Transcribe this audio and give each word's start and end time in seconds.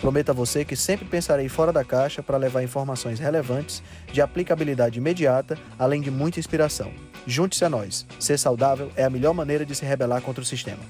Prometo 0.00 0.30
a 0.30 0.34
você 0.34 0.64
que 0.64 0.76
sempre 0.76 1.06
pensarei 1.06 1.48
fora 1.48 1.72
da 1.72 1.84
caixa 1.84 2.22
para 2.22 2.36
levar 2.36 2.62
informações 2.62 3.18
relevantes, 3.18 3.82
de 4.12 4.20
aplicabilidade 4.20 4.98
imediata, 4.98 5.58
além 5.78 6.00
de 6.00 6.10
muita 6.10 6.38
inspiração. 6.38 6.92
Junte-se 7.26 7.64
a 7.64 7.70
nós. 7.70 8.06
Ser 8.20 8.38
saudável 8.38 8.90
é 8.94 9.04
a 9.04 9.10
melhor 9.10 9.32
maneira 9.32 9.64
de 9.64 9.74
se 9.74 9.84
rebelar 9.84 10.20
contra 10.20 10.42
o 10.42 10.46
sistema. 10.46 10.82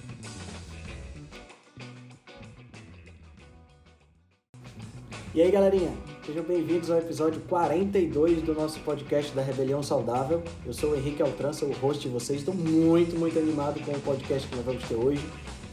E 5.34 5.42
aí, 5.42 5.50
galerinha? 5.50 5.92
Sejam 6.25 6.42
bem-vindos 6.42 6.91
ao 6.91 6.98
episódio 6.98 7.41
42 7.42 8.42
do 8.42 8.55
nosso 8.55 8.80
podcast 8.80 9.33
da 9.33 9.42
Rebelião 9.42 9.83
Saudável. 9.83 10.42
Eu 10.64 10.73
sou 10.73 10.91
o 10.92 10.97
Henrique 10.97 11.23
Altran, 11.23 11.52
sou 11.52 11.69
o 11.69 11.73
host 11.75 12.02
de 12.02 12.09
vocês. 12.09 12.41
Estou 12.41 12.55
muito, 12.55 13.16
muito 13.16 13.38
animado 13.38 13.78
com 13.84 13.92
o 13.92 14.00
podcast 14.00 14.48
que 14.48 14.56
nós 14.56 14.64
vamos 14.64 14.83
ter 14.88 14.95
hoje, 14.95 15.23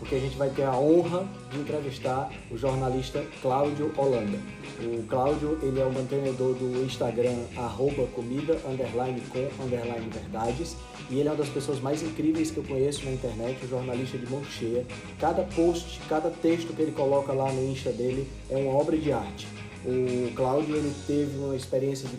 porque 0.04 0.16
a 0.16 0.20
gente 0.20 0.36
vai 0.36 0.50
ter 0.50 0.64
a 0.64 0.76
honra 0.76 1.26
de 1.50 1.60
entrevistar 1.60 2.30
o 2.52 2.58
jornalista 2.58 3.24
Cláudio 3.42 3.90
Holanda. 3.96 4.38
O 4.82 5.02
Cláudio, 5.08 5.58
ele 5.64 5.80
é 5.80 5.86
o 5.86 5.94
mantenedor 5.94 6.56
do 6.56 6.84
Instagram 6.86 7.38
arroba 7.56 8.06
comida, 8.08 8.60
underline 8.68 9.22
com, 9.30 9.64
underline 9.64 10.10
verdades, 10.10 10.76
e 11.10 11.20
ele 11.20 11.30
é 11.30 11.32
uma 11.32 11.38
das 11.38 11.48
pessoas 11.48 11.80
mais 11.80 12.04
incríveis 12.04 12.52
que 12.52 12.58
eu 12.58 12.66
conheço 12.66 13.06
na 13.06 13.12
internet, 13.12 13.64
um 13.64 13.70
jornalista 13.70 14.18
de 14.18 14.30
mão 14.30 14.44
cheia. 14.44 14.86
Cada 15.22 15.44
post, 15.44 16.02
cada 16.10 16.30
texto 16.30 16.76
que 16.76 16.82
ele 16.82 16.92
coloca 16.92 17.32
lá 17.32 17.50
no 17.50 17.66
Insta 17.72 17.94
dele 17.94 18.28
é 18.50 18.58
uma 18.58 18.78
obra 18.78 18.98
de 18.98 19.10
arte. 19.14 19.48
O 19.86 20.36
Cláudio 20.36 20.76
ele 20.76 20.94
teve 21.08 21.38
uma 21.38 21.56
experiência 21.56 22.10
de 22.10 22.18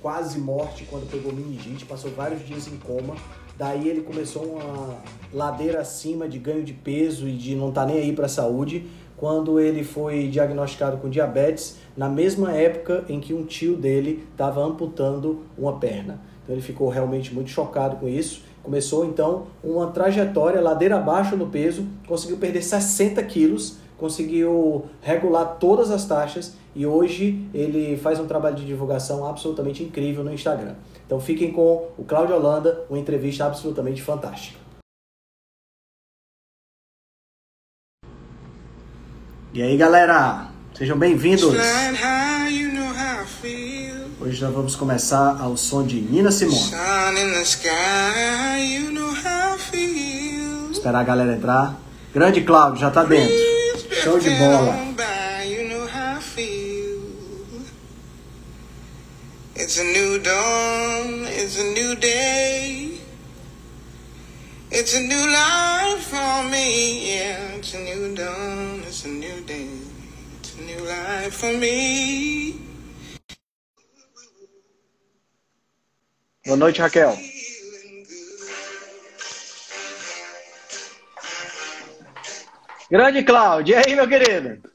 quase 0.00 0.38
morte 0.38 0.84
quando 0.88 1.10
pegou 1.10 1.32
meningite, 1.32 1.84
passou 1.84 2.12
vários 2.12 2.46
dias 2.46 2.68
em 2.68 2.76
coma. 2.76 3.16
Daí 3.56 3.88
ele 3.88 4.02
começou 4.02 4.42
uma 4.42 4.96
ladeira 5.32 5.80
acima 5.80 6.28
de 6.28 6.38
ganho 6.38 6.64
de 6.64 6.72
peso 6.72 7.28
e 7.28 7.32
de 7.32 7.54
não 7.54 7.68
estar 7.68 7.82
tá 7.82 7.86
nem 7.86 7.98
aí 7.98 8.12
para 8.12 8.26
a 8.26 8.28
saúde, 8.28 8.86
quando 9.16 9.60
ele 9.60 9.84
foi 9.84 10.28
diagnosticado 10.28 10.96
com 10.96 11.08
diabetes, 11.08 11.76
na 11.96 12.08
mesma 12.08 12.52
época 12.52 13.04
em 13.08 13.20
que 13.20 13.32
um 13.32 13.44
tio 13.44 13.76
dele 13.76 14.24
estava 14.32 14.62
amputando 14.62 15.42
uma 15.56 15.78
perna. 15.78 16.20
Então 16.42 16.54
ele 16.54 16.62
ficou 16.62 16.88
realmente 16.88 17.32
muito 17.32 17.50
chocado 17.50 17.96
com 17.96 18.08
isso. 18.08 18.42
Começou 18.62 19.04
então 19.04 19.46
uma 19.62 19.88
trajetória 19.88 20.60
ladeira 20.60 20.96
abaixo 20.96 21.36
no 21.36 21.46
peso, 21.46 21.86
conseguiu 22.06 22.38
perder 22.38 22.62
60 22.62 23.22
quilos, 23.24 23.76
conseguiu 23.96 24.86
regular 25.00 25.56
todas 25.58 25.90
as 25.90 26.04
taxas 26.04 26.54
e 26.74 26.84
hoje 26.84 27.46
ele 27.54 27.96
faz 27.96 28.18
um 28.18 28.26
trabalho 28.26 28.56
de 28.56 28.66
divulgação 28.66 29.24
absolutamente 29.26 29.82
incrível 29.82 30.24
no 30.24 30.32
Instagram. 30.32 30.74
Então 31.06 31.20
fiquem 31.20 31.52
com 31.52 31.92
o 31.98 32.04
Cláudio 32.04 32.34
Holanda, 32.34 32.84
uma 32.88 32.98
entrevista 32.98 33.44
absolutamente 33.44 34.02
fantástica. 34.02 34.58
E 39.52 39.62
aí 39.62 39.76
galera, 39.76 40.48
sejam 40.76 40.98
bem-vindos! 40.98 41.54
Hoje 44.20 44.42
nós 44.42 44.54
vamos 44.54 44.74
começar 44.74 45.40
ao 45.40 45.56
som 45.56 45.86
de 45.86 46.00
Nina 46.00 46.30
Simone. 46.32 46.70
Esperar 50.72 51.00
a 51.00 51.04
galera 51.04 51.34
entrar. 51.34 51.78
Grande 52.12 52.42
Cláudio, 52.42 52.80
já 52.80 52.90
tá 52.90 53.04
dentro. 53.04 53.34
Show 54.02 54.18
de 54.18 54.30
bola! 54.30 54.93
It's 64.84 64.94
a 64.96 65.00
new 65.00 65.26
life 65.32 66.02
for 66.08 66.44
me, 66.50 67.16
yeah. 67.16 67.56
It's 67.56 67.72
a 67.72 67.78
new 67.78 68.14
dawn, 68.14 68.82
it's 68.86 69.06
a 69.06 69.08
new 69.08 69.40
day. 69.46 69.66
It's 70.40 70.58
a 70.58 70.60
new 70.60 70.84
life 70.84 71.32
for 71.32 71.56
me. 71.56 72.60
Boa 76.44 76.58
noite, 76.58 76.82
Raquel. 76.82 77.16
Grande 82.90 83.22
Cláudio, 83.22 83.72
e 83.72 83.76
aí, 83.76 83.96
meu 83.96 84.06
querido? 84.06 84.68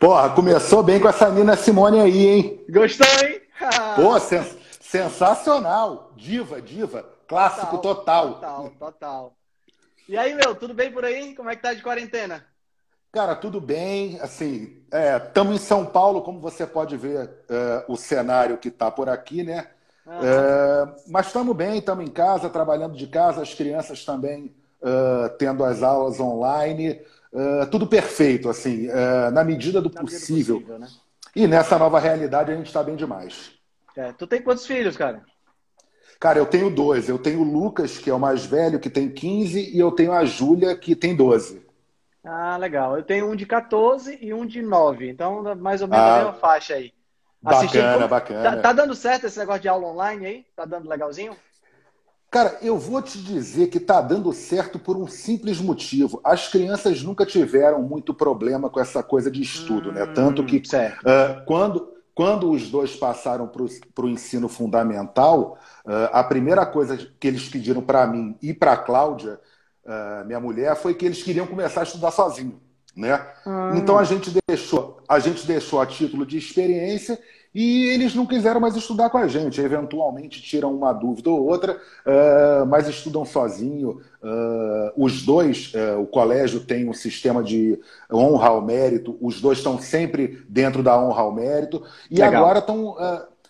Porra, 0.00 0.30
começou 0.30 0.82
bem 0.82 0.98
com 0.98 1.08
essa 1.08 1.30
Nina 1.30 1.56
Simone 1.56 2.00
aí, 2.00 2.26
hein? 2.26 2.64
Gostou, 2.68 3.06
hein? 3.24 3.40
Pô, 3.94 4.18
sens 4.18 4.56
sensacional. 4.80 6.12
Diva, 6.16 6.60
diva. 6.60 7.15
Clássico 7.26 7.78
total, 7.78 8.34
total. 8.34 8.62
Total, 8.62 8.70
total. 8.78 9.36
E 10.08 10.16
aí, 10.16 10.34
meu, 10.34 10.54
tudo 10.54 10.72
bem 10.72 10.92
por 10.92 11.04
aí? 11.04 11.34
Como 11.34 11.50
é 11.50 11.56
que 11.56 11.62
tá 11.62 11.74
de 11.74 11.82
quarentena? 11.82 12.46
Cara, 13.12 13.34
tudo 13.34 13.60
bem. 13.60 14.20
Assim, 14.20 14.82
estamos 15.24 15.54
é, 15.54 15.56
em 15.56 15.58
São 15.58 15.84
Paulo, 15.84 16.22
como 16.22 16.38
você 16.40 16.66
pode 16.66 16.96
ver 16.96 17.30
é, 17.48 17.84
o 17.88 17.96
cenário 17.96 18.58
que 18.58 18.68
está 18.68 18.90
por 18.90 19.08
aqui, 19.08 19.42
né? 19.42 19.68
É, 20.06 20.88
mas 21.08 21.26
estamos 21.26 21.56
bem, 21.56 21.78
estamos 21.78 22.04
em 22.04 22.10
casa, 22.10 22.48
trabalhando 22.48 22.96
de 22.96 23.08
casa, 23.08 23.42
as 23.42 23.52
crianças 23.52 24.04
também 24.04 24.54
é, 24.80 25.28
tendo 25.30 25.64
as 25.64 25.82
aulas 25.82 26.20
online. 26.20 27.00
É, 27.34 27.66
tudo 27.66 27.86
perfeito, 27.86 28.48
assim, 28.48 28.88
é, 28.88 29.30
na 29.30 29.42
medida 29.42 29.80
do 29.82 29.90
na 29.90 30.00
possível. 30.00 30.60
Medida 30.60 30.74
do 30.74 30.78
possível 30.78 30.78
né? 30.78 30.88
E 31.34 31.46
nessa 31.46 31.78
nova 31.78 31.98
realidade 31.98 32.52
a 32.52 32.54
gente 32.54 32.66
está 32.66 32.82
bem 32.82 32.96
demais. 32.96 33.50
Tu 34.16 34.26
tem 34.26 34.42
quantos 34.42 34.66
filhos, 34.66 34.96
cara? 34.96 35.24
Cara, 36.18 36.38
eu 36.38 36.46
tenho 36.46 36.70
dois. 36.70 37.08
Eu 37.08 37.18
tenho 37.18 37.40
o 37.40 37.44
Lucas, 37.44 37.98
que 37.98 38.10
é 38.10 38.14
o 38.14 38.20
mais 38.20 38.44
velho, 38.44 38.80
que 38.80 38.90
tem 38.90 39.08
15, 39.10 39.76
e 39.76 39.78
eu 39.78 39.90
tenho 39.92 40.12
a 40.12 40.24
Júlia, 40.24 40.76
que 40.76 40.94
tem 40.96 41.14
12. 41.14 41.64
Ah, 42.24 42.56
legal. 42.56 42.96
Eu 42.96 43.02
tenho 43.02 43.30
um 43.30 43.36
de 43.36 43.46
14 43.46 44.18
e 44.20 44.34
um 44.34 44.44
de 44.44 44.60
9. 44.60 45.08
Então, 45.08 45.54
mais 45.56 45.80
ou 45.82 45.88
menos 45.88 46.04
ah, 46.04 46.14
a 46.14 46.18
mesma 46.18 46.32
faixa 46.32 46.74
aí. 46.74 46.92
Bacana, 47.40 48.08
bacana. 48.08 48.42
Tá, 48.42 48.62
tá, 48.62 48.72
dando 48.72 48.94
certo 48.94 49.26
esse 49.26 49.38
negócio 49.38 49.62
de 49.62 49.68
aula 49.68 49.86
online 49.86 50.26
aí? 50.26 50.46
Tá 50.56 50.64
dando 50.64 50.88
legalzinho? 50.88 51.36
Cara, 52.28 52.58
eu 52.60 52.76
vou 52.76 53.00
te 53.00 53.18
dizer 53.18 53.68
que 53.68 53.78
está 53.78 54.00
dando 54.00 54.32
certo 54.32 54.78
por 54.78 54.96
um 54.96 55.06
simples 55.06 55.60
motivo. 55.60 56.20
As 56.24 56.48
crianças 56.48 57.02
nunca 57.02 57.24
tiveram 57.24 57.80
muito 57.82 58.12
problema 58.12 58.68
com 58.68 58.80
essa 58.80 59.02
coisa 59.02 59.30
de 59.30 59.42
estudo, 59.42 59.90
hum, 59.90 59.92
né? 59.92 60.06
Tanto 60.06 60.44
que 60.44 60.56
uh, 60.56 61.44
quando, 61.46 61.95
quando 62.16 62.50
os 62.50 62.70
dois 62.70 62.96
passaram 62.96 63.46
para 63.46 64.06
o 64.06 64.08
ensino 64.08 64.48
fundamental, 64.48 65.58
uh, 65.84 66.08
a 66.10 66.24
primeira 66.24 66.64
coisa 66.64 66.96
que 66.96 67.28
eles 67.28 67.46
pediram 67.46 67.82
para 67.82 68.06
mim 68.06 68.34
e 68.40 68.54
para 68.54 68.72
a 68.72 68.76
Cláudia, 68.78 69.38
uh, 69.84 70.24
minha 70.24 70.40
mulher, 70.40 70.74
foi 70.76 70.94
que 70.94 71.04
eles 71.04 71.22
queriam 71.22 71.46
começar 71.46 71.80
a 71.80 71.82
estudar 71.82 72.10
sozinho. 72.10 72.58
Né? 72.96 73.22
Hum. 73.46 73.76
Então 73.76 73.98
a 73.98 74.04
gente 74.04 74.34
deixou, 74.48 74.95
a 75.08 75.18
gente 75.18 75.46
deixou 75.46 75.80
a 75.80 75.86
título 75.86 76.26
de 76.26 76.38
experiência 76.38 77.18
e 77.54 77.86
eles 77.86 78.14
não 78.14 78.26
quiseram 78.26 78.60
mais 78.60 78.76
estudar 78.76 79.08
com 79.08 79.16
a 79.16 79.26
gente. 79.26 79.62
Eventualmente 79.62 80.42
tiram 80.42 80.74
uma 80.74 80.92
dúvida 80.92 81.30
ou 81.30 81.46
outra, 81.46 81.74
uh, 81.74 82.66
mas 82.66 82.86
estudam 82.86 83.24
sozinho. 83.24 84.02
Uh, 84.22 84.92
os 84.94 85.22
dois, 85.22 85.72
uh, 85.72 85.98
o 85.98 86.06
colégio 86.06 86.60
tem 86.60 86.86
um 86.86 86.92
sistema 86.92 87.42
de 87.42 87.80
honra 88.12 88.48
ao 88.48 88.60
mérito, 88.60 89.16
os 89.22 89.40
dois 89.40 89.56
estão 89.56 89.78
sempre 89.78 90.44
dentro 90.48 90.82
da 90.82 91.00
honra 91.00 91.22
ao 91.22 91.32
mérito, 91.32 91.82
e 92.10 92.16
Legal. 92.20 92.42
agora 92.42 92.58
estão. 92.58 92.96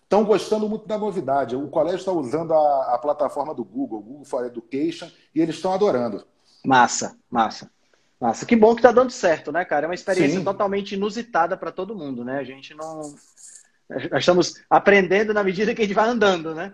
Estão 0.06 0.24
gostando 0.24 0.68
muito 0.68 0.86
da 0.86 0.96
novidade. 0.96 1.56
O 1.56 1.66
colégio 1.66 1.98
está 1.98 2.12
usando 2.12 2.54
a, 2.54 2.94
a 2.94 2.98
plataforma 2.98 3.52
do 3.52 3.64
Google, 3.64 4.00
Google 4.00 4.24
for 4.24 4.46
Education, 4.46 5.08
e 5.34 5.40
eles 5.40 5.56
estão 5.56 5.74
adorando. 5.74 6.24
Massa, 6.64 7.16
massa. 7.28 7.68
Massa. 8.20 8.46
Que 8.46 8.56
bom 8.56 8.74
que 8.74 8.80
está 8.80 8.92
dando 8.92 9.10
certo, 9.10 9.52
né, 9.52 9.64
cara? 9.64 9.86
É 9.86 9.88
uma 9.88 9.94
experiência 9.94 10.38
Sim. 10.38 10.44
totalmente 10.44 10.94
inusitada 10.94 11.56
para 11.56 11.70
todo 11.70 11.94
mundo, 11.94 12.24
né? 12.24 12.38
A 12.38 12.44
gente 12.44 12.74
não, 12.74 13.14
nós 13.88 14.20
estamos 14.20 14.54
aprendendo 14.70 15.34
na 15.34 15.44
medida 15.44 15.74
que 15.74 15.82
a 15.82 15.84
gente 15.84 15.94
vai 15.94 16.08
andando, 16.08 16.54
né? 16.54 16.72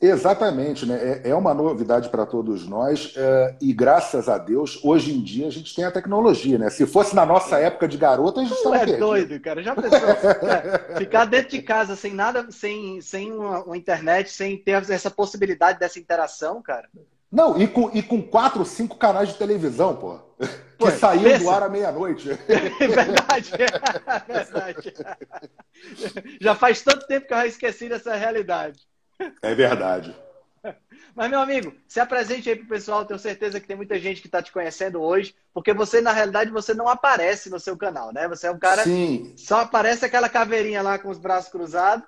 Exatamente, 0.00 0.86
né? 0.86 1.20
É, 1.24 1.30
é 1.30 1.34
uma 1.34 1.52
novidade 1.52 2.08
para 2.08 2.24
todos 2.24 2.66
nós 2.66 3.12
é, 3.16 3.56
e 3.60 3.72
graças 3.72 4.28
a 4.28 4.38
Deus, 4.38 4.80
hoje 4.84 5.12
em 5.12 5.20
dia 5.20 5.48
a 5.48 5.50
gente 5.50 5.74
tem 5.74 5.84
a 5.84 5.90
tecnologia, 5.90 6.56
né? 6.56 6.70
Se 6.70 6.86
fosse 6.86 7.14
na 7.14 7.26
nossa 7.26 7.58
época 7.58 7.88
de 7.88 7.98
garota, 7.98 8.40
a 8.40 8.44
gente 8.44 8.54
estava 8.56 8.76
é 8.76 8.78
perdido. 8.78 9.00
doido, 9.00 9.40
cara. 9.40 9.62
Já 9.62 9.74
pensou? 9.74 9.98
é, 9.98 10.96
ficar 10.96 11.24
dentro 11.24 11.50
de 11.50 11.60
casa 11.60 11.96
sem 11.96 12.14
nada, 12.14 12.46
sem, 12.50 13.00
sem 13.00 13.32
uma, 13.32 13.64
uma, 13.64 13.76
internet, 13.76 14.30
sem 14.30 14.56
ter 14.56 14.72
essa 14.90 15.10
possibilidade 15.10 15.78
dessa 15.78 15.98
interação, 15.98 16.62
cara. 16.62 16.88
Não, 17.30 17.60
e 17.60 17.66
com, 17.66 17.90
e 17.92 18.02
com 18.02 18.22
quatro, 18.22 18.64
cinco 18.64 18.96
canais 18.96 19.28
de 19.28 19.34
televisão, 19.34 19.96
pô. 19.96 20.29
Pô, 20.78 20.86
que 20.86 20.92
saíam 20.92 21.38
do 21.38 21.50
ar 21.50 21.62
à 21.62 21.68
meia-noite. 21.68 22.30
É 22.30 22.36
verdade, 22.88 23.52
é 23.54 24.32
verdade. 24.32 24.94
Já 26.40 26.54
faz 26.54 26.82
tanto 26.82 27.06
tempo 27.06 27.26
que 27.26 27.34
eu 27.34 27.38
já 27.38 27.46
esqueci 27.46 27.88
dessa 27.88 28.14
realidade. 28.14 28.80
É 29.42 29.54
verdade. 29.54 30.16
Mas, 31.14 31.30
meu 31.30 31.40
amigo, 31.40 31.74
se 31.86 32.00
apresente 32.00 32.48
aí 32.48 32.56
pro 32.56 32.68
pessoal. 32.68 33.04
Tenho 33.04 33.18
certeza 33.18 33.60
que 33.60 33.66
tem 33.66 33.76
muita 33.76 33.98
gente 33.98 34.20
que 34.22 34.28
está 34.28 34.42
te 34.42 34.52
conhecendo 34.52 35.02
hoje, 35.02 35.34
porque 35.52 35.74
você, 35.74 36.00
na 36.00 36.12
realidade, 36.12 36.50
você 36.50 36.72
não 36.72 36.88
aparece 36.88 37.50
no 37.50 37.60
seu 37.60 37.76
canal, 37.76 38.12
né? 38.12 38.26
Você 38.28 38.46
é 38.46 38.50
um 38.50 38.58
cara. 38.58 38.84
Sim. 38.84 39.34
Só 39.36 39.60
aparece 39.60 40.04
aquela 40.04 40.28
caveirinha 40.28 40.80
lá 40.82 40.98
com 40.98 41.10
os 41.10 41.18
braços 41.18 41.50
cruzados. 41.50 42.06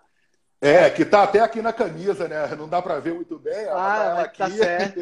É, 0.60 0.88
que 0.88 1.04
tá 1.04 1.24
até 1.24 1.40
aqui 1.40 1.60
na 1.60 1.72
camisa, 1.72 2.28
né? 2.28 2.54
Não 2.56 2.68
dá 2.68 2.80
para 2.80 3.00
ver 3.00 3.12
muito 3.12 3.38
bem. 3.38 3.66
Ah, 3.68 4.14
tá 4.16 4.22
aqui. 4.22 4.38
tá 4.38 4.50
certo. 4.50 5.00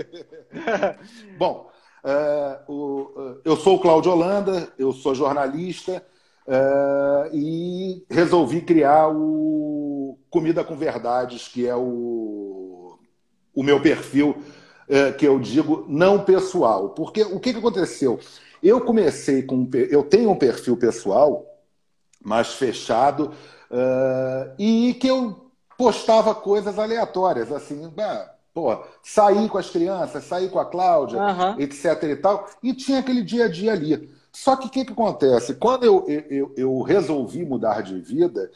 Bom, 1.36 1.70
é, 2.04 2.58
o, 2.68 3.10
é, 3.16 3.48
eu 3.50 3.56
sou 3.56 3.76
o 3.76 3.80
Cláudio 3.80 4.12
Holanda, 4.12 4.72
eu 4.78 4.92
sou 4.92 5.14
jornalista 5.14 6.04
é, 6.46 7.30
e 7.32 8.04
resolvi 8.08 8.62
criar 8.62 9.08
o 9.08 10.18
Comida 10.30 10.64
com 10.64 10.76
Verdades, 10.76 11.48
que 11.48 11.66
é 11.66 11.74
o, 11.74 12.98
o 13.54 13.62
meu 13.62 13.80
perfil, 13.80 14.36
que 15.18 15.24
eu 15.24 15.38
digo 15.38 15.84
não 15.88 16.24
pessoal. 16.24 16.90
Porque 16.90 17.22
o 17.22 17.38
que, 17.38 17.52
que 17.52 17.58
aconteceu? 17.60 18.18
Eu 18.60 18.80
comecei 18.80 19.42
com. 19.42 19.68
Eu 19.72 20.02
tenho 20.02 20.30
um 20.30 20.36
perfil 20.36 20.76
pessoal, 20.76 21.46
mais 22.24 22.54
fechado, 22.54 23.32
e 24.58 24.94
que 24.94 25.06
eu 25.06 25.50
postava 25.78 26.34
coisas 26.34 26.76
aleatórias, 26.76 27.52
assim, 27.52 27.92
pô, 28.60 28.84
sair 29.02 29.48
com 29.48 29.56
as 29.56 29.70
crianças, 29.70 30.24
sair 30.24 30.50
com 30.50 30.58
a 30.58 30.66
Cláudia, 30.66 31.18
uhum. 31.18 31.60
etc 31.60 32.02
e 32.02 32.16
tal, 32.16 32.46
e 32.62 32.74
tinha 32.74 32.98
aquele 32.98 33.22
dia 33.22 33.46
a 33.46 33.48
dia 33.48 33.72
ali. 33.72 34.10
Só 34.30 34.54
que 34.54 34.66
o 34.66 34.70
que, 34.70 34.84
que 34.84 34.92
acontece? 34.92 35.54
Quando 35.54 35.84
eu, 35.84 36.06
eu, 36.06 36.52
eu 36.56 36.82
resolvi 36.82 37.44
mudar 37.44 37.82
de 37.82 37.98
vida, 37.98 38.50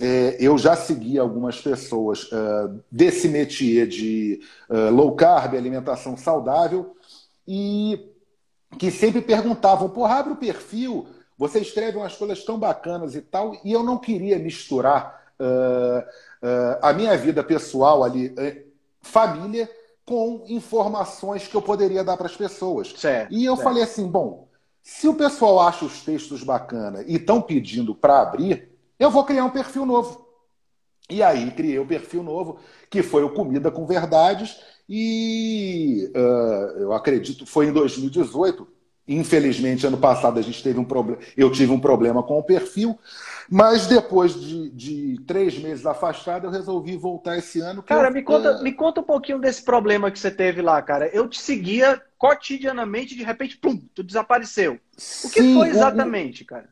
é, 0.00 0.36
eu 0.40 0.56
já 0.58 0.74
segui 0.74 1.18
algumas 1.18 1.60
pessoas 1.60 2.24
uh, 2.32 2.80
desse 2.90 3.28
métier 3.28 3.86
de 3.86 4.40
uh, 4.68 4.92
low 4.92 5.14
carb, 5.14 5.54
alimentação 5.54 6.16
saudável, 6.16 6.96
e 7.46 8.10
que 8.78 8.90
sempre 8.90 9.20
perguntavam, 9.20 9.88
pô, 9.88 10.04
abre 10.04 10.32
o 10.32 10.36
perfil, 10.36 11.06
você 11.38 11.60
escreve 11.60 11.98
umas 11.98 12.16
coisas 12.16 12.42
tão 12.44 12.58
bacanas 12.58 13.14
e 13.14 13.20
tal, 13.20 13.56
e 13.64 13.72
eu 13.72 13.84
não 13.84 13.98
queria 13.98 14.38
misturar 14.38 15.22
uh, 15.38 16.04
a 16.82 16.92
minha 16.92 17.16
vida 17.16 17.44
pessoal 17.44 18.02
ali, 18.02 18.34
família, 19.00 19.70
com 20.04 20.44
informações 20.48 21.46
que 21.46 21.54
eu 21.54 21.62
poderia 21.62 22.02
dar 22.02 22.16
para 22.16 22.26
as 22.26 22.36
pessoas. 22.36 22.92
Certo, 22.96 23.32
e 23.32 23.44
eu 23.44 23.54
certo. 23.56 23.64
falei 23.64 23.82
assim, 23.82 24.06
bom, 24.06 24.48
se 24.82 25.06
o 25.06 25.14
pessoal 25.14 25.60
acha 25.60 25.84
os 25.84 26.02
textos 26.02 26.42
bacana 26.42 27.04
e 27.06 27.16
estão 27.16 27.40
pedindo 27.40 27.94
para 27.94 28.22
abrir, 28.22 28.70
eu 28.98 29.10
vou 29.10 29.24
criar 29.24 29.44
um 29.44 29.50
perfil 29.50 29.86
novo. 29.86 30.26
E 31.08 31.22
aí 31.22 31.50
criei 31.50 31.78
o 31.78 31.82
um 31.82 31.86
perfil 31.86 32.22
novo, 32.22 32.58
que 32.88 33.02
foi 33.02 33.24
o 33.24 33.30
Comida 33.30 33.70
com 33.70 33.86
Verdades, 33.86 34.60
e 34.88 36.10
uh, 36.14 36.78
eu 36.80 36.92
acredito, 36.92 37.46
foi 37.46 37.66
em 37.66 37.72
2018. 37.72 38.66
Infelizmente, 39.08 39.86
ano 39.86 39.98
passado 39.98 40.38
a 40.38 40.42
gente 40.42 40.62
teve 40.62 40.78
um 40.78 40.84
problema. 40.84 41.20
Eu 41.36 41.50
tive 41.50 41.72
um 41.72 41.80
problema 41.80 42.22
com 42.22 42.38
o 42.38 42.42
perfil, 42.42 42.96
mas 43.50 43.88
depois 43.88 44.32
de, 44.40 44.70
de, 44.70 45.20
três 45.26 45.58
meses 45.58 45.84
afastado, 45.84 46.46
eu 46.46 46.52
resolvi 46.52 46.96
voltar 46.96 47.36
esse 47.36 47.58
ano. 47.58 47.82
Cara, 47.82 48.06
eu, 48.06 48.14
me, 48.14 48.22
conta, 48.22 48.62
me 48.62 48.72
conta 48.72 49.00
um 49.00 49.04
pouquinho 49.04 49.40
desse 49.40 49.64
problema 49.64 50.08
que 50.08 50.20
você 50.20 50.30
teve 50.30 50.62
lá, 50.62 50.80
cara. 50.80 51.08
Eu 51.08 51.28
te 51.28 51.40
seguia 51.40 52.00
cotidianamente, 52.16 53.16
de 53.16 53.24
repente, 53.24 53.56
pum, 53.56 53.76
tu 53.92 54.04
desapareceu. 54.04 54.78
O 55.24 55.30
que 55.30 55.52
foi 55.52 55.68
exatamente, 55.68 56.44
o... 56.44 56.46
cara? 56.46 56.68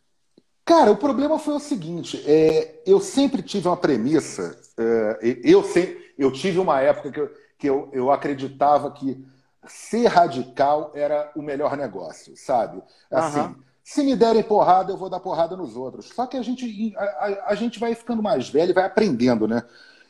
Cara, 0.64 0.92
o 0.92 0.96
problema 0.96 1.36
foi 1.36 1.54
o 1.54 1.60
seguinte: 1.60 2.22
é, 2.25 2.81
eu 2.86 3.00
sempre 3.00 3.42
tive 3.42 3.66
uma 3.66 3.76
premissa. 3.76 4.56
É, 4.78 5.38
eu, 5.42 5.64
sempre, 5.64 6.12
eu 6.16 6.31
tive 6.31 6.60
uma 6.60 6.81
época 6.81 7.10
que, 7.10 7.19
eu, 7.19 7.34
que 7.58 7.66
eu, 7.66 7.90
eu 7.92 8.12
acreditava 8.12 8.92
que 8.92 9.26
ser 9.66 10.06
radical 10.06 10.92
era 10.94 11.32
o 11.34 11.42
melhor 11.42 11.76
negócio, 11.76 12.36
sabe? 12.36 12.81
Assim. 13.10 13.40
Uhum 13.40 13.68
se 13.88 14.02
me 14.02 14.14
derem 14.14 14.43
porrada, 14.43 14.93
eu 14.93 14.99
vou 14.99 15.08
dar 15.08 15.19
porrada 15.19 15.56
nos 15.56 15.75
outros. 15.75 16.11
Só 16.14 16.26
que 16.26 16.37
a 16.37 16.43
gente, 16.43 16.94
a, 16.94 17.02
a, 17.02 17.44
a 17.46 17.55
gente 17.55 17.81
vai 17.81 17.94
ficando 17.94 18.23
mais 18.23 18.50
velho 18.50 18.69
e 18.69 18.75
vai 18.75 18.85
aprendendo, 18.85 19.49
né? 19.49 19.62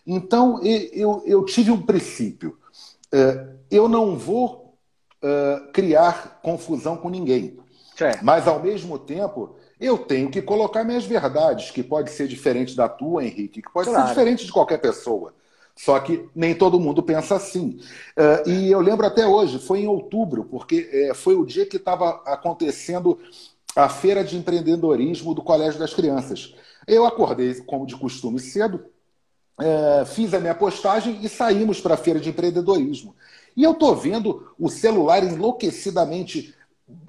Então, 0.05 0.61
eu, 0.65 1.23
eu 1.25 1.45
tive 1.45 1.71
um 1.71 1.81
princípio. 1.81 2.59
É, 3.13 3.47
eu 3.71 3.89
não 3.89 4.17
vou 4.17 4.75
uh, 5.23 5.73
criar 5.73 6.41
confusão 6.43 6.97
com 6.97 7.09
ninguém. 7.09 7.57
Certo. 7.97 8.25
Mas, 8.25 8.49
ao 8.49 8.61
mesmo 8.61 8.99
tempo, 8.99 9.55
eu 9.79 9.97
tenho 9.97 10.29
que 10.29 10.43
colocar 10.43 10.83
minhas 10.83 11.05
verdades, 11.05 11.71
que 11.71 11.85
pode 11.85 12.11
ser 12.11 12.27
diferente 12.27 12.75
da 12.75 12.89
tua, 12.89 13.25
Henrique, 13.25 13.63
que 13.63 13.73
pode 13.73 13.91
claro. 13.91 14.03
ser 14.03 14.09
diferente 14.09 14.45
de 14.45 14.51
qualquer 14.51 14.79
pessoa. 14.79 15.33
Só 15.77 16.01
que 16.01 16.29
nem 16.35 16.53
todo 16.53 16.81
mundo 16.81 17.01
pensa 17.01 17.37
assim. 17.37 17.79
Uh, 18.19 18.51
e 18.51 18.73
eu 18.73 18.81
lembro 18.81 19.07
até 19.07 19.25
hoje, 19.25 19.61
foi 19.61 19.83
em 19.83 19.87
outubro, 19.87 20.43
porque 20.43 21.09
uh, 21.13 21.15
foi 21.15 21.37
o 21.37 21.47
dia 21.47 21.65
que 21.65 21.77
estava 21.77 22.21
acontecendo 22.27 23.17
a 23.85 23.89
feira 23.89 24.25
de 24.25 24.37
empreendedorismo 24.37 25.33
do 25.33 25.43
Colégio 25.43 25.79
das 25.79 25.95
Crianças. 25.95 26.55
Eu 26.87 27.07
acordei, 27.07 27.55
como 27.61 27.87
de 27.87 27.97
costume, 27.97 28.41
cedo, 28.41 28.85
é, 29.61 30.05
fiz 30.05 30.35
a 30.35 30.41
minha 30.41 30.55
postagem 30.55 31.21
e 31.23 31.29
saímos 31.29 31.81
para 31.81 31.95
a 31.95 31.97
feira 31.97 32.19
de 32.19 32.29
empreendedorismo. 32.29 33.15
E 33.57 33.63
eu 33.63 33.73
estou 33.73 33.95
vendo 33.95 34.53
o 34.59 34.69
celular 34.69 35.23
enlouquecidamente 35.23 36.55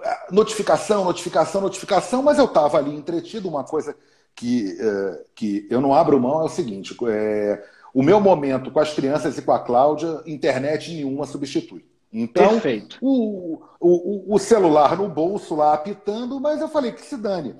é, 0.01 0.31
notificação, 0.31 1.05
notificação, 1.05 1.61
notificação, 1.61 2.21
mas 2.21 2.37
eu 2.37 2.45
estava 2.45 2.77
ali 2.77 2.95
entretido. 2.95 3.49
Uma 3.49 3.63
coisa 3.63 3.95
que, 4.35 4.77
é, 4.79 5.23
que 5.33 5.67
eu 5.71 5.81
não 5.81 5.93
abro 5.93 6.19
mão 6.19 6.41
é 6.41 6.43
o 6.43 6.49
seguinte: 6.49 6.95
é, 7.07 7.63
o 7.93 8.03
meu 8.03 8.19
momento 8.19 8.69
com 8.69 8.79
as 8.79 8.93
crianças 8.93 9.39
e 9.39 9.41
com 9.41 9.51
a 9.51 9.59
Cláudia, 9.59 10.21
internet 10.27 10.91
nenhuma 10.91 11.25
substitui. 11.25 11.83
Então, 12.11 12.53
Perfeito. 12.53 12.97
O, 13.01 13.61
o, 13.79 14.35
o 14.35 14.39
celular 14.39 14.97
no 14.97 15.07
bolso 15.07 15.55
lá 15.55 15.73
apitando, 15.73 16.39
mas 16.39 16.59
eu 16.59 16.67
falei 16.67 16.91
que 16.91 17.05
se 17.05 17.15
dane. 17.15 17.55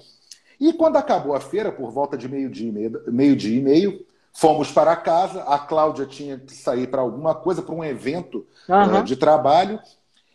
E 0.59 0.73
quando 0.73 0.97
acabou 0.97 1.35
a 1.35 1.39
feira, 1.39 1.71
por 1.71 1.91
volta 1.91 2.17
de 2.17 2.27
meio-dia 2.27 2.67
e 2.67 2.71
meio, 2.71 3.03
meio, 3.07 3.35
-dia 3.35 3.57
e 3.57 3.61
meio, 3.61 4.05
fomos 4.33 4.71
para 4.71 4.95
casa. 4.95 5.43
A 5.43 5.57
Cláudia 5.57 6.05
tinha 6.05 6.37
que 6.37 6.53
sair 6.53 6.87
para 6.87 7.01
alguma 7.01 7.33
coisa, 7.35 7.61
para 7.61 7.75
um 7.75 7.83
evento 7.83 8.45
uhum. 8.67 8.99
uh, 8.99 9.03
de 9.03 9.15
trabalho. 9.15 9.79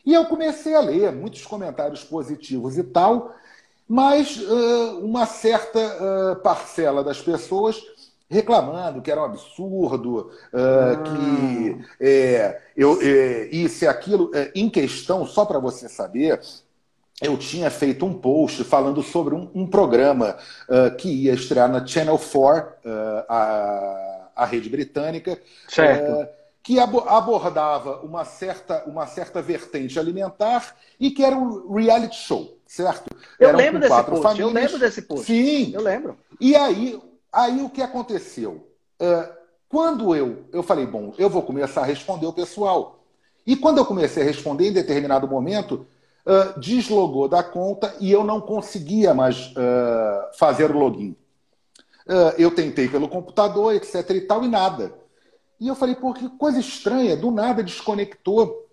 E 0.06 0.14
eu 0.14 0.25
comecei 0.26 0.75
a 0.75 0.81
ler 0.81 1.12
muitos 1.12 1.44
comentários 1.44 2.05
positivos 2.05 2.78
e 2.78 2.84
tal, 2.84 3.34
mas 3.88 4.37
uh, 4.37 5.00
uma 5.00 5.26
certa 5.26 5.78
uh, 5.78 6.37
parcela 6.37 7.02
das 7.02 7.20
pessoas 7.20 7.82
reclamando 8.34 9.00
que 9.00 9.10
era 9.10 9.20
um 9.20 9.25
absurdo, 9.25 10.32
uh, 10.52 10.56
ah. 10.56 11.02
que 11.04 11.84
é, 12.00 12.60
eu, 12.76 12.98
é, 13.00 13.48
isso 13.53 13.84
e 13.84 13.88
aquilo. 13.88 14.31
É, 14.34 14.50
em 14.55 14.69
questão, 14.69 15.24
só 15.24 15.44
para 15.44 15.60
você 15.60 15.88
saber, 15.88 16.41
eu 17.22 17.38
tinha 17.38 17.70
feito 17.70 18.05
um 18.05 18.12
post 18.12 18.64
falando 18.64 19.03
sobre 19.03 19.34
um, 19.34 19.48
um 19.55 19.67
programa 19.67 20.36
uh, 20.69 20.94
que 20.96 21.08
ia 21.08 21.32
estrear 21.32 21.70
na 21.70 21.86
Channel 21.86 22.19
4, 22.19 22.70
uh, 22.84 23.24
a, 23.29 24.31
a 24.34 24.44
rede 24.44 24.69
britânica, 24.69 25.38
que 26.60 26.81
abordava 26.81 28.00
uma 28.00 28.24
certa, 28.24 28.82
uma 28.86 29.06
certa 29.06 29.41
vertente 29.41 29.98
alimentar 29.98 30.74
e 30.98 31.10
que 31.10 31.22
era 31.22 31.36
um 31.36 31.72
reality 31.72 32.17
show, 32.17 32.58
certo? 32.67 33.14
Eu 33.38 33.50
Eram 33.50 33.58
lembro 33.58 33.81
desse 33.81 34.03
post, 34.03 34.22
famílias. 34.22 34.48
eu 34.48 34.55
lembro 34.55 34.79
desse 34.79 35.03
post. 35.03 35.26
Sim. 35.26 35.72
Eu 35.74 35.82
lembro. 35.82 36.17
E 36.41 36.56
aí 36.56 36.98
Aí 37.34 37.62
o 37.62 37.69
que 37.69 37.82
aconteceu? 37.82 38.69
Uh, 39.00 39.34
quando 39.69 40.14
eu, 40.14 40.44
eu 40.53 40.62
falei, 40.62 40.86
bom, 40.86 41.12
eu 41.19 41.29
vou 41.29 41.43
começar 41.43 41.81
a 41.81 41.84
responder 41.84 42.26
o 42.26 42.32
pessoal. 42.32 43.05
E 43.44 43.56
quando 43.56 43.79
eu 43.79 43.84
comecei 43.84 44.22
a 44.22 44.26
responder, 44.26 44.69
em 44.69 44.72
determinado 44.72 45.26
momento, 45.26 45.84
uh, 46.24 46.58
deslogou 46.60 47.29
da 47.29 47.43
conta 47.43 47.93
e 47.98 48.10
eu 48.10 48.22
não 48.22 48.41
conseguia 48.41 49.12
mais 49.12 49.48
uh, 49.48 50.38
fazer 50.38 50.70
o 50.70 50.79
login. 50.79 51.17
eu 52.38 52.55
tentei 52.55 52.88
pelo 52.88 53.08
computador, 53.08 53.74
etc 53.74 54.08
e 54.10 54.20
tal, 54.20 54.44
e 54.44 54.48
nada. 54.48 54.94
E 55.58 55.67
eu 55.67 55.74
falei, 55.74 55.96
pô, 55.96 56.12
que 56.12 56.29
coisa 56.29 56.60
estranha, 56.60 57.17
do 57.17 57.31
nada 57.31 57.62
desconectou 57.62 58.69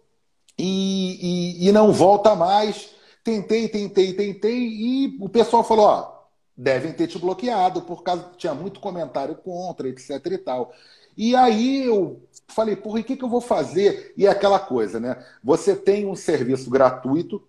e, 0.57 1.63
e, 1.63 1.67
e 1.67 1.71
não 1.71 1.91
volta 1.91 2.35
mais. 2.35 2.89
Tentei, 3.23 3.67
tentei, 3.69 4.13
tentei, 4.13 4.57
e 4.57 5.17
o 5.19 5.29
pessoal 5.29 5.63
falou, 5.63 5.85
ó, 5.85 6.20
devem 6.61 6.93
ter 6.93 7.07
te 7.07 7.17
bloqueado 7.17 7.81
por 7.81 8.03
causa 8.03 8.25
que 8.25 8.37
tinha 8.37 8.53
muito 8.53 8.79
comentário 8.79 9.33
contra, 9.33 9.89
etc 9.89 10.23
e 10.27 10.37
tal. 10.37 10.71
E 11.17 11.35
aí 11.35 11.83
eu 11.85 12.21
falei, 12.47 12.75
porra, 12.75 12.99
e 12.99 13.01
o 13.01 13.05
que, 13.05 13.15
que 13.15 13.23
eu 13.23 13.29
vou 13.29 13.41
fazer? 13.41 14.13
E 14.15 14.27
é 14.27 14.29
aquela 14.29 14.59
coisa, 14.59 14.99
né? 14.99 15.17
Você 15.43 15.75
tem 15.75 16.05
um 16.05 16.15
serviço 16.15 16.69
gratuito, 16.69 17.41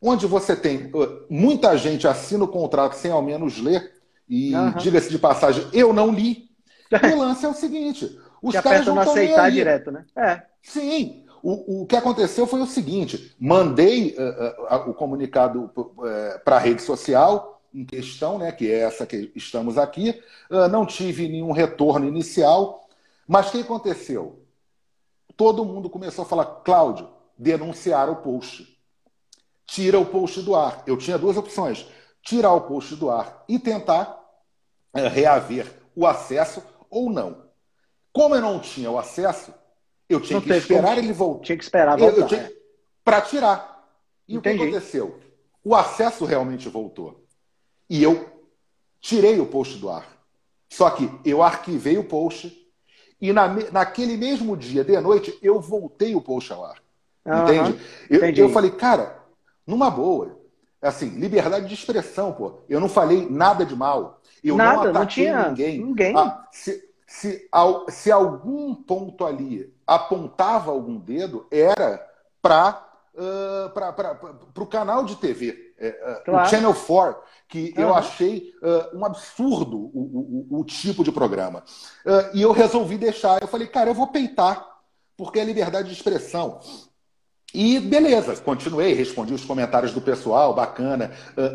onde 0.00 0.26
você 0.26 0.54
tem 0.54 0.92
muita 1.28 1.76
gente 1.76 2.06
assina 2.06 2.44
o 2.44 2.48
contrato 2.48 2.94
sem 2.94 3.10
ao 3.10 3.20
menos 3.20 3.58
ler, 3.58 3.94
e 4.28 4.54
uhum. 4.54 4.72
diga-se 4.74 5.10
de 5.10 5.18
passagem, 5.18 5.66
eu 5.72 5.92
não 5.92 6.12
li. 6.12 6.50
O 7.14 7.18
lance 7.18 7.44
é 7.44 7.48
o 7.48 7.54
seguinte: 7.54 8.18
os 8.40 8.54
que 8.54 8.62
caras 8.62 8.86
não 8.86 9.00
aceitar 9.00 9.50
direto, 9.50 9.90
né? 9.90 10.04
É. 10.14 10.42
Sim. 10.62 11.24
O, 11.42 11.82
o 11.82 11.86
que 11.86 11.96
aconteceu 11.96 12.46
foi 12.46 12.60
o 12.60 12.66
seguinte: 12.66 13.34
mandei 13.40 14.14
uh, 14.16 14.76
uh, 14.76 14.90
o 14.90 14.94
comunicado 14.94 15.70
uh, 15.74 16.44
para 16.44 16.56
a 16.56 16.58
rede 16.58 16.82
social, 16.82 17.51
em 17.74 17.84
questão, 17.84 18.38
né, 18.38 18.52
que 18.52 18.70
é 18.70 18.80
essa 18.80 19.06
que 19.06 19.32
estamos 19.34 19.78
aqui. 19.78 20.22
Uh, 20.50 20.68
não 20.68 20.84
tive 20.86 21.28
nenhum 21.28 21.52
retorno 21.52 22.06
inicial, 22.06 22.86
mas 23.26 23.48
o 23.48 23.52
que 23.52 23.60
aconteceu? 23.60 24.42
todo 25.36 25.64
mundo 25.64 25.90
começou 25.90 26.24
a 26.24 26.28
falar: 26.28 26.44
Cláudio, 26.64 27.08
denunciar 27.36 28.08
o 28.10 28.16
post. 28.16 28.78
Tira 29.66 29.98
o 29.98 30.06
post 30.06 30.40
do 30.42 30.54
ar. 30.54 30.82
Eu 30.86 30.96
tinha 30.96 31.18
duas 31.18 31.36
opções: 31.36 31.86
tirar 32.22 32.52
o 32.52 32.62
post 32.62 32.96
do 32.96 33.10
ar 33.10 33.44
e 33.48 33.58
tentar 33.58 34.20
é, 34.94 35.08
reaver 35.08 35.66
o 35.94 36.06
acesso 36.06 36.62
ou 36.90 37.10
não. 37.10 37.42
Como 38.12 38.34
eu 38.34 38.40
não 38.40 38.60
tinha 38.60 38.90
o 38.90 38.98
acesso, 38.98 39.52
eu 40.08 40.20
tinha 40.20 40.38
não 40.38 40.46
que 40.46 40.52
esperar 40.52 40.94
como... 40.94 40.98
ele 40.98 41.12
voltar. 41.12 41.44
Tinha 41.44 41.58
que 41.58 41.64
esperar 41.64 41.98
voltar. 41.98 42.34
É. 42.34 42.52
Para 43.04 43.20
tirar. 43.20 43.88
E 44.28 44.36
Entendi. 44.36 44.56
o 44.56 44.60
que 44.60 44.68
aconteceu? 44.68 45.20
O 45.64 45.74
acesso 45.74 46.24
realmente 46.24 46.68
voltou. 46.68 47.21
E 47.88 48.02
eu 48.02 48.28
tirei 49.00 49.40
o 49.40 49.46
post 49.46 49.78
do 49.78 49.90
ar. 49.90 50.06
Só 50.68 50.88
que 50.90 51.10
eu 51.24 51.42
arquivei 51.42 51.98
o 51.98 52.04
post 52.04 52.58
e 53.20 53.32
na, 53.32 53.46
naquele 53.70 54.16
mesmo 54.16 54.56
dia 54.56 54.82
de 54.82 54.98
noite 55.00 55.38
eu 55.42 55.60
voltei 55.60 56.14
o 56.14 56.20
post 56.20 56.52
ao 56.52 56.64
ar. 56.64 56.82
Uhum, 57.24 57.42
entende? 57.42 57.80
Eu, 58.10 58.46
eu 58.46 58.48
falei, 58.48 58.70
cara, 58.70 59.22
numa 59.66 59.90
boa, 59.90 60.38
assim, 60.80 61.10
liberdade 61.10 61.68
de 61.68 61.74
expressão, 61.74 62.32
pô. 62.32 62.60
Eu 62.68 62.80
não 62.80 62.88
falei 62.88 63.28
nada 63.30 63.64
de 63.64 63.76
mal. 63.76 64.20
Eu 64.42 64.56
nada, 64.56 64.90
não 64.92 65.02
ataquei 65.02 65.30
não 65.30 65.40
tinha 65.40 65.48
ninguém. 65.48 65.78
ninguém. 65.84 66.16
Ah, 66.16 66.46
se, 66.50 66.82
se, 67.06 67.48
se 67.90 68.10
algum 68.10 68.74
ponto 68.74 69.24
ali 69.24 69.72
apontava 69.86 70.72
algum 70.72 70.98
dedo, 70.98 71.46
era 71.50 72.04
para 72.40 72.91
uh, 73.14 73.70
para 73.70 74.18
o 74.58 74.66
canal 74.66 75.04
de 75.04 75.16
TV, 75.16 75.74
é, 75.78 75.88
uh, 75.88 76.24
claro. 76.24 76.46
o 76.46 76.50
Channel 76.50 76.74
4, 76.74 77.22
que 77.48 77.74
uhum. 77.76 77.82
eu 77.82 77.94
achei 77.94 78.52
uh, 78.62 78.96
um 78.96 79.04
absurdo 79.04 79.90
o, 79.94 80.48
o, 80.50 80.60
o, 80.60 80.64
tipo 80.64 81.04
de 81.04 81.12
programa. 81.12 81.62
E 82.34 82.42
eu 82.42 82.52
resolvi 82.52 82.96
deixar. 82.96 83.40
Eu 83.40 83.48
falei, 83.48 83.66
cara, 83.66 83.90
eu 83.90 83.94
vou 83.94 84.06
peitar, 84.06 84.66
porque 85.16 85.38
é 85.38 85.44
liberdade 85.44 85.88
de 85.88 85.94
expressão. 85.94 86.60
E 87.54 87.78
beleza, 87.78 88.34
continuei, 88.36 88.94
respondi 88.94 89.34
os 89.34 89.44
comentários 89.44 89.92
do 89.92 90.00
pessoal, 90.00 90.54
bacana. 90.54 91.10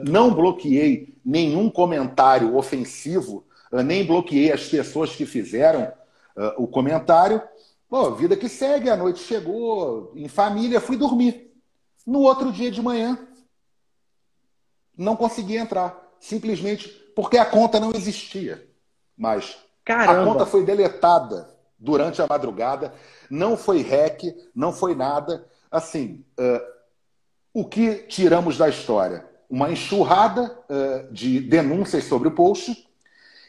não 0.08 0.32
bloqueei 0.32 1.16
nenhum 1.26 1.72
comentário 1.72 2.56
ofensivo, 2.56 3.48
nem 3.72 4.06
bloqueei 4.06 4.52
as 4.52 4.68
pessoas 4.68 5.16
que 5.16 5.26
fizeram 5.26 5.92
o 6.56 6.68
comentário. 6.68 7.42
Pô, 7.90 8.12
vida 8.12 8.38
que 8.38 8.48
segue, 8.48 8.92
a 8.92 8.96
noite 8.96 9.22
chegou, 9.24 10.12
em 10.16 10.28
família, 10.28 10.80
fui 10.80 10.98
dormir. 10.98 11.47
No 12.08 12.22
outro 12.22 12.54
dia 12.54 12.72
de 12.72 12.82
manhã, 12.82 13.20
não 14.98 15.18
consegui 15.18 15.58
entrar. 15.58 16.08
Simplesmente 16.22 16.88
porque 17.14 17.38
a 17.38 17.46
conta 17.46 17.82
não 17.82 17.92
existia. 17.92 18.66
Mas 19.16 19.58
Caramba. 19.84 20.22
a 20.22 20.26
conta 20.26 20.46
foi 20.46 20.64
deletada 20.64 21.54
durante 21.78 22.22
a 22.22 22.28
madrugada, 22.28 22.94
não 23.30 23.58
foi 23.58 23.82
hack, 23.82 24.24
não 24.56 24.72
foi 24.72 24.96
nada. 24.96 25.48
Assim, 25.70 26.24
uh, 26.40 26.62
o 27.54 27.66
que 27.66 27.96
tiramos 28.08 28.58
da 28.58 28.70
história? 28.70 29.26
Uma 29.50 29.70
enxurrada 29.70 30.58
uh, 30.70 31.14
de 31.14 31.42
denúncias 31.42 32.06
sobre 32.06 32.30
o 32.30 32.36
post. 32.36 32.88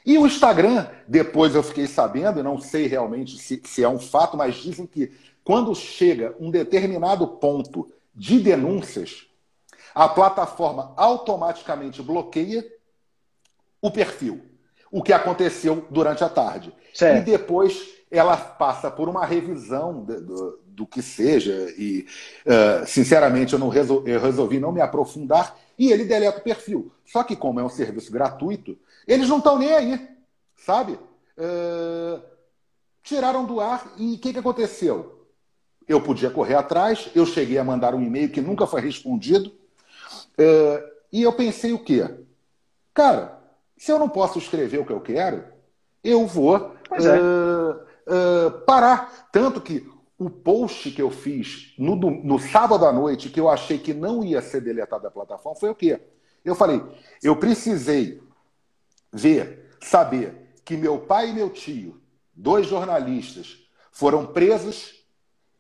E 0.05 0.19
o 0.19 0.27
Instagram, 0.27 0.89
depois 1.07 1.55
eu 1.55 1.63
fiquei 1.63 1.87
sabendo, 1.87 2.43
não 2.43 2.61
sei 2.61 2.87
realmente 2.87 3.39
se, 3.39 3.63
se 3.65 3.85
é 3.85 3.89
um 3.89 3.99
fato, 3.99 4.37
mas 4.37 4.57
dizem 4.57 4.87
que 4.87 5.13
quando 5.45 5.75
chega 5.75 6.35
um 6.41 6.51
determinado 6.51 7.27
ponto 7.27 7.91
de 8.19 8.41
denúncias, 8.41 9.27
a 9.95 10.09
plataforma 10.09 10.93
automaticamente 10.97 12.03
bloqueia 12.03 12.67
o 13.81 13.91
perfil. 13.91 14.43
O 14.91 15.03
que 15.03 15.13
aconteceu 15.13 15.87
durante 15.89 16.25
a 16.25 16.29
tarde. 16.29 16.75
Certo. 16.93 17.23
E 17.23 17.31
depois 17.31 17.95
ela 18.11 18.37
passa 18.37 18.91
por 18.91 19.09
uma 19.09 19.25
revisão 19.25 20.03
do, 20.03 20.21
do, 20.21 20.61
do 20.67 20.87
que 20.87 21.01
seja. 21.01 21.73
E, 21.79 22.07
uh, 22.45 22.87
sinceramente, 22.87 23.53
eu, 23.53 23.59
não 23.59 23.69
resol, 23.69 24.03
eu 24.07 24.21
resolvi 24.21 24.59
não 24.59 24.73
me 24.73 24.81
aprofundar 24.81 25.57
e 25.79 25.93
ele 25.93 26.05
deleta 26.05 26.39
o 26.39 26.43
perfil. 26.43 26.91
Só 27.05 27.23
que, 27.23 27.37
como 27.37 27.61
é 27.61 27.65
um 27.65 27.69
serviço 27.69 28.11
gratuito, 28.11 28.77
eles 29.07 29.29
não 29.29 29.39
estão 29.39 29.59
nem 29.59 29.73
aí, 29.73 30.09
sabe? 30.57 30.99
Uh, 31.37 32.21
tiraram 33.03 33.45
do 33.45 33.61
ar 33.61 33.93
e 33.97 34.15
o 34.15 34.19
que, 34.19 34.33
que 34.33 34.39
aconteceu? 34.39 35.18
Eu 35.89 36.01
podia 36.01 36.31
correr 36.31 36.55
atrás, 36.55 37.09
eu 37.15 37.25
cheguei 37.25 37.59
a 37.59 37.65
mandar 37.65 37.95
um 37.95 38.03
e-mail 38.03 38.31
que 38.31 38.41
nunca 38.41 38.67
foi 38.67 38.81
respondido, 38.81 39.53
é, 40.37 40.93
e 41.13 41.23
eu 41.23 41.33
pensei 41.33 41.73
o 41.73 41.79
quê? 41.79 42.09
Cara, 42.93 43.39
se 43.77 43.91
eu 43.91 43.99
não 43.99 44.09
posso 44.09 44.39
escrever 44.39 44.79
o 44.79 44.85
que 44.85 44.93
eu 44.93 45.01
quero, 45.01 45.45
eu 46.05 46.27
vou 46.27 46.75
é. 46.93 47.01
uh, 47.01 47.73
uh, 47.73 48.51
parar. 48.67 49.29
Tanto 49.33 49.61
que 49.61 49.89
o 50.19 50.29
post 50.29 50.91
que 50.91 51.01
eu 51.01 51.11
fiz 51.11 51.75
no, 51.79 51.95
no, 51.95 52.39
sábado 52.39 52.85
à 52.85 52.93
noite, 52.93 53.31
que 53.31 53.39
eu 53.39 53.49
achei 53.49 53.79
que 53.79 53.95
não 53.95 54.25
ia 54.25 54.43
ser 54.43 54.61
deletado 54.61 55.05
da 55.05 55.11
plataforma, 55.11 55.59
foi 55.59 55.71
o 55.71 55.75
quê? 55.75 56.01
Eu 56.45 56.55
falei, 56.55 56.83
eu 57.23 57.37
precisei 57.37 58.21
ver, 59.13 59.71
saber 59.81 60.51
que 60.65 60.77
meu 60.77 60.99
pai 60.99 61.31
e 61.31 61.35
meu 61.35 61.51
tio, 61.51 62.01
dois 62.35 62.67
jornalistas, 62.67 63.59
foram 63.93 64.27
presos 64.27 64.98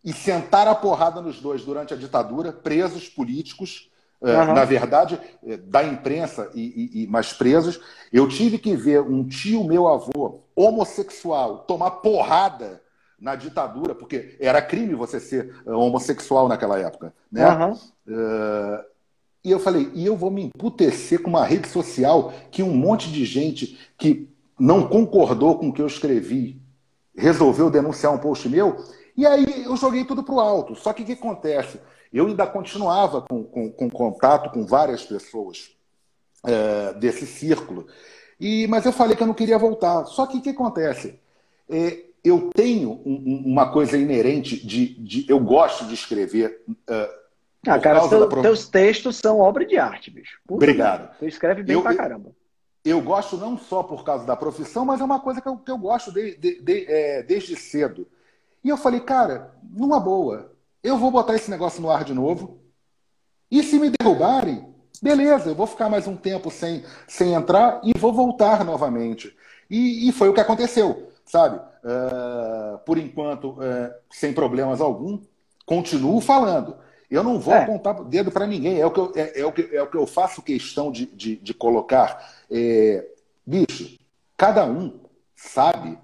e 0.04 0.12
sentar 0.12 0.68
a 0.68 0.74
porrada 0.74 1.20
nos 1.20 1.40
dois 1.40 1.64
durante 1.64 1.92
a 1.92 1.96
ditadura, 1.96 2.52
presos 2.52 3.08
políticos, 3.08 3.90
uhum. 4.20 4.54
na 4.54 4.64
verdade, 4.64 5.20
eh, 5.46 5.56
da 5.56 5.82
imprensa, 5.82 6.50
e, 6.54 7.02
e, 7.02 7.06
mas 7.08 7.32
presos. 7.32 7.80
Eu 8.12 8.28
tive 8.28 8.58
que 8.58 8.74
ver 8.76 9.00
um 9.00 9.26
tio, 9.26 9.64
meu 9.64 9.88
avô, 9.88 10.40
homossexual, 10.54 11.58
tomar 11.58 11.90
porrada 11.90 12.80
na 13.20 13.34
ditadura, 13.34 13.94
porque 13.94 14.36
era 14.38 14.62
crime 14.62 14.94
você 14.94 15.18
ser 15.18 15.54
eh, 15.66 15.72
homossexual 15.72 16.48
naquela 16.48 16.78
época. 16.78 17.12
Né? 17.30 17.46
Uhum. 17.48 17.72
Uh, 17.72 18.84
e 19.44 19.50
eu 19.50 19.58
falei, 19.58 19.90
e 19.94 20.06
eu 20.06 20.16
vou 20.16 20.30
me 20.30 20.44
emputecer 20.44 21.20
com 21.20 21.30
uma 21.30 21.44
rede 21.44 21.68
social 21.68 22.32
que 22.50 22.62
um 22.62 22.74
monte 22.74 23.10
de 23.10 23.24
gente 23.24 23.78
que 23.96 24.28
não 24.58 24.86
concordou 24.86 25.58
com 25.58 25.68
o 25.68 25.72
que 25.72 25.82
eu 25.82 25.86
escrevi 25.86 26.60
resolveu 27.16 27.70
denunciar 27.70 28.12
um 28.12 28.18
post 28.18 28.48
meu 28.48 28.76
e 29.18 29.26
aí 29.26 29.64
eu 29.64 29.76
joguei 29.76 30.04
tudo 30.04 30.22
para 30.22 30.34
o 30.36 30.38
alto. 30.38 30.76
Só 30.76 30.92
que 30.92 31.02
o 31.02 31.04
que 31.04 31.14
acontece? 31.14 31.80
Eu 32.12 32.28
ainda 32.28 32.46
continuava 32.46 33.20
com, 33.22 33.42
com, 33.42 33.68
com 33.68 33.90
contato 33.90 34.48
com 34.50 34.64
várias 34.64 35.04
pessoas 35.04 35.76
é, 36.46 36.94
desse 36.94 37.26
círculo. 37.26 37.88
E, 38.38 38.68
mas 38.68 38.86
eu 38.86 38.92
falei 38.92 39.16
que 39.16 39.22
eu 39.24 39.26
não 39.26 39.34
queria 39.34 39.58
voltar. 39.58 40.04
Só 40.04 40.24
que 40.24 40.38
o 40.38 40.40
que 40.40 40.50
acontece? 40.50 41.18
É, 41.68 41.98
eu 42.22 42.48
tenho 42.54 43.02
um, 43.04 43.42
uma 43.44 43.72
coisa 43.72 43.98
inerente 43.98 44.64
de, 44.64 44.94
de, 44.94 45.26
Eu 45.28 45.40
gosto 45.40 45.86
de 45.86 45.94
escrever. 45.94 46.62
Uh, 46.68 47.18
ah, 47.66 47.78
cara, 47.80 48.08
seu, 48.08 48.28
da... 48.28 48.40
teus 48.40 48.68
textos 48.68 49.16
são 49.16 49.40
obra 49.40 49.66
de 49.66 49.76
arte, 49.76 50.12
bicho. 50.12 50.38
Puta 50.46 50.64
Obrigado. 50.64 51.18
Tu 51.18 51.26
escreve 51.26 51.64
bem 51.64 51.74
eu, 51.74 51.82
pra 51.82 51.96
caramba. 51.96 52.30
Eu, 52.84 52.98
eu, 52.98 53.02
gosto 53.02 53.36
não 53.36 53.58
só 53.58 53.82
por 53.82 54.04
causa 54.04 54.24
da 54.24 54.36
profissão, 54.36 54.84
mas 54.84 55.00
é 55.00 55.04
uma 55.04 55.18
coisa 55.18 55.40
que 55.40 55.48
eu, 55.48 55.56
que 55.56 55.72
eu 55.72 55.78
gosto 55.78 56.12
de, 56.12 56.36
de, 56.36 56.62
de, 56.62 56.86
é, 56.86 57.24
desde 57.24 57.56
cedo. 57.56 58.06
E 58.68 58.70
eu 58.70 58.76
falei, 58.76 59.00
cara, 59.00 59.54
numa 59.62 59.98
boa, 59.98 60.52
eu 60.82 60.98
vou 60.98 61.10
botar 61.10 61.34
esse 61.34 61.50
negócio 61.50 61.80
no 61.80 61.90
ar 61.90 62.04
de 62.04 62.12
novo. 62.12 62.60
E 63.50 63.62
se 63.62 63.78
me 63.78 63.90
derrubarem, 63.98 64.74
beleza, 65.00 65.48
eu 65.48 65.54
vou 65.54 65.66
ficar 65.66 65.88
mais 65.88 66.06
um 66.06 66.14
tempo 66.14 66.50
sem, 66.50 66.84
sem 67.06 67.32
entrar 67.32 67.80
e 67.82 67.98
vou 67.98 68.12
voltar 68.12 68.66
novamente. 68.66 69.34
E, 69.70 70.06
e 70.06 70.12
foi 70.12 70.28
o 70.28 70.34
que 70.34 70.40
aconteceu, 70.42 71.10
sabe? 71.24 71.56
Uh, 71.56 72.76
por 72.84 72.98
enquanto, 72.98 73.52
uh, 73.52 73.90
sem 74.10 74.34
problemas 74.34 74.82
algum, 74.82 75.18
continuo 75.64 76.20
falando. 76.20 76.76
Eu 77.10 77.24
não 77.24 77.40
vou 77.40 77.54
é. 77.54 77.62
apontar 77.62 78.04
dedo 78.04 78.30
para 78.30 78.46
ninguém. 78.46 78.78
É 78.78 78.84
o, 78.84 78.90
que 78.90 79.00
eu, 79.00 79.12
é, 79.16 79.40
é, 79.40 79.46
o 79.46 79.50
que, 79.50 79.74
é 79.74 79.82
o 79.82 79.86
que 79.86 79.96
eu 79.96 80.06
faço 80.06 80.42
questão 80.42 80.92
de, 80.92 81.06
de, 81.06 81.36
de 81.36 81.54
colocar. 81.54 82.34
É, 82.50 83.02
bicho, 83.46 83.98
cada 84.36 84.66
um 84.66 85.00
sabe 85.34 85.98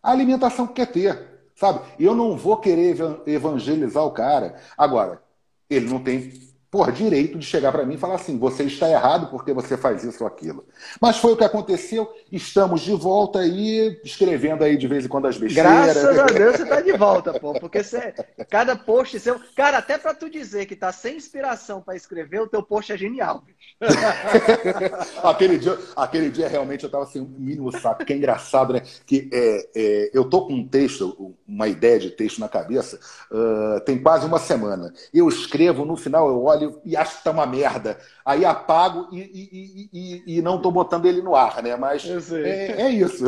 a 0.00 0.12
alimentação 0.12 0.68
que 0.68 0.74
quer 0.74 0.86
ter. 0.86 1.35
Sabe? 1.56 1.80
Eu 1.98 2.14
não 2.14 2.36
vou 2.36 2.58
querer 2.58 2.96
evangelizar 3.26 4.04
o 4.04 4.12
cara. 4.12 4.60
Agora, 4.76 5.22
ele 5.68 5.88
não 5.88 5.98
tem 6.02 6.30
por 6.70 6.90
direito 6.90 7.38
de 7.38 7.46
chegar 7.46 7.72
para 7.72 7.84
mim 7.84 7.94
e 7.94 7.98
falar 7.98 8.16
assim: 8.16 8.38
você 8.38 8.64
está 8.64 8.88
errado 8.88 9.28
porque 9.30 9.52
você 9.52 9.76
faz 9.76 10.04
isso 10.04 10.24
ou 10.24 10.28
aquilo. 10.28 10.64
Mas 11.00 11.18
foi 11.18 11.32
o 11.32 11.36
que 11.36 11.44
aconteceu, 11.44 12.12
estamos 12.30 12.80
de 12.80 12.92
volta 12.92 13.40
aí, 13.40 14.00
escrevendo 14.04 14.64
aí 14.64 14.76
de 14.76 14.86
vez 14.86 15.04
em 15.04 15.08
quando 15.08 15.26
as 15.26 15.38
besteiras. 15.38 15.72
Graças 15.72 16.18
a 16.18 16.26
Deus 16.26 16.56
você 16.56 16.62
está 16.62 16.80
de 16.80 16.92
volta, 16.92 17.38
pô, 17.38 17.52
porque 17.54 17.82
você, 17.82 18.14
cada 18.48 18.74
post 18.76 19.18
seu. 19.20 19.40
Cara, 19.54 19.78
até 19.78 19.96
para 19.96 20.14
tu 20.14 20.28
dizer 20.28 20.66
que 20.66 20.76
tá 20.76 20.92
sem 20.92 21.16
inspiração 21.16 21.80
para 21.80 21.96
escrever, 21.96 22.40
o 22.40 22.48
teu 22.48 22.62
post 22.62 22.92
é 22.92 22.96
genial. 22.96 23.42
aquele, 25.22 25.58
dia, 25.58 25.78
aquele 25.94 26.30
dia 26.30 26.48
realmente 26.48 26.84
eu 26.84 26.88
estava 26.88 27.04
assim, 27.04 27.20
um 27.20 27.26
mínimo 27.38 27.70
saco, 27.78 28.04
que 28.04 28.12
é 28.12 28.16
engraçado, 28.16 28.72
né? 28.72 28.82
Que 29.06 29.28
é, 29.32 29.68
é, 29.74 30.10
eu 30.12 30.28
tô 30.28 30.46
com 30.46 30.54
um 30.54 30.66
texto, 30.66 31.34
uma 31.46 31.68
ideia 31.68 31.98
de 31.98 32.10
texto 32.10 32.38
na 32.38 32.48
cabeça, 32.48 32.98
uh, 33.30 33.80
tem 33.80 33.98
quase 34.02 34.26
uma 34.26 34.38
semana. 34.38 34.92
Eu 35.12 35.28
escrevo, 35.28 35.84
no 35.84 35.96
final 35.96 36.28
eu 36.28 36.42
olho 36.42 36.55
e 36.84 36.96
acho 36.96 37.18
que 37.18 37.24
tá 37.24 37.30
uma 37.30 37.46
merda. 37.46 37.98
Aí 38.24 38.44
apago 38.44 39.08
e, 39.12 39.20
e, 39.20 39.90
e, 39.92 40.38
e 40.38 40.42
não 40.42 40.60
tô 40.60 40.70
botando 40.70 41.06
ele 41.06 41.22
no 41.22 41.34
ar, 41.34 41.62
né? 41.62 41.76
Mas 41.76 42.04
é, 42.32 42.82
é, 42.82 42.90
isso. 42.90 43.24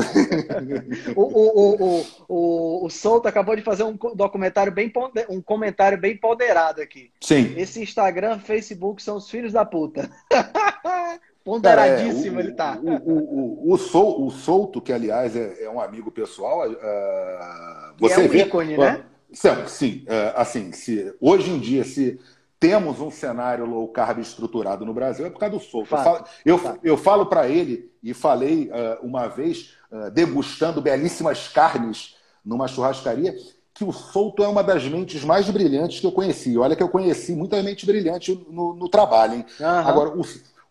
o, 1.16 1.22
o, 1.22 1.98
o, 1.98 2.06
o, 2.28 2.86
o 2.86 2.90
Souto 2.90 3.28
acabou 3.28 3.56
de 3.56 3.62
fazer 3.62 3.84
um 3.84 3.96
documentário 4.14 4.72
bem 4.72 4.92
um 5.28 5.40
comentário 5.40 5.98
bem 5.98 6.16
ponderado 6.16 6.80
aqui. 6.80 7.10
Sim. 7.20 7.54
Esse 7.56 7.82
Instagram, 7.82 8.38
Facebook 8.38 9.02
são 9.02 9.16
os 9.16 9.30
filhos 9.30 9.52
da 9.52 9.64
puta. 9.64 10.10
Ponderadíssimo 11.48 12.36
Cara, 12.36 12.42
é, 12.42 12.44
o, 12.44 12.46
ele 12.46 12.52
tá. 12.52 12.78
O, 12.82 12.90
o, 12.90 13.70
o, 13.70 13.72
o, 13.72 13.78
Sol, 13.78 14.26
o 14.26 14.30
Souto, 14.30 14.82
que 14.82 14.92
aliás 14.92 15.34
é, 15.34 15.64
é 15.64 15.70
um 15.70 15.80
amigo 15.80 16.10
pessoal, 16.10 16.68
uh, 16.68 17.94
você 17.96 18.20
é 18.20 18.24
um 18.24 18.28
vê, 18.28 18.42
ícone, 18.42 18.76
né? 18.76 19.02
Sim, 19.32 19.48
sim 19.66 20.04
uh, 20.04 20.36
assim, 20.36 20.72
se, 20.72 21.14
hoje 21.18 21.50
em 21.50 21.58
dia, 21.58 21.84
se 21.84 22.20
temos 22.60 23.00
um 23.00 23.10
cenário 23.10 23.64
low 23.64 23.88
carb 23.88 24.18
estruturado 24.18 24.84
no 24.84 24.92
Brasil, 24.92 25.26
é 25.26 25.30
por 25.30 25.38
causa 25.38 25.56
do 25.56 25.62
Souto. 25.62 25.88
Fato, 25.88 26.28
eu 26.44 26.58
falo, 26.58 26.78
eu, 26.82 26.92
eu 26.92 26.96
falo 26.96 27.26
para 27.26 27.48
ele, 27.48 27.90
e 28.02 28.12
falei 28.14 28.70
uh, 28.70 29.06
uma 29.06 29.28
vez, 29.28 29.74
degustando 30.12 30.82
belíssimas 30.82 31.48
carnes 31.48 32.16
numa 32.44 32.68
churrascaria, 32.68 33.34
que 33.78 33.84
o 33.84 33.92
Souto 33.92 34.42
é 34.42 34.48
uma 34.48 34.64
das 34.64 34.82
mentes 34.88 35.22
mais 35.22 35.48
brilhantes 35.48 36.00
que 36.00 36.06
eu 36.06 36.10
conheci. 36.10 36.58
Olha 36.58 36.74
que 36.74 36.82
eu 36.82 36.88
conheci 36.88 37.32
muita 37.32 37.62
mente 37.62 37.86
brilhante 37.86 38.34
no, 38.50 38.74
no 38.74 38.88
trabalho, 38.88 39.34
hein? 39.34 39.46
Uhum. 39.60 39.66
Agora, 39.66 40.10
o, 40.10 40.22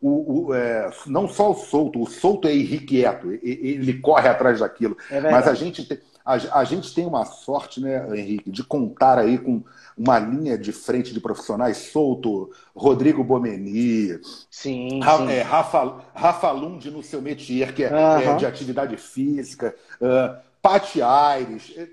o, 0.02 0.48
o 0.48 0.54
é, 0.54 0.92
não 1.06 1.26
só 1.26 1.52
o 1.52 1.56
solto, 1.56 2.02
o 2.02 2.06
solto 2.06 2.50
é 2.50 2.54
irrequieto, 2.54 3.32
ele 3.42 3.94
corre 4.00 4.28
atrás 4.28 4.60
daquilo. 4.60 4.98
É 5.10 5.22
mas 5.22 5.48
a 5.48 5.54
gente, 5.54 5.86
tem, 5.86 6.00
a, 6.26 6.34
a, 6.60 6.64
gente 6.66 6.94
tem 6.94 7.06
uma 7.06 7.24
sorte, 7.24 7.80
né, 7.80 8.06
Henrique, 8.14 8.52
de 8.52 8.62
contar 8.62 9.18
aí 9.18 9.38
com 9.38 9.64
uma 9.98 10.20
linha 10.20 10.58
de 10.58 10.72
frente 10.72 11.14
de 11.14 11.20
profissionais 11.20 11.78
solto, 11.78 12.52
Rodrigo 12.76 13.24
Bomeni, 13.24 14.20
sim, 14.50 15.00
Ra, 15.02 15.18
sim. 15.18 15.32
É, 15.32 15.42
Rafa, 15.42 16.04
Rafa 16.14 16.52
Lund 16.52 16.92
no 16.92 17.02
seu 17.02 17.22
métier, 17.22 17.74
que 17.74 17.84
é, 17.84 17.92
uhum. 17.92 18.34
é 18.34 18.36
de 18.36 18.46
atividade 18.46 18.96
física. 18.98 19.76
Uh, 20.00 20.48
Pati 20.62 21.02
Aires, 21.02 21.74
é, 21.78 21.88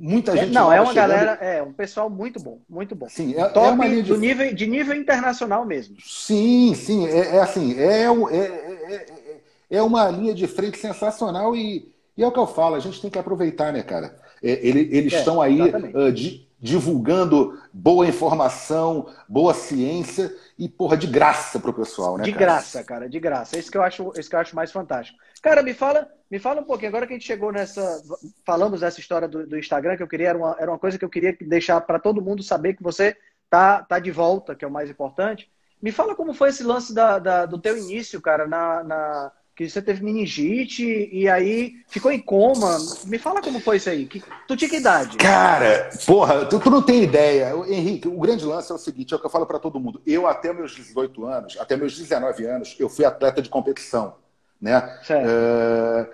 muita 0.00 0.32
é, 0.32 0.38
gente. 0.38 0.52
Não, 0.52 0.72
é 0.72 0.80
uma 0.80 0.92
chegando. 0.92 1.10
galera, 1.10 1.32
é 1.40 1.62
um 1.62 1.72
pessoal 1.72 2.10
muito 2.10 2.40
bom, 2.40 2.58
muito 2.68 2.94
bom. 2.94 3.08
Sim, 3.08 3.34
é, 3.36 3.44
Top 3.48 3.68
é 3.68 3.70
uma 3.70 3.86
linha 3.86 4.02
de... 4.02 4.08
do 4.08 4.18
nível, 4.18 4.52
de 4.52 4.66
nível 4.66 4.96
internacional 4.96 5.64
mesmo. 5.64 5.96
Sim, 6.04 6.74
sim, 6.74 7.06
é, 7.06 7.36
é 7.36 7.40
assim, 7.40 7.78
é, 7.78 8.06
é, 8.06 9.40
é, 9.70 9.82
uma 9.82 10.10
linha 10.10 10.34
de 10.34 10.46
frente 10.48 10.78
sensacional 10.78 11.54
e, 11.54 11.88
e, 12.16 12.22
é 12.24 12.26
o 12.26 12.32
que 12.32 12.38
eu 12.38 12.48
falo, 12.48 12.74
a 12.74 12.80
gente 12.80 13.00
tem 13.00 13.10
que 13.10 13.18
aproveitar, 13.18 13.72
né, 13.72 13.82
cara? 13.82 14.18
Ele, 14.42 14.88
eles 14.90 15.12
estão 15.12 15.40
aí 15.40 15.60
uh, 15.60 16.10
di, 16.10 16.48
divulgando 16.60 17.58
boa 17.72 18.06
informação, 18.06 19.08
boa 19.26 19.54
ciência 19.54 20.30
e, 20.58 20.68
porra, 20.68 20.96
de 20.96 21.06
graça 21.06 21.58
pro 21.58 21.72
pessoal, 21.72 22.18
né? 22.18 22.24
De 22.24 22.32
cara? 22.32 22.44
graça, 22.44 22.84
cara, 22.84 23.08
de 23.08 23.18
graça. 23.18 23.56
É 23.56 23.58
isso 23.58 23.70
que 23.70 23.78
eu 23.78 23.82
acho, 23.82 24.12
isso 24.16 24.28
que 24.28 24.36
eu 24.36 24.40
acho 24.40 24.54
mais 24.54 24.70
fantástico. 24.70 25.18
Cara, 25.40 25.62
me 25.62 25.72
fala, 25.72 26.06
me 26.30 26.38
fala 26.38 26.60
um 26.60 26.64
pouquinho, 26.64 26.90
agora 26.90 27.06
que 27.06 27.14
a 27.14 27.16
gente 27.16 27.26
chegou 27.26 27.50
nessa. 27.50 28.02
Falamos 28.44 28.80
dessa 28.80 29.00
história 29.00 29.26
do, 29.26 29.46
do 29.46 29.58
Instagram, 29.58 29.96
que 29.96 30.02
eu 30.02 30.08
queria, 30.08 30.28
era 30.28 30.38
uma, 30.38 30.56
era 30.58 30.70
uma 30.70 30.78
coisa 30.78 30.98
que 30.98 31.04
eu 31.04 31.08
queria 31.08 31.34
deixar 31.40 31.80
para 31.80 31.98
todo 31.98 32.22
mundo 32.22 32.42
saber 32.42 32.74
que 32.74 32.82
você 32.82 33.16
tá, 33.48 33.82
tá 33.82 33.98
de 33.98 34.10
volta, 34.10 34.54
que 34.54 34.64
é 34.64 34.68
o 34.68 34.70
mais 34.70 34.90
importante. 34.90 35.50
Me 35.82 35.90
fala 35.90 36.14
como 36.14 36.34
foi 36.34 36.50
esse 36.50 36.62
lance 36.62 36.94
da, 36.94 37.18
da 37.18 37.46
do 37.46 37.58
teu 37.58 37.76
início, 37.78 38.20
cara, 38.20 38.46
na, 38.46 38.84
na, 38.84 39.32
que 39.60 39.68
você 39.68 39.82
teve 39.82 40.02
meningite 40.02 41.10
e 41.12 41.28
aí 41.28 41.74
ficou 41.86 42.10
em 42.10 42.18
coma. 42.18 42.78
Me 43.04 43.18
fala 43.18 43.42
como 43.42 43.60
foi 43.60 43.76
isso 43.76 43.90
aí. 43.90 44.06
Que, 44.06 44.22
tu 44.48 44.56
tinha 44.56 44.70
que 44.70 44.78
idade? 44.78 45.18
Cara, 45.18 45.90
porra, 46.06 46.46
tu, 46.46 46.58
tu 46.58 46.70
não 46.70 46.80
tem 46.80 47.02
ideia. 47.02 47.52
Henrique, 47.68 48.08
o 48.08 48.18
grande 48.18 48.42
lance 48.46 48.72
é 48.72 48.74
o 48.74 48.78
seguinte, 48.78 49.12
é 49.12 49.16
o 49.18 49.20
que 49.20 49.26
eu 49.26 49.30
falo 49.30 49.44
para 49.44 49.58
todo 49.58 49.78
mundo. 49.78 50.00
Eu, 50.06 50.26
até 50.26 50.50
meus 50.50 50.72
18 50.72 51.26
anos, 51.26 51.58
até 51.60 51.76
meus 51.76 51.94
19 51.98 52.46
anos, 52.46 52.74
eu 52.78 52.88
fui 52.88 53.04
atleta 53.04 53.42
de 53.42 53.50
competição. 53.50 54.14
Né? 54.58 54.78
Uh, 55.10 56.06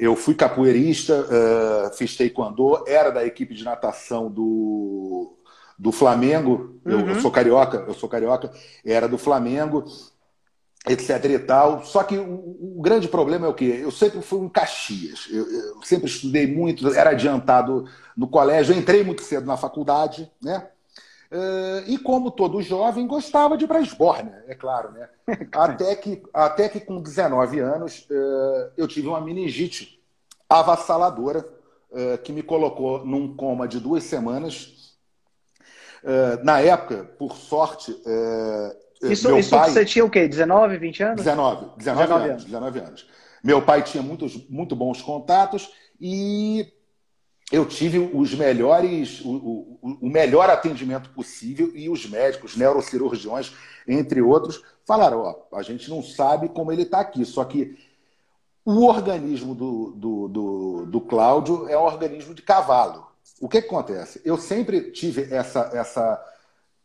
eu 0.00 0.16
fui 0.16 0.34
capoeirista, 0.34 1.14
uh, 1.14 1.96
fiz 1.96 2.16
taekwondo, 2.16 2.82
era 2.88 3.10
da 3.10 3.24
equipe 3.24 3.54
de 3.54 3.62
natação 3.62 4.28
do, 4.28 5.36
do 5.78 5.92
Flamengo. 5.92 6.80
Uhum. 6.84 6.92
Eu, 6.92 7.00
eu, 7.00 7.06
uhum. 7.06 7.20
sou 7.20 7.30
carioca, 7.30 7.84
eu 7.86 7.94
sou 7.94 8.08
carioca, 8.08 8.50
era 8.84 9.06
do 9.06 9.16
Flamengo, 9.16 9.84
etc. 10.88 11.24
e 11.24 11.38
tal. 11.38 11.84
Só 11.84 12.02
que 12.02 12.16
o, 12.16 12.78
o 12.78 12.80
grande 12.80 13.08
problema 13.08 13.46
é 13.46 13.48
o 13.48 13.54
quê? 13.54 13.80
Eu 13.82 13.90
sempre 13.90 14.22
fui 14.22 14.38
um 14.38 14.48
Caxias. 14.48 15.28
Eu, 15.30 15.50
eu 15.50 15.82
sempre 15.82 16.08
estudei 16.08 16.46
muito, 16.46 16.92
era 16.94 17.10
adiantado 17.10 17.84
no 18.16 18.26
colégio, 18.26 18.74
eu 18.74 18.78
entrei 18.78 19.04
muito 19.04 19.22
cedo 19.22 19.46
na 19.46 19.56
faculdade, 19.56 20.30
né? 20.42 20.66
Uh, 21.30 21.84
e 21.86 21.98
como 21.98 22.30
todo 22.30 22.62
jovem, 22.62 23.06
gostava 23.06 23.56
de 23.56 23.64
ir 23.64 23.68
para 23.68 23.82
esbórnia, 23.82 24.42
é 24.48 24.54
claro, 24.54 24.92
né? 24.92 25.10
até, 25.52 25.94
que, 25.94 26.22
até 26.32 26.70
que 26.70 26.80
com 26.80 27.02
19 27.02 27.60
anos 27.60 28.06
uh, 28.10 28.72
eu 28.78 28.88
tive 28.88 29.08
uma 29.08 29.20
meningite 29.20 30.02
avassaladora 30.48 31.46
uh, 31.90 32.16
que 32.24 32.32
me 32.32 32.42
colocou 32.42 33.04
num 33.04 33.36
coma 33.36 33.68
de 33.68 33.78
duas 33.78 34.04
semanas. 34.04 34.74
na 36.42 36.60
época, 36.60 37.04
por 37.18 37.36
sorte. 37.36 37.94
Isso 39.02 39.38
isso 39.38 39.50
pai... 39.50 39.70
você 39.70 39.84
tinha 39.84 40.04
o 40.04 40.10
quê? 40.10 40.26
19, 40.26 40.78
20 40.78 41.02
anos? 41.02 41.16
19, 41.16 41.66
19, 41.76 41.78
19 41.78 42.12
anos, 42.12 42.30
anos. 42.30 42.44
19 42.44 42.78
anos. 42.80 43.06
Meu 43.42 43.62
pai 43.62 43.82
tinha 43.82 44.02
muitos, 44.02 44.48
muito 44.48 44.74
bons 44.74 45.00
contatos 45.00 45.70
e 46.00 46.66
eu 47.50 47.64
tive 47.64 47.98
os 47.98 48.34
melhores, 48.34 49.20
o, 49.24 49.30
o, 49.30 49.98
o, 50.02 50.08
melhor 50.08 50.50
atendimento 50.50 51.10
possível 51.10 51.72
e 51.74 51.88
os 51.88 52.06
médicos, 52.06 52.56
neurocirurgiões, 52.56 53.52
entre 53.86 54.20
outros, 54.20 54.62
falaram: 54.84 55.20
ó, 55.20 55.56
a 55.56 55.62
gente 55.62 55.88
não 55.88 56.02
sabe 56.02 56.48
como 56.48 56.70
ele 56.70 56.82
está 56.82 57.00
aqui, 57.00 57.24
só 57.24 57.44
que 57.44 57.78
o 58.64 58.84
organismo 58.84 59.54
do, 59.54 59.92
do, 59.92 60.28
do, 60.28 60.86
do 60.86 61.00
Cláudio 61.00 61.66
é 61.68 61.78
um 61.78 61.82
organismo 61.82 62.34
de 62.34 62.42
cavalo. 62.42 63.06
O 63.40 63.48
que, 63.48 63.62
que 63.62 63.68
acontece? 63.68 64.20
Eu 64.24 64.36
sempre 64.36 64.90
tive 64.90 65.32
essa, 65.32 65.70
essa 65.72 66.22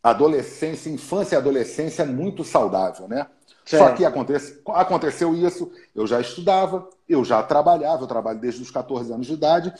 adolescência, 0.04 0.90
infância 0.90 1.34
e 1.34 1.38
adolescência 1.38 2.04
muito 2.04 2.44
saudável, 2.44 3.08
né? 3.08 3.26
Certo. 3.64 3.82
Só 3.82 3.94
que 3.94 4.04
acontece, 4.04 4.60
aconteceu 4.68 5.34
isso, 5.34 5.72
eu 5.94 6.06
já 6.06 6.20
estudava, 6.20 6.86
eu 7.08 7.24
já 7.24 7.42
trabalhava, 7.42 8.02
eu 8.02 8.06
trabalho 8.06 8.38
desde 8.38 8.60
os 8.60 8.70
14 8.70 9.10
anos 9.10 9.26
de 9.26 9.32
idade, 9.32 9.72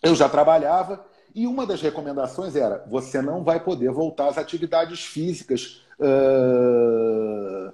eu 0.00 0.14
já 0.14 0.28
trabalhava 0.28 1.04
e 1.34 1.46
uma 1.48 1.66
das 1.66 1.82
recomendações 1.82 2.54
era: 2.54 2.84
você 2.88 3.20
não 3.20 3.42
vai 3.42 3.58
poder 3.58 3.90
voltar 3.90 4.28
às 4.28 4.38
atividades 4.38 5.04
físicas 5.04 5.82
uh, 5.98 7.72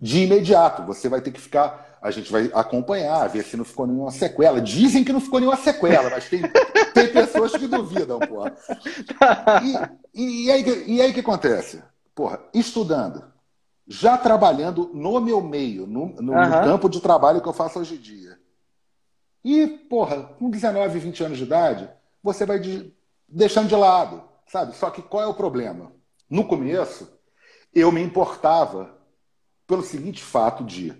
de 0.00 0.20
imediato. 0.20 0.84
Você 0.84 1.08
vai 1.08 1.20
ter 1.20 1.32
que 1.32 1.40
ficar. 1.40 1.98
A 2.00 2.10
gente 2.10 2.30
vai 2.30 2.50
acompanhar, 2.54 3.26
ver 3.28 3.42
se 3.42 3.56
não 3.56 3.64
ficou 3.64 3.86
nenhuma 3.86 4.10
sequela. 4.10 4.60
Dizem 4.60 5.02
que 5.02 5.12
não 5.12 5.20
ficou 5.20 5.40
nenhuma 5.40 5.56
sequela, 5.56 6.08
mas 6.10 6.28
tem, 6.28 6.42
tem 6.94 7.08
pessoas 7.08 7.52
que 7.52 7.66
duvidam, 7.66 8.20
porra. 8.20 8.54
E, 9.64 10.03
e, 10.14 10.50
aí, 10.50 10.84
e 10.86 11.00
aí 11.00 11.10
o 11.10 11.14
que 11.14 11.20
acontece? 11.20 11.82
Porra, 12.14 12.40
estudando, 12.52 13.24
já 13.86 14.16
trabalhando 14.16 14.90
no 14.94 15.20
meu 15.20 15.40
meio, 15.40 15.86
no, 15.86 16.06
no, 16.20 16.32
uhum. 16.32 16.44
no 16.44 16.50
campo 16.64 16.88
de 16.88 17.00
trabalho 17.00 17.40
que 17.40 17.48
eu 17.48 17.52
faço 17.52 17.78
hoje 17.78 17.94
em 17.94 17.98
dia 17.98 18.38
e, 19.44 19.66
porra, 19.66 20.22
com 20.38 20.48
19, 20.48 20.98
20 20.98 21.24
anos 21.24 21.38
de 21.38 21.44
idade, 21.44 21.88
você 22.22 22.46
vai 22.46 22.58
de... 22.58 22.90
deixando 23.28 23.68
de 23.68 23.76
lado, 23.76 24.22
sabe? 24.46 24.74
Só 24.74 24.88
que 24.88 25.02
qual 25.02 25.22
é 25.22 25.26
o 25.26 25.34
problema? 25.34 25.92
No 26.30 26.46
começo, 26.46 27.12
eu 27.74 27.92
me 27.92 28.02
importava 28.02 28.96
pelo 29.66 29.82
seguinte 29.82 30.22
fato 30.22 30.64
de. 30.64 30.94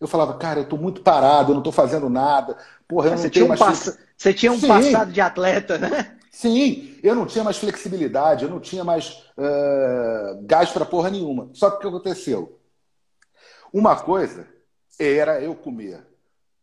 Eu 0.00 0.08
falava, 0.08 0.34
cara, 0.34 0.60
eu 0.60 0.68
tô 0.68 0.78
muito 0.78 1.02
parado, 1.02 1.50
eu 1.50 1.54
não 1.54 1.62
tô 1.62 1.70
fazendo 1.70 2.08
nada. 2.08 2.56
Porra, 2.88 3.08
eu 3.08 3.10
não 3.12 3.18
você 3.18 3.28
tenho 3.28 3.44
tinha 3.44 3.44
um 3.44 3.48
mais. 3.48 3.60
Pass... 3.60 3.98
Você 4.16 4.32
tinha 4.32 4.52
um 4.52 4.58
Sim. 4.58 4.68
passado 4.68 5.12
de 5.12 5.20
atleta, 5.20 5.76
né? 5.76 6.13
Sim, 6.34 6.98
eu 7.00 7.14
não 7.14 7.26
tinha 7.26 7.44
mais 7.44 7.58
flexibilidade, 7.58 8.42
eu 8.42 8.50
não 8.50 8.58
tinha 8.58 8.82
mais 8.82 9.24
uh, 9.38 10.42
gás 10.42 10.68
para 10.70 10.84
porra 10.84 11.08
nenhuma. 11.08 11.48
Só 11.52 11.70
que 11.70 11.76
o 11.76 11.78
que 11.78 11.86
aconteceu? 11.86 12.58
Uma 13.72 13.94
coisa 13.94 14.44
era 14.98 15.40
eu 15.40 15.54
comer 15.54 16.04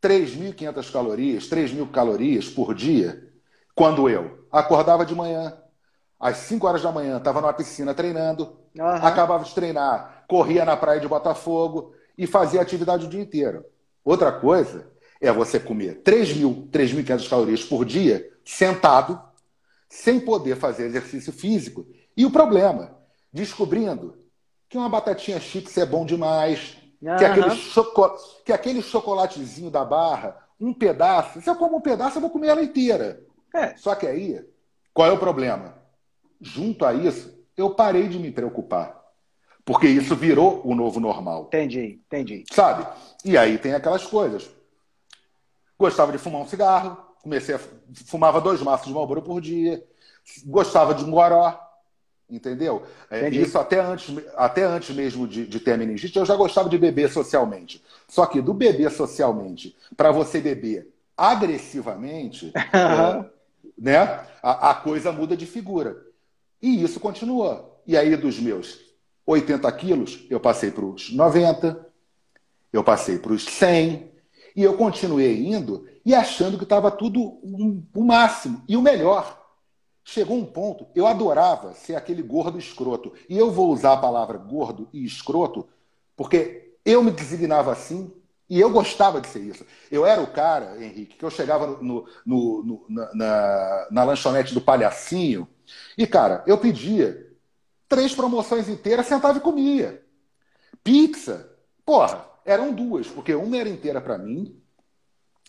3.500 0.03 0.91
calorias, 0.91 1.45
3.000 1.45 1.89
calorias 1.89 2.49
por 2.49 2.75
dia, 2.75 3.31
quando 3.73 4.09
eu 4.09 4.45
acordava 4.51 5.05
de 5.05 5.15
manhã, 5.15 5.57
às 6.19 6.35
5 6.35 6.67
horas 6.67 6.81
da 6.81 6.91
manhã, 6.91 7.15
estava 7.15 7.39
numa 7.39 7.53
piscina 7.53 7.93
treinando, 7.93 8.57
uhum. 8.77 8.85
acabava 8.85 9.45
de 9.45 9.55
treinar, 9.55 10.25
corria 10.27 10.65
na 10.65 10.75
praia 10.75 10.99
de 10.99 11.07
Botafogo 11.07 11.93
e 12.17 12.27
fazia 12.27 12.61
atividade 12.61 13.05
o 13.05 13.09
dia 13.09 13.21
inteiro. 13.21 13.63
Outra 14.03 14.33
coisa 14.33 14.91
é 15.21 15.31
você 15.31 15.61
comer 15.61 16.01
3.000, 16.03 16.69
3.500 16.69 17.29
calorias 17.29 17.63
por 17.63 17.85
dia, 17.85 18.29
sentado, 18.43 19.30
sem 19.91 20.19
poder 20.19 20.55
fazer 20.55 20.85
exercício 20.85 21.33
físico. 21.33 21.85
E 22.15 22.25
o 22.25 22.31
problema? 22.31 22.97
Descobrindo 23.31 24.17
que 24.67 24.77
uma 24.77 24.89
batatinha 24.89 25.39
chips 25.39 25.77
é 25.77 25.85
bom 25.85 26.05
demais, 26.05 26.77
Uhum. 27.01 27.17
Que, 27.17 27.25
aquele 27.25 27.49
choco... 27.51 28.17
que 28.45 28.53
aquele 28.53 28.81
chocolatezinho 28.81 29.71
da 29.71 29.83
barra, 29.83 30.37
um 30.59 30.73
pedaço. 30.73 31.41
Se 31.41 31.49
eu 31.49 31.55
como 31.55 31.77
um 31.77 31.81
pedaço, 31.81 32.17
eu 32.17 32.21
vou 32.21 32.29
comer 32.29 32.49
ela 32.49 32.61
inteira. 32.61 33.23
É. 33.53 33.75
Só 33.75 33.95
que 33.95 34.05
aí, 34.05 34.45
qual 34.93 35.07
é 35.09 35.11
o 35.11 35.17
problema? 35.17 35.75
Junto 36.39 36.85
a 36.85 36.93
isso, 36.93 37.33
eu 37.57 37.71
parei 37.71 38.07
de 38.07 38.19
me 38.19 38.31
preocupar. 38.31 39.01
Porque 39.65 39.87
isso 39.87 40.15
virou 40.15 40.61
o 40.63 40.75
novo 40.75 40.99
normal. 40.99 41.45
Entendi, 41.47 42.01
entendi. 42.05 42.43
Sabe? 42.51 42.87
E 43.25 43.37
aí 43.37 43.57
tem 43.57 43.73
aquelas 43.73 44.05
coisas. 44.05 44.49
Gostava 45.77 46.11
de 46.11 46.17
fumar 46.17 46.41
um 46.41 46.47
cigarro, 46.47 46.97
comecei 47.21 47.55
a 47.55 47.59
fumava 48.05 48.41
dois 48.41 48.61
maços 48.61 48.87
de 48.87 48.93
Marlboro 48.93 49.21
por 49.21 49.41
dia, 49.41 49.83
gostava 50.45 50.93
de 50.93 51.03
um 51.03 51.11
goró, 51.11 51.59
entendeu? 52.29 52.83
É, 53.09 53.29
isso 53.29 53.57
até 53.57 53.79
antes, 53.79 54.15
até 54.35 54.63
antes 54.63 54.95
mesmo 54.95 55.27
de, 55.27 55.45
de 55.45 55.59
ter 55.59 55.73
a 55.73 55.77
meningite, 55.77 56.17
eu 56.17 56.25
já 56.25 56.35
gostava 56.35 56.69
de 56.69 56.77
beber 56.77 57.09
socialmente. 57.09 57.83
Só 58.07 58.25
que 58.25 58.41
do 58.41 58.53
beber 58.53 58.91
socialmente 58.91 59.75
para 59.95 60.11
você 60.11 60.39
beber 60.39 60.91
agressivamente, 61.15 62.51
é, 62.55 63.25
né, 63.77 63.97
a, 64.41 64.71
a 64.71 64.75
coisa 64.75 65.11
muda 65.11 65.35
de 65.35 65.45
figura. 65.45 65.97
E 66.61 66.83
isso 66.83 66.99
continua. 66.99 67.79
E 67.85 67.97
aí, 67.97 68.15
dos 68.15 68.39
meus 68.39 68.79
80 69.25 69.71
quilos, 69.73 70.25
eu 70.29 70.39
passei 70.39 70.71
para 70.71 70.85
os 70.85 71.11
90, 71.11 71.87
eu 72.71 72.83
passei 72.83 73.17
para 73.17 73.33
os 73.33 73.43
100, 73.45 74.10
e 74.55 74.63
eu 74.63 74.75
continuei 74.77 75.45
indo 75.45 75.87
e 76.05 76.13
achando 76.13 76.57
que 76.57 76.63
estava 76.63 76.91
tudo 76.91 77.21
o 77.21 77.83
um, 77.95 78.03
máximo 78.03 78.63
e 78.67 78.75
o 78.75 78.81
melhor. 78.81 79.39
Chegou 80.03 80.35
um 80.35 80.45
ponto, 80.45 80.87
eu 80.95 81.05
adorava 81.05 81.73
ser 81.73 81.95
aquele 81.95 82.23
gordo 82.23 82.57
escroto. 82.57 83.13
E 83.29 83.37
eu 83.37 83.51
vou 83.51 83.71
usar 83.71 83.93
a 83.93 83.97
palavra 83.97 84.37
gordo 84.37 84.89
e 84.91 85.05
escroto 85.05 85.67
porque 86.15 86.75
eu 86.83 87.03
me 87.03 87.11
designava 87.11 87.71
assim 87.71 88.11
e 88.49 88.59
eu 88.59 88.69
gostava 88.69 89.21
de 89.21 89.27
ser 89.27 89.39
isso. 89.39 89.65
Eu 89.89 90.05
era 90.05 90.21
o 90.21 90.27
cara, 90.27 90.83
Henrique, 90.83 91.15
que 91.15 91.23
eu 91.23 91.29
chegava 91.29 91.67
no, 91.67 92.05
no, 92.25 92.63
no, 92.63 92.85
na, 93.13 93.87
na 93.89 94.03
lanchonete 94.03 94.53
do 94.53 94.59
Palhacinho 94.59 95.47
e, 95.97 96.05
cara, 96.05 96.43
eu 96.45 96.57
pedia 96.57 97.31
três 97.87 98.13
promoções 98.13 98.67
inteiras, 98.67 99.05
sentava 99.05 99.37
e 99.37 99.41
comia. 99.41 100.03
Pizza, 100.83 101.49
porra, 101.85 102.25
eram 102.45 102.73
duas, 102.73 103.07
porque 103.07 103.33
uma 103.33 103.57
era 103.57 103.69
inteira 103.69 104.01
para 104.01 104.17
mim, 104.17 104.59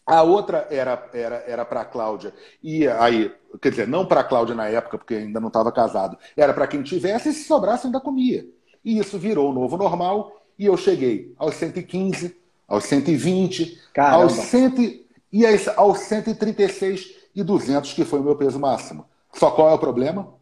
a 0.05 0.23
outra 0.23 0.67
era 0.71 1.09
era 1.13 1.37
era 1.47 1.65
para 1.65 1.83
a 1.83 1.85
Cláudia 1.85 2.35
e 2.63 2.87
aí, 2.89 3.33
quer 3.61 3.71
dizer, 3.71 3.89
não 3.89 4.05
para 4.05 4.21
a 4.21 4.25
Cláudia 4.25 4.55
na 4.55 4.69
época, 4.69 4.99
porque 4.99 5.15
ainda 5.15 5.41
não 5.41 5.49
estava 5.49 5.71
casado, 5.71 6.19
era 6.37 6.53
para 6.53 6.67
quem 6.67 6.83
tivesse 6.83 7.29
e 7.29 7.33
se 7.33 7.45
sobrasse 7.45 7.87
ainda 7.87 8.01
comia. 8.01 8.45
E 8.85 8.99
isso 8.99 9.19
virou 9.19 9.51
o 9.51 9.55
novo 9.55 9.77
normal 9.77 10.43
e 10.59 10.67
eu 10.67 10.77
cheguei 10.77 11.33
aos 11.39 11.55
115, 11.55 12.37
aos 12.67 12.85
120, 12.85 13.81
Caramba. 13.93 14.25
aos 14.25 14.33
100 14.33 15.07
e 15.33 15.47
aos 15.77 15.99
136 16.01 17.15
e 17.35 17.43
200 17.43 17.93
que 17.93 18.05
foi 18.05 18.21
o 18.21 18.25
meu 18.25 18.37
peso 18.37 18.59
máximo. 18.59 19.07
Só 19.33 19.51
qual 19.51 19.71
é 19.71 19.73
o 19.73 19.79
problema? 19.79 20.35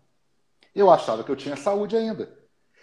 Eu 0.75 0.91
achava 0.91 1.23
que 1.23 1.31
eu 1.31 1.37
tinha 1.37 1.57
saúde 1.57 1.97
ainda. 1.97 2.33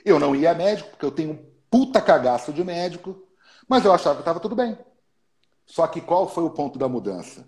Eu 0.06 0.20
não 0.20 0.36
ia 0.36 0.54
médico, 0.54 0.90
porque 0.92 1.06
eu 1.06 1.12
tenho 1.12 1.32
um 1.32 1.46
puta 1.70 2.00
cagaço 2.00 2.54
de 2.54 2.64
médico, 2.64 3.27
mas 3.68 3.86
eu 3.86 3.92
achava 3.92 4.16
que 4.16 4.22
estava 4.22 4.40
tudo 4.40 4.56
bem. 4.56 4.78
Só 5.66 5.86
que 5.88 6.00
qual 6.02 6.28
foi 6.28 6.44
o 6.44 6.50
ponto 6.50 6.80
da 6.80 6.88
mudança? 6.88 7.48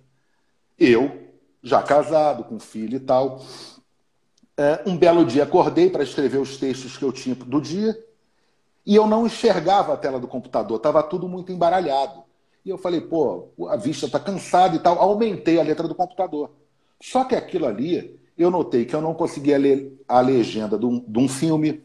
Eu, 0.77 1.29
já 1.63 1.81
casado, 1.81 2.43
com 2.43 2.59
filho 2.59 2.97
e 2.97 2.99
tal, 2.99 3.41
é, 4.57 4.83
um 4.85 4.97
belo 4.97 5.25
dia 5.25 5.43
acordei 5.43 5.89
para 5.89 6.03
escrever 6.03 6.37
os 6.37 6.57
textos 6.57 6.97
que 6.97 7.03
eu 7.03 7.11
tinha 7.11 7.35
do 7.35 7.61
dia 7.61 7.97
e 8.85 8.95
eu 8.95 9.07
não 9.07 9.25
enxergava 9.25 9.93
a 9.93 9.97
tela 9.97 10.19
do 10.19 10.27
computador, 10.27 10.77
estava 10.77 11.01
tudo 11.03 11.27
muito 11.27 11.51
embaralhado. 11.51 12.23
E 12.65 12.69
eu 12.69 12.77
falei, 12.77 13.01
pô, 13.01 13.49
a 13.69 13.77
vista 13.77 14.05
está 14.05 14.19
cansada 14.19 14.75
e 14.75 14.79
tal. 14.79 14.99
Aumentei 14.99 15.59
a 15.59 15.63
letra 15.63 15.87
do 15.87 15.95
computador. 15.95 16.51
Só 17.01 17.23
que 17.23 17.35
aquilo 17.35 17.65
ali, 17.65 18.19
eu 18.37 18.51
notei 18.51 18.85
que 18.85 18.95
eu 18.95 19.01
não 19.01 19.13
conseguia 19.13 19.57
ler 19.57 19.97
a 20.07 20.19
legenda 20.19 20.77
de 20.77 20.85
um, 20.85 20.99
de 20.99 21.19
um 21.19 21.27
filme, 21.27 21.81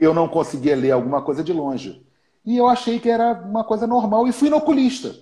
eu 0.00 0.14
não 0.14 0.28
conseguia 0.28 0.74
ler 0.74 0.92
alguma 0.92 1.22
coisa 1.22 1.44
de 1.44 1.52
longe. 1.52 2.04
E 2.48 2.56
eu 2.56 2.66
achei 2.66 2.98
que 2.98 3.10
era 3.10 3.34
uma 3.34 3.62
coisa 3.62 3.86
normal 3.86 4.26
e 4.26 4.32
fui 4.32 4.48
no 4.48 4.56
oculista 4.56 5.14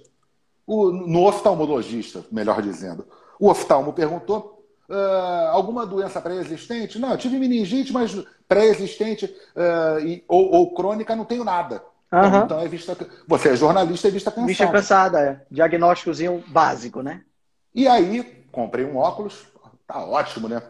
o, 0.64 0.92
no 0.92 1.26
oftalmologista, 1.26 2.24
melhor 2.30 2.62
dizendo. 2.62 3.04
O 3.36 3.50
oftalmo 3.50 3.92
perguntou: 3.92 4.64
uh, 4.88 5.48
alguma 5.50 5.84
doença 5.84 6.20
pré-existente? 6.20 7.00
Não, 7.00 7.10
eu 7.10 7.18
tive 7.18 7.36
meningite, 7.36 7.92
mas 7.92 8.16
pré-existente 8.46 9.24
uh, 9.24 10.22
ou, 10.28 10.52
ou, 10.52 10.72
crônica 10.72 11.16
não 11.16 11.24
tenho 11.24 11.42
nada. 11.42 11.82
Uhum. 12.12 12.44
Então 12.44 12.60
é 12.60 12.68
vista. 12.68 12.96
Você 13.26 13.48
é 13.48 13.56
jornalista 13.56 14.06
e 14.06 14.10
é 14.10 14.12
vista 14.12 14.30
cansada. 14.30 14.46
Vista 14.46 14.68
cansada, 14.68 15.20
é. 15.20 15.40
Diagnósticozinho 15.50 16.44
básico, 16.46 17.02
né? 17.02 17.22
E 17.74 17.88
aí, 17.88 18.44
comprei 18.52 18.84
um 18.84 18.98
óculos, 18.98 19.48
tá 19.84 19.98
ótimo, 19.98 20.48
né? 20.48 20.62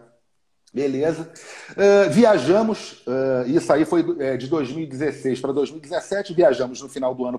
Beleza. 0.77 1.33
Uh, 1.71 2.11
viajamos, 2.11 3.03
uh, 3.07 3.49
isso 3.49 3.73
aí 3.73 3.87
foi 3.87 4.05
é, 4.19 4.37
de 4.37 4.47
2016 4.47 5.41
para 5.41 5.51
2017. 5.51 6.35
Viajamos 6.35 6.83
no 6.83 6.89
final 6.91 7.15
do 7.15 7.25
ano 7.25 7.39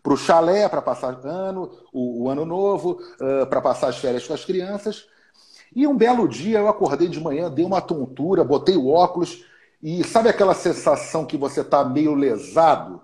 para 0.00 0.12
o 0.12 0.16
chalé, 0.16 0.68
para 0.68 0.80
passar 0.80 1.18
ano, 1.26 1.68
o, 1.92 2.22
o 2.22 2.30
ano 2.30 2.44
novo, 2.44 3.00
uh, 3.20 3.44
para 3.48 3.60
passar 3.60 3.88
as 3.88 3.98
férias 3.98 4.24
com 4.24 4.32
as 4.32 4.44
crianças. 4.44 5.08
E 5.74 5.84
um 5.84 5.96
belo 5.96 6.28
dia 6.28 6.60
eu 6.60 6.68
acordei 6.68 7.08
de 7.08 7.18
manhã, 7.18 7.50
dei 7.50 7.64
uma 7.64 7.80
tontura, 7.80 8.44
botei 8.44 8.76
o 8.76 8.86
óculos 8.86 9.44
e 9.82 10.04
sabe 10.04 10.28
aquela 10.28 10.54
sensação 10.54 11.26
que 11.26 11.36
você 11.36 11.62
está 11.62 11.84
meio 11.84 12.14
lesado? 12.14 13.00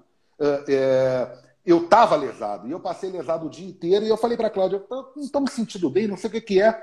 É, 0.68 1.29
eu 1.66 1.79
estava 1.79 2.14
lesado 2.14 2.68
e 2.68 2.71
eu 2.71 2.79
passei 2.79 3.11
lesado 3.11 3.47
o 3.47 3.51
dia 3.51 3.68
inteiro 3.68 4.05
e 4.05 4.09
eu 4.09 4.16
falei 4.16 4.37
para 4.37 4.47
a 4.47 4.51
Cláudia: 4.51 4.81
não 4.88 5.25
estou 5.25 5.40
me 5.40 5.51
sentindo 5.51 5.90
bem, 5.90 6.07
não 6.07 6.16
sei 6.16 6.31
o 6.31 6.33
que, 6.33 6.40
que 6.40 6.62
é. 6.62 6.81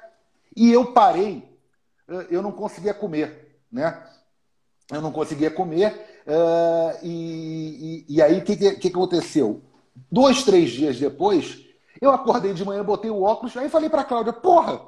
E 0.54 0.70
eu 0.70 0.92
parei 0.92 1.49
eu 2.30 2.42
não 2.42 2.52
conseguia 2.52 2.94
comer, 2.94 3.62
né? 3.72 4.04
Eu 4.92 5.02
não 5.02 5.12
conseguia 5.12 5.52
comer. 5.52 6.22
Uh, 6.26 7.06
e, 7.06 8.06
e, 8.08 8.16
e, 8.16 8.22
aí, 8.22 8.40
o 8.40 8.44
que, 8.44 8.56
que, 8.56 8.76
que 8.76 8.88
aconteceu? 8.88 9.62
Dois, 10.12 10.44
três 10.44 10.72
dias 10.72 11.00
depois, 11.00 11.66
eu 12.02 12.12
acordei 12.12 12.54
de 12.54 12.66
manhã, 12.66 12.84
botei 12.84 13.12
o 13.12 13.22
óculos, 13.22 13.56
aí 13.58 13.70
falei 13.70 13.90
para 13.90 14.04
Cláudia, 14.04 14.34
porra, 14.34 14.82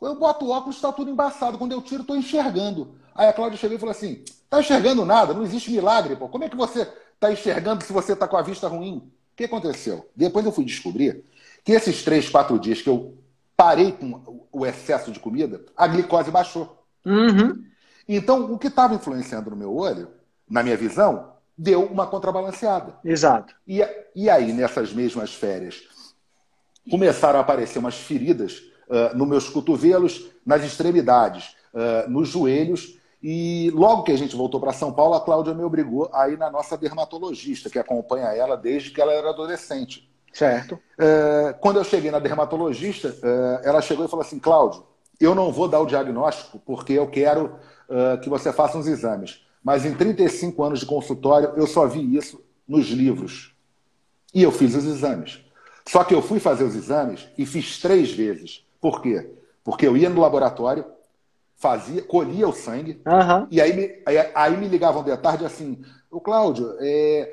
eu 0.00 0.14
boto 0.14 0.46
o 0.46 0.50
óculos, 0.50 0.76
está 0.76 0.92
tudo 0.92 1.10
embaçado. 1.10 1.58
Quando 1.58 1.72
eu 1.72 1.82
tiro, 1.82 2.02
estou 2.02 2.16
enxergando. 2.16 2.94
Aí 3.14 3.28
a 3.28 3.32
Cláudia 3.32 3.58
chegou 3.58 3.76
e 3.76 3.80
falou 3.80 3.92
assim: 3.92 4.24
tá 4.48 4.60
enxergando 4.60 5.04
nada, 5.04 5.34
não 5.34 5.42
existe 5.42 5.70
milagre, 5.70 6.16
pô. 6.16 6.28
Como 6.28 6.44
é 6.44 6.48
que 6.48 6.56
você 6.56 6.88
está 7.14 7.30
enxergando 7.30 7.84
se 7.84 7.92
você 7.92 8.14
está 8.14 8.26
com 8.26 8.36
a 8.36 8.42
vista 8.42 8.66
ruim? 8.68 8.98
O 9.32 9.36
que 9.36 9.44
aconteceu? 9.44 10.08
Depois 10.16 10.44
eu 10.44 10.52
fui 10.52 10.64
descobrir 10.64 11.24
que 11.64 11.72
esses 11.72 12.02
três, 12.02 12.28
quatro 12.28 12.58
dias 12.58 12.80
que 12.80 12.88
eu 12.88 13.18
parei 13.56 13.92
com 13.92 14.39
o 14.52 14.66
excesso 14.66 15.10
de 15.12 15.20
comida, 15.20 15.64
a 15.76 15.86
glicose 15.86 16.30
baixou. 16.30 16.84
Uhum. 17.04 17.64
Então, 18.08 18.52
o 18.52 18.58
que 18.58 18.66
estava 18.66 18.94
influenciando 18.94 19.50
no 19.50 19.56
meu 19.56 19.74
olho, 19.74 20.08
na 20.48 20.62
minha 20.62 20.76
visão, 20.76 21.32
deu 21.56 21.84
uma 21.84 22.06
contrabalanceada. 22.06 22.98
Exato. 23.04 23.54
E, 23.66 23.80
e 24.14 24.28
aí, 24.28 24.52
nessas 24.52 24.92
mesmas 24.92 25.32
férias, 25.34 25.82
começaram 26.90 27.38
a 27.38 27.42
aparecer 27.42 27.78
umas 27.78 27.96
feridas 27.96 28.62
uh, 28.88 29.16
nos 29.16 29.28
meus 29.28 29.48
cotovelos, 29.48 30.28
nas 30.44 30.64
extremidades, 30.64 31.54
uh, 31.72 32.10
nos 32.10 32.28
joelhos. 32.28 32.98
E 33.22 33.70
logo 33.74 34.02
que 34.02 34.12
a 34.12 34.16
gente 34.16 34.34
voltou 34.34 34.58
para 34.58 34.72
São 34.72 34.92
Paulo, 34.92 35.14
a 35.14 35.20
Cláudia 35.20 35.54
me 35.54 35.62
obrigou 35.62 36.10
a 36.12 36.28
ir 36.28 36.38
na 36.38 36.50
nossa 36.50 36.76
dermatologista, 36.76 37.68
que 37.68 37.78
acompanha 37.78 38.28
ela 38.28 38.56
desde 38.56 38.90
que 38.90 39.00
ela 39.00 39.12
era 39.12 39.28
adolescente. 39.28 40.10
Certo. 40.32 40.78
É, 40.98 41.54
quando 41.60 41.76
eu 41.76 41.84
cheguei 41.84 42.10
na 42.10 42.18
dermatologista, 42.18 43.14
é, 43.22 43.68
ela 43.68 43.82
chegou 43.82 44.04
e 44.04 44.08
falou 44.08 44.24
assim: 44.24 44.38
Cláudio, 44.38 44.84
eu 45.20 45.34
não 45.34 45.52
vou 45.52 45.68
dar 45.68 45.80
o 45.80 45.86
diagnóstico 45.86 46.60
porque 46.64 46.92
eu 46.92 47.06
quero 47.08 47.56
é, 47.88 48.16
que 48.18 48.28
você 48.28 48.52
faça 48.52 48.78
uns 48.78 48.86
exames. 48.86 49.44
Mas 49.62 49.84
em 49.84 49.94
35 49.94 50.62
anos 50.62 50.80
de 50.80 50.86
consultório, 50.86 51.52
eu 51.56 51.66
só 51.66 51.86
vi 51.86 52.16
isso 52.16 52.42
nos 52.66 52.86
livros. 52.88 53.54
E 54.32 54.42
eu 54.42 54.52
fiz 54.52 54.74
os 54.74 54.84
exames. 54.84 55.44
Só 55.86 56.04
que 56.04 56.14
eu 56.14 56.22
fui 56.22 56.38
fazer 56.38 56.64
os 56.64 56.74
exames 56.74 57.28
e 57.36 57.44
fiz 57.44 57.80
três 57.80 58.12
vezes. 58.12 58.64
Por 58.80 59.02
quê? 59.02 59.28
Porque 59.64 59.86
eu 59.86 59.96
ia 59.96 60.08
no 60.08 60.20
laboratório, 60.20 60.84
fazia, 61.56 62.02
colhia 62.02 62.48
o 62.48 62.52
sangue, 62.52 63.02
uhum. 63.06 63.46
e 63.50 63.60
aí 63.60 63.74
me, 63.74 64.02
aí, 64.06 64.30
aí 64.34 64.56
me 64.56 64.68
ligavam 64.68 65.02
de 65.02 65.14
tarde 65.18 65.44
assim: 65.44 65.82
o 66.10 66.20
Cláudio, 66.20 66.74
é, 66.80 67.30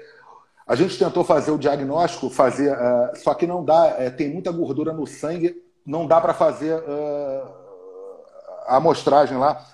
a 0.67 0.75
gente 0.75 0.99
tentou 0.99 1.23
fazer 1.23 1.51
o 1.51 1.57
diagnóstico, 1.57 2.29
fazer, 2.29 2.73
uh, 2.73 3.15
só 3.15 3.33
que 3.33 3.47
não 3.47 3.63
dá, 3.63 3.95
é, 3.97 4.09
tem 4.09 4.29
muita 4.29 4.51
gordura 4.51 4.91
no 4.91 5.07
sangue, 5.07 5.55
não 5.85 6.05
dá 6.05 6.19
para 6.19 6.33
fazer 6.33 6.77
uh, 6.77 7.53
a 8.65 8.75
amostragem 8.75 9.37
lá. 9.37 9.65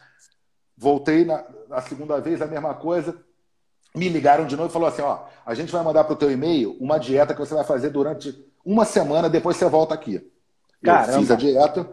Voltei 0.77 1.25
na, 1.25 1.43
na, 1.67 1.81
segunda 1.81 2.21
vez, 2.21 2.41
a 2.43 2.45
mesma 2.45 2.75
coisa. 2.75 3.17
Me 3.95 4.07
ligaram 4.07 4.45
de 4.45 4.55
novo 4.55 4.69
e 4.69 4.71
falou 4.71 4.87
assim: 4.87 5.01
ó, 5.01 5.25
a 5.43 5.55
gente 5.55 5.71
vai 5.71 5.83
mandar 5.83 6.03
para 6.03 6.13
o 6.13 6.17
teu 6.17 6.31
e-mail 6.31 6.77
uma 6.79 6.99
dieta 6.99 7.33
que 7.33 7.39
você 7.39 7.55
vai 7.55 7.63
fazer 7.63 7.89
durante 7.89 8.35
uma 8.63 8.85
semana, 8.85 9.27
depois 9.27 9.57
você 9.57 9.67
volta 9.67 9.95
aqui. 9.95 10.31
Caramba. 10.83 11.13
Eu 11.13 11.19
fiz 11.19 11.31
a 11.31 11.35
dieta, 11.35 11.89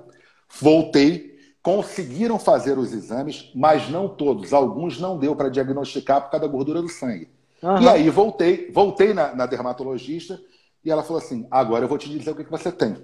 voltei, 0.61 1.39
conseguiram 1.63 2.39
fazer 2.39 2.77
os 2.77 2.93
exames, 2.93 3.51
mas 3.55 3.89
não 3.89 4.09
todos. 4.09 4.53
Alguns 4.53 5.01
não 5.01 5.19
deu 5.19 5.35
para 5.35 5.49
diagnosticar 5.49 6.23
por 6.23 6.31
causa 6.33 6.47
da 6.47 6.53
gordura 6.53 6.83
do 6.83 6.89
sangue. 6.89 7.40
Uhum. 7.63 7.83
E 7.83 7.89
aí 7.89 8.11
voltei, 8.11 8.71
voltei 8.73 9.13
na, 9.13 9.35
na, 9.35 9.47
dermatologista 9.47 10.41
e 10.85 10.91
ela 10.91 11.03
falou 11.03 11.23
assim: 11.23 11.47
agora 11.51 11.85
eu 11.85 11.89
vou 11.89 11.99
te 11.99 12.09
dizer 12.09 12.31
o 12.31 12.35
que, 12.35 12.45
que 12.45 12.51
você 12.51 12.73
tem. 12.73 12.97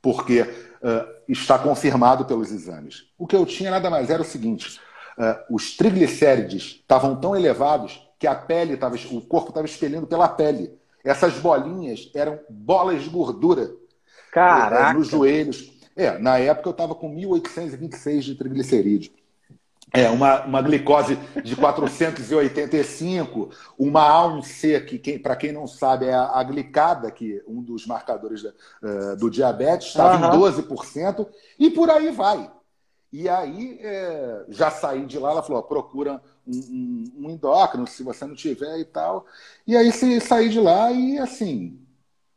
Porque 0.00 0.40
uh, 0.42 1.06
está 1.28 1.58
confirmado 1.58 2.24
pelos 2.24 2.50
exames. 2.50 3.04
O 3.18 3.26
que 3.26 3.36
eu 3.36 3.44
tinha 3.44 3.70
nada 3.70 3.90
mais 3.90 4.08
era 4.08 4.22
o 4.22 4.24
seguinte: 4.24 4.80
uh, 5.18 5.54
os 5.54 5.76
triglicérides 5.76 6.80
estavam 6.80 7.16
tão 7.16 7.36
elevados 7.36 8.08
que 8.18 8.26
a 8.26 8.34
pele 8.34 8.76
tava, 8.76 8.96
o 9.10 9.20
corpo 9.20 9.48
estava 9.48 9.66
expelindo 9.66 10.06
pela 10.06 10.28
pele. 10.28 10.78
Essas 11.04 11.34
bolinhas 11.34 12.10
eram 12.14 12.38
bolas 12.48 13.02
de 13.02 13.08
gordura 13.08 13.70
Caraca. 14.30 14.98
nos 14.98 15.08
joelhos. 15.08 15.78
É, 15.96 16.18
na 16.18 16.38
época 16.38 16.68
eu 16.68 16.72
estava 16.72 16.94
com 16.94 17.08
1826 17.08 18.24
de 18.24 18.34
triglicerídeo. 18.34 19.12
É, 19.92 20.08
uma, 20.08 20.44
uma 20.44 20.62
glicose 20.62 21.18
de 21.42 21.56
485, 21.56 23.50
uma 23.78 24.08
A1C, 24.08 24.84
que 24.84 24.98
quem, 24.98 25.18
para 25.18 25.34
quem 25.34 25.52
não 25.52 25.66
sabe 25.66 26.06
é 26.06 26.14
a, 26.14 26.38
a, 26.38 26.44
glicada, 26.44 27.10
que 27.10 27.42
um 27.46 27.60
dos 27.60 27.86
marcadores 27.86 28.42
da, 28.42 28.50
uh, 28.50 29.16
do 29.16 29.28
diabetes, 29.28 29.88
estava 29.88 30.28
uhum. 30.28 30.46
em 30.46 30.52
12%, 30.52 31.26
e 31.58 31.70
por 31.70 31.90
aí 31.90 32.10
vai. 32.12 32.50
E 33.12 33.28
aí 33.28 33.78
é, 33.82 34.44
já 34.48 34.70
saí 34.70 35.04
de 35.04 35.18
lá, 35.18 35.32
ela 35.32 35.42
falou: 35.42 35.62
procura 35.62 36.22
um, 36.46 36.56
um, 36.56 37.04
um, 37.26 37.30
endócrino, 37.30 37.86
se 37.86 38.02
você 38.04 38.24
não 38.24 38.34
tiver 38.34 38.78
e 38.78 38.84
tal. 38.84 39.26
E 39.66 39.76
aí 39.76 39.90
saí 40.20 40.48
de 40.48 40.60
lá 40.60 40.92
e 40.92 41.18
assim, 41.18 41.80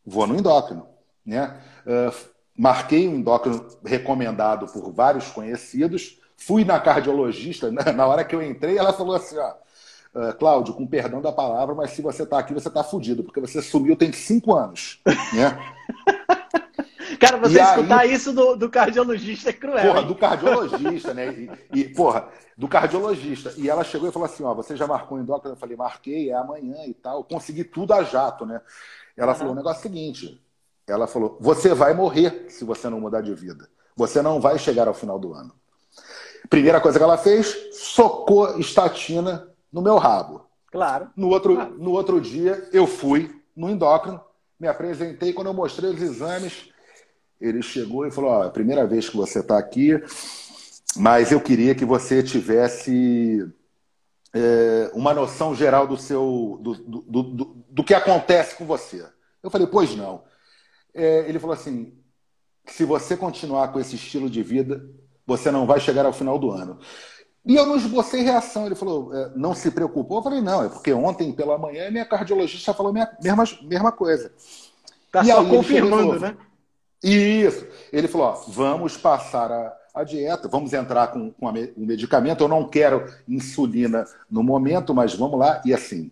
vou 0.04 0.26
no 0.26 0.36
endócrino. 0.36 0.88
Né? 1.24 1.62
Uh, 1.86 2.14
marquei 2.58 3.08
um 3.08 3.16
endócrino 3.18 3.68
recomendado 3.86 4.66
por 4.68 4.92
vários 4.92 5.30
conhecidos 5.30 6.20
Fui 6.46 6.66
na 6.66 6.80
cardiologista, 6.80 7.72
na 7.72 8.06
hora 8.06 8.24
que 8.24 8.36
eu 8.36 8.42
entrei, 8.42 8.78
ela 8.78 8.92
falou 8.92 9.16
assim: 9.16 9.38
ó, 9.38 9.54
uh, 10.16 10.34
Cláudio, 10.38 10.74
com 10.74 10.86
perdão 10.86 11.22
da 11.22 11.32
palavra, 11.32 11.74
mas 11.74 11.92
se 11.92 12.02
você 12.02 12.24
está 12.24 12.40
aqui, 12.40 12.54
você 12.54 12.68
está 12.68 12.84
fudido, 12.84 13.24
porque 13.24 13.40
você 13.40 13.62
sumiu 13.62 13.96
tem 13.96 14.12
cinco 14.12 14.56
anos. 14.56 15.00
Né? 15.34 15.58
Cara, 17.20 17.38
você 17.38 17.60
e 17.60 17.62
escutar 17.62 18.00
aí, 18.00 18.14
isso 18.14 18.34
do, 18.34 18.56
do, 18.56 18.70
cardiologista 18.70 19.50
é 19.50 19.54
cruel. 19.54 19.88
Porra, 19.88 20.02
hein? 20.02 20.08
do 20.08 20.16
cardiologista, 20.16 21.14
né? 21.14 21.32
E, 21.34 21.80
e, 21.80 21.84
porra, 21.90 22.28
do 22.58 22.68
cardiologista. 22.68 23.54
E 23.58 23.70
ela 23.70 23.84
chegou 23.84 24.10
e 24.10 24.12
falou 24.12 24.26
assim: 24.26 24.44
ó, 24.44 24.54
você 24.54 24.76
já 24.76 24.86
marcou 24.86 25.18
em 25.18 25.22
endócrino? 25.22 25.56
Eu 25.56 25.60
falei, 25.60 25.78
marquei, 25.78 26.30
é 26.30 26.34
amanhã 26.34 26.86
e 26.86 26.94
tal. 26.94 27.24
Consegui 27.24 27.64
tudo 27.64 27.94
a 27.94 28.04
jato, 28.04 28.46
né? 28.46 28.60
Ela 29.16 29.32
uhum. 29.32 29.38
falou: 29.38 29.54
o 29.54 29.56
negócio 29.56 29.78
é 29.78 29.80
o 29.80 29.84
seguinte. 29.84 30.44
Ela 30.86 31.08
falou: 31.08 31.38
você 31.40 31.74
vai 31.74 31.94
morrer 31.94 32.48
se 32.50 32.66
você 32.66 32.90
não 32.90 33.00
mudar 33.00 33.22
de 33.22 33.34
vida. 33.34 33.70
Você 33.96 34.22
não 34.22 34.42
vai 34.42 34.60
chegar 34.60 34.88
ao 34.88 34.94
final 34.94 35.18
do 35.18 35.34
ano. 35.34 35.54
Primeira 36.50 36.82
coisa 36.82 36.98
que 36.98 37.04
ela 37.04 37.18
fez, 37.18 37.56
socou 37.72 38.60
estatina 38.60 39.48
no 39.72 39.82
meu 39.82 39.98
rabo. 39.98 40.46
Claro. 40.72 41.10
No 41.16 41.30
outro, 41.30 41.56
claro. 41.56 41.76
no 41.78 41.92
outro 41.92 42.20
dia, 42.20 42.68
eu 42.72 42.88
fui 42.88 43.34
no 43.56 43.70
endócrino, 43.70 44.20
me 44.60 44.68
apresentei. 44.68 45.34
Quando 45.34 45.48
eu 45.48 45.54
mostrei 45.54 45.90
os 45.90 46.02
exames, 46.02 46.70
ele 47.40 47.62
chegou 47.62 48.06
e 48.06 48.12
falou: 48.12 48.32
Ó, 48.32 48.44
é 48.44 48.48
a 48.48 48.52
primeira 48.52 48.86
vez 48.86 49.10
que 49.10 49.16
você 49.16 49.40
está 49.40 49.58
aqui, 49.58 50.02
mas 50.96 51.32
eu 51.32 51.40
queria 51.40 51.76
que 51.76 51.86
você 51.86 52.24
tivesse 52.24 53.48
é, 54.34 54.92
uma 54.94 55.14
noção 55.14 55.54
geral 55.54 55.86
do 55.86 55.98
seu 55.98 56.60
do, 56.62 56.74
do, 56.74 57.24
do, 57.24 57.66
do, 57.70 57.84
que 57.84 57.94
acontece 57.94 58.56
com 58.56 58.66
você. 58.66 59.06
Eu 59.42 59.50
falei: 59.50 59.68
Pois 59.68 59.96
não. 59.96 60.24
É, 60.94 61.28
ele 61.28 61.40
falou 61.40 61.54
assim: 61.54 61.94
se 62.66 62.84
você 62.84 63.16
continuar 63.16 63.68
com 63.70 63.80
esse 63.80 63.96
estilo 63.96 64.30
de 64.30 64.42
vida, 64.42 64.84
você 65.26 65.52
não 65.52 65.66
vai 65.66 65.80
chegar 65.80 66.06
ao 66.06 66.14
final 66.14 66.38
do 66.38 66.52
ano. 66.52 66.80
E 67.46 67.56
eu 67.56 67.66
não 67.66 67.76
esbocei 67.76 68.22
reação. 68.22 68.66
Ele 68.66 68.76
falou, 68.76 69.14
é, 69.14 69.32
não 69.36 69.54
se 69.54 69.70
preocupou? 69.72 70.20
Eu 70.20 70.24
falei, 70.24 70.42
não, 70.42 70.64
é 70.64 70.70
porque 70.70 70.94
ontem 70.94 71.32
pela 71.32 71.58
manhã 71.58 71.92
minha 71.92 72.06
cardiologista 72.06 72.74
falou 72.74 72.92
a 72.92 73.08
mesma, 73.22 73.46
mesma 73.64 73.92
coisa. 73.92 74.32
Está 75.06 75.24
só 75.24 75.46
confirmando, 75.46 76.20
né? 76.20 76.38
Isso. 77.04 77.68
Ele 77.92 78.08
falou, 78.08 78.28
ó, 78.28 78.34
vamos 78.48 78.96
passar 78.96 79.52
a, 79.52 79.78
a 79.94 80.04
dieta, 80.04 80.48
vamos 80.48 80.72
entrar 80.74 81.08
com, 81.08 81.32
com 81.32 81.48
o 81.48 81.86
medicamento. 81.86 82.42
Eu 82.44 82.48
não 82.48 82.68
quero 82.68 83.06
insulina 83.28 84.06
no 84.32 84.42
momento, 84.42 84.94
mas 84.94 85.14
vamos 85.14 85.38
lá. 85.38 85.62
E 85.66 85.74
assim, 85.74 86.10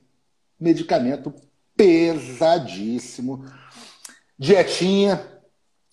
medicamento 0.59 1.33
pesadíssimo. 1.75 3.45
Dietinha, 4.37 5.25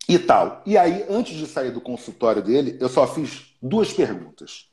e 0.09 0.19
tal. 0.19 0.63
E 0.65 0.79
aí, 0.79 1.05
antes 1.11 1.37
de 1.37 1.47
sair 1.47 1.71
do 1.71 1.81
consultório 1.81 2.43
dele, 2.43 2.79
eu 2.81 2.89
só 2.89 3.07
fiz 3.07 3.55
duas 3.61 3.93
perguntas. 3.93 4.71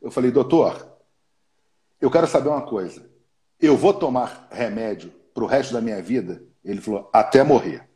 Eu 0.00 0.10
falei, 0.10 0.30
doutor, 0.30 0.96
eu 2.00 2.10
quero 2.10 2.26
saber 2.28 2.48
uma 2.48 2.62
coisa. 2.62 3.04
Eu 3.60 3.76
vou 3.76 3.92
tomar 3.92 4.46
remédio 4.50 5.12
para 5.34 5.42
o 5.42 5.46
resto 5.46 5.74
da 5.74 5.80
minha 5.80 6.00
vida? 6.00 6.42
Ele 6.64 6.80
falou, 6.80 7.10
até 7.12 7.42
morrer. 7.42 7.88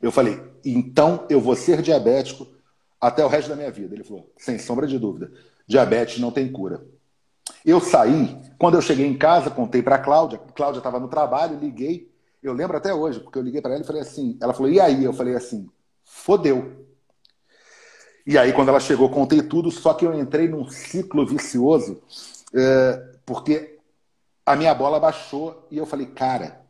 Eu 0.00 0.12
falei, 0.12 0.40
então 0.64 1.26
eu 1.28 1.40
vou 1.40 1.56
ser 1.56 1.82
diabético 1.82 2.46
até 3.00 3.24
o 3.24 3.28
resto 3.28 3.48
da 3.48 3.56
minha 3.56 3.70
vida. 3.70 3.94
Ele 3.94 4.04
falou, 4.04 4.32
sem 4.36 4.58
sombra 4.58 4.86
de 4.86 4.98
dúvida, 4.98 5.32
diabetes 5.66 6.20
não 6.20 6.30
tem 6.30 6.50
cura. 6.50 6.86
Eu 7.64 7.80
saí, 7.80 8.40
quando 8.58 8.74
eu 8.76 8.82
cheguei 8.82 9.06
em 9.06 9.16
casa, 9.16 9.50
contei 9.50 9.82
para 9.82 9.96
a 9.96 9.98
Cláudia, 9.98 10.38
Cláudia 10.54 10.78
estava 10.78 11.00
no 11.00 11.08
trabalho, 11.08 11.58
liguei. 11.58 12.12
Eu 12.40 12.52
lembro 12.52 12.76
até 12.76 12.94
hoje, 12.94 13.18
porque 13.18 13.38
eu 13.38 13.42
liguei 13.42 13.60
para 13.60 13.72
ela 13.72 13.82
e 13.82 13.86
falei 13.86 14.02
assim, 14.02 14.38
ela 14.40 14.54
falou, 14.54 14.70
e 14.70 14.78
aí? 14.78 15.02
Eu 15.02 15.12
falei 15.12 15.34
assim, 15.34 15.68
fodeu. 16.08 16.86
E 18.26 18.36
aí, 18.36 18.52
quando 18.52 18.68
ela 18.68 18.80
chegou, 18.80 19.08
contei 19.08 19.42
tudo, 19.42 19.70
só 19.70 19.94
que 19.94 20.04
eu 20.04 20.18
entrei 20.18 20.48
num 20.48 20.68
ciclo 20.68 21.24
vicioso, 21.24 22.02
é, 22.54 23.14
porque 23.24 23.78
a 24.44 24.56
minha 24.56 24.74
bola 24.74 24.98
baixou 24.98 25.66
e 25.70 25.78
eu 25.78 25.86
falei, 25.86 26.06
cara, 26.06 26.60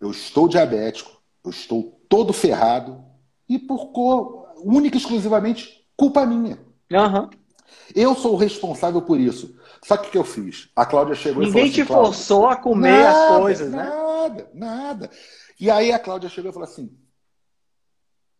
eu 0.00 0.10
estou 0.10 0.48
diabético, 0.48 1.10
eu 1.44 1.50
estou 1.50 2.00
todo 2.08 2.32
ferrado 2.32 3.02
e 3.48 3.58
por 3.58 3.92
cor, 3.92 4.48
única 4.62 4.96
e 4.96 5.00
exclusivamente 5.00 5.86
culpa 5.96 6.26
minha. 6.26 6.58
Uhum. 6.90 7.30
Eu 7.94 8.14
sou 8.14 8.34
o 8.34 8.38
responsável 8.38 9.02
por 9.02 9.18
isso. 9.18 9.58
Só 9.84 9.96
que 9.96 10.08
o 10.08 10.10
que 10.10 10.18
eu 10.18 10.24
fiz? 10.24 10.70
A 10.74 10.84
Cláudia 10.84 11.14
chegou 11.14 11.42
Ninguém 11.42 11.66
e 11.66 11.84
falou 11.84 12.10
assim, 12.10 12.12
te 12.12 12.26
forçou 12.26 12.46
a 12.46 12.56
comer 12.56 13.02
nada, 13.02 13.34
as 13.34 13.40
coisas, 13.40 13.70
nada, 13.70 13.88
né? 13.90 13.96
Nada, 13.96 14.50
nada. 14.54 15.10
E 15.60 15.70
aí 15.70 15.92
a 15.92 15.98
Cláudia 15.98 16.28
chegou 16.28 16.50
e 16.50 16.54
falou 16.54 16.68
assim: 16.68 16.90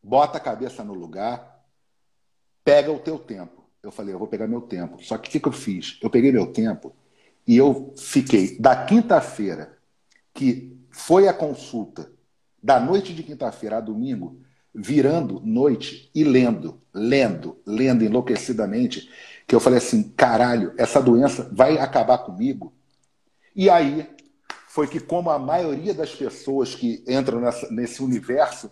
bota 0.02 0.38
a 0.38 0.40
cabeça 0.40 0.84
no 0.84 0.94
lugar, 0.94 1.64
pega 2.64 2.92
o 2.92 2.98
teu 2.98 3.18
tempo. 3.18 3.64
Eu 3.82 3.90
falei, 3.90 4.14
eu 4.14 4.18
vou 4.18 4.28
pegar 4.28 4.46
meu 4.46 4.60
tempo. 4.60 5.02
Só 5.02 5.16
que 5.16 5.28
o 5.28 5.32
que, 5.32 5.40
que 5.40 5.48
eu 5.48 5.52
fiz? 5.52 5.98
Eu 6.02 6.10
peguei 6.10 6.32
meu 6.32 6.52
tempo 6.52 6.94
e 7.46 7.56
eu 7.56 7.94
fiquei 7.96 8.58
da 8.58 8.84
quinta-feira, 8.84 9.78
que 10.34 10.76
foi 10.90 11.28
a 11.28 11.32
consulta, 11.32 12.10
da 12.62 12.78
noite 12.78 13.14
de 13.14 13.22
quinta-feira 13.22 13.78
a 13.78 13.80
domingo, 13.80 14.40
virando 14.74 15.40
noite 15.40 16.10
e 16.14 16.24
lendo, 16.24 16.80
lendo, 16.92 17.58
lendo 17.64 18.04
enlouquecidamente, 18.04 19.08
que 19.46 19.54
eu 19.54 19.60
falei 19.60 19.78
assim, 19.78 20.02
caralho, 20.10 20.74
essa 20.76 21.00
doença 21.00 21.48
vai 21.52 21.78
acabar 21.78 22.18
comigo. 22.18 22.74
E 23.56 23.70
aí 23.70 24.06
foi 24.68 24.86
que, 24.86 25.00
como 25.00 25.30
a 25.30 25.38
maioria 25.38 25.94
das 25.94 26.14
pessoas 26.14 26.74
que 26.74 27.02
entram 27.08 27.40
nessa, 27.40 27.70
nesse 27.70 28.02
universo, 28.02 28.70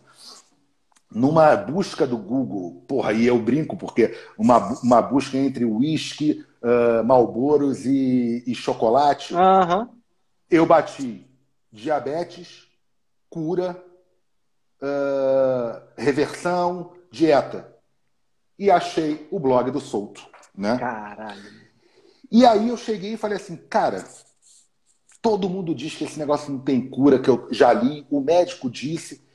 numa 1.11 1.57
busca 1.57 2.07
do 2.07 2.16
Google, 2.16 2.85
porra, 2.87 3.12
e 3.12 3.27
eu 3.27 3.38
brinco 3.38 3.77
porque 3.77 4.16
uma, 4.37 4.59
uma 4.83 5.01
busca 5.01 5.38
entre 5.38 5.64
whisky, 5.64 6.45
uh, 6.62 7.05
malboros 7.05 7.87
e, 7.87 8.42
e 8.47 8.55
chocolate, 8.55 9.35
uhum. 9.35 9.88
eu 10.51 10.66
bati 10.66 11.27
diabetes, 11.73 12.66
cura, 13.31 13.83
uh, 14.83 15.83
reversão, 15.97 16.92
dieta. 17.11 17.75
E 18.59 18.71
achei 18.71 19.29
o 19.31 19.38
blog 19.38 19.71
do 19.71 19.81
Solto. 19.81 20.27
Né? 20.57 20.79
Caralho. 20.79 21.66
E 22.31 22.45
aí 22.47 22.69
eu 22.69 22.77
cheguei 22.77 23.12
e 23.12 23.16
falei 23.19 23.37
assim, 23.37 23.57
cara, 23.57 24.03
todo 25.21 25.49
mundo 25.49 25.75
diz 25.75 25.95
que 25.95 26.05
esse 26.05 26.19
negócio 26.19 26.51
não 26.51 26.61
tem 26.61 26.88
cura, 26.88 27.19
que 27.19 27.29
eu 27.29 27.49
já 27.51 27.73
li, 27.73 28.07
o 28.11 28.21
médico 28.21 28.71
disse, 28.71 29.26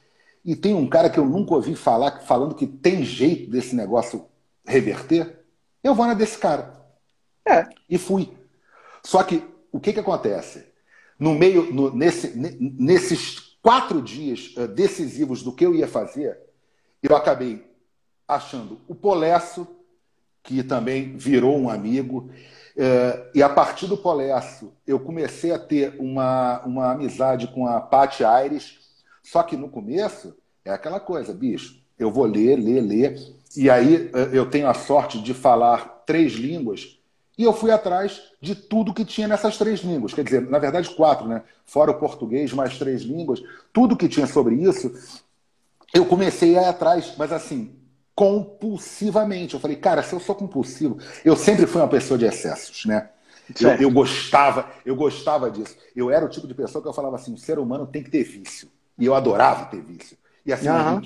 e 0.43 0.56
tem 0.56 0.73
um 0.73 0.88
cara 0.88 1.10
que 1.10 1.19
eu 1.19 1.25
nunca 1.25 1.54
ouvi 1.54 1.75
falar 1.75 2.19
falando 2.21 2.56
que 2.56 2.65
tem 2.65 3.04
jeito 3.04 3.49
desse 3.49 3.75
negócio 3.75 4.25
reverter. 4.65 5.39
Eu 5.84 5.93
vou 5.93 6.06
na 6.06 6.13
desse 6.13 6.38
cara. 6.38 6.82
É. 7.47 7.67
E 7.89 7.97
fui. 7.97 8.32
Só 9.04 9.23
que 9.23 9.43
o 9.71 9.80
que, 9.80 9.93
que 9.93 9.99
acontece? 9.99 10.65
No 11.17 11.34
meio, 11.34 11.71
no, 11.71 11.95
nesse, 11.95 12.36
nesses 12.36 13.39
quatro 13.62 14.01
dias 14.01 14.54
uh, 14.58 14.67
decisivos 14.67 15.43
do 15.43 15.51
que 15.51 15.65
eu 15.65 15.75
ia 15.75 15.88
fazer, 15.88 16.39
eu 17.01 17.15
acabei 17.15 17.63
achando 18.27 18.80
o 18.88 18.95
Polesso, 18.95 19.67
que 20.43 20.63
também 20.63 21.15
virou 21.15 21.58
um 21.58 21.69
amigo. 21.69 22.32
Uh, 22.75 23.30
e 23.36 23.43
a 23.43 23.49
partir 23.49 23.86
do 23.86 23.97
Polesso, 23.97 24.73
eu 24.88 24.99
comecei 24.99 25.51
a 25.51 25.60
ter 25.60 25.95
uma, 25.99 26.62
uma 26.65 26.91
amizade 26.91 27.47
com 27.47 27.67
a 27.67 27.80
Paty 27.80 28.23
Aires, 28.23 28.80
só 29.32 29.44
que 29.44 29.56
no 29.56 29.70
começo 29.70 30.36
é 30.65 30.72
aquela 30.72 31.00
coisa, 31.00 31.34
bicho, 31.34 31.82
eu 31.98 32.12
vou 32.12 32.26
ler, 32.26 32.58
ler, 32.58 32.82
ler, 32.82 33.17
e 33.56 33.70
aí 33.70 34.12
eh, 34.13 34.30
eu 34.34 34.50
tenho 34.50 34.67
a 34.67 34.74
sorte 34.74 35.22
de 35.22 35.34
falar 35.34 36.04
três 36.06 36.34
línguas, 36.34 37.00
e 37.38 37.44
eu 37.44 37.54
fui 37.54 37.72
atrás 37.72 38.24
de 38.41 38.54
tudo 38.56 38.94
que 38.94 39.06
tinha 39.06 39.30
nessas 39.30 39.58
três 39.58 39.80
línguas. 39.80 40.13
Quer 40.13 40.26
dizer, 40.26 40.41
na 40.50 40.60
verdade, 40.60 40.89
quatro, 40.89 41.30
né? 41.30 41.44
Fora 41.65 41.91
o 41.91 41.98
português, 41.98 42.52
mais 42.52 42.78
três 42.78 43.04
línguas, 43.04 43.41
tudo 43.72 43.96
que 43.96 44.10
tinha 44.10 44.28
sobre 44.28 44.56
isso, 44.56 44.94
eu 45.94 46.06
comecei 46.06 46.58
a 46.58 46.63
ir 46.63 46.65
atrás, 46.65 47.13
mas 47.17 47.32
assim, 47.32 47.74
compulsivamente. 48.13 49.54
Eu 49.54 49.62
falei, 49.62 49.78
cara, 49.78 50.04
se 50.04 50.12
eu 50.12 50.20
sou 50.20 50.36
compulsivo, 50.36 50.98
eu 51.24 51.38
sempre 51.38 51.65
fui 51.65 51.80
uma 51.80 51.88
pessoa 51.88 52.17
de 52.17 52.26
excessos, 52.26 52.86
né? 52.86 53.10
Eu, 53.62 53.70
eu, 53.76 53.91
gostava, 53.91 54.70
eu 54.86 54.96
gostava 54.96 55.50
disso. 55.50 55.78
Eu 55.96 56.12
era 56.12 56.26
o 56.26 56.30
tipo 56.30 56.48
de 56.48 56.54
pessoa 56.54 56.82
que 56.82 56.89
eu 56.89 56.94
falava 56.94 57.15
assim: 57.15 57.34
o 57.34 57.38
ser 57.38 57.60
humano 57.60 57.88
tem 57.88 58.04
que 58.04 58.12
ter 58.12 58.24
vício. 58.24 58.70
E 59.01 59.05
eu 59.07 59.15
adorava 59.15 59.65
ter 59.65 59.81
vício. 59.81 60.15
E 60.45 60.53
assim, 60.53 60.69
uhum. 60.69 61.01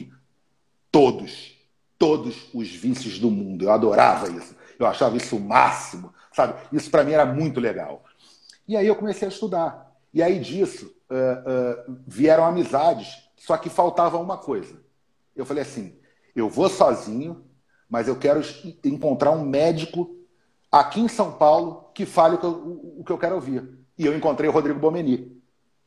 todos, 0.92 1.58
todos 1.98 2.50
os 2.54 2.70
vícios 2.70 3.18
do 3.20 3.32
mundo. 3.32 3.64
Eu 3.64 3.72
adorava 3.72 4.30
isso. 4.30 4.54
Eu 4.78 4.86
achava 4.86 5.16
isso 5.16 5.38
o 5.38 5.40
máximo, 5.40 6.14
sabe? 6.34 6.56
Isso 6.74 6.92
para 6.92 7.06
mim 7.06 7.14
era 7.14 7.26
muito 7.26 7.58
legal. 7.58 8.04
E 8.68 8.76
aí 8.76 8.86
eu 8.86 8.98
comecei 8.98 9.26
a 9.26 9.32
estudar. 9.32 9.96
E 10.14 10.22
aí 10.22 10.42
disso 10.42 10.94
uh, 11.10 11.90
uh, 11.90 11.98
vieram 12.06 12.44
amizades, 12.44 13.30
só 13.38 13.56
que 13.56 13.70
faltava 13.70 14.18
uma 14.18 14.38
coisa. 14.38 14.78
Eu 15.34 15.46
falei 15.46 15.64
assim: 15.64 15.98
eu 16.36 16.50
vou 16.50 16.68
sozinho, 16.68 17.46
mas 17.90 18.10
eu 18.10 18.18
quero 18.18 18.42
encontrar 18.84 19.32
um 19.32 19.46
médico 19.46 20.14
aqui 20.70 21.00
em 21.00 21.08
São 21.08 21.32
Paulo 21.32 21.92
que 21.94 22.06
fale 22.06 22.36
o 22.36 22.38
que 22.40 22.46
eu, 22.46 22.96
o 23.00 23.04
que 23.06 23.12
eu 23.14 23.18
quero 23.18 23.36
ouvir. 23.36 23.64
E 23.98 24.06
eu 24.06 24.14
encontrei 24.18 24.50
o 24.50 24.54
Rodrigo 24.54 24.80
Bomeni. 24.80 25.35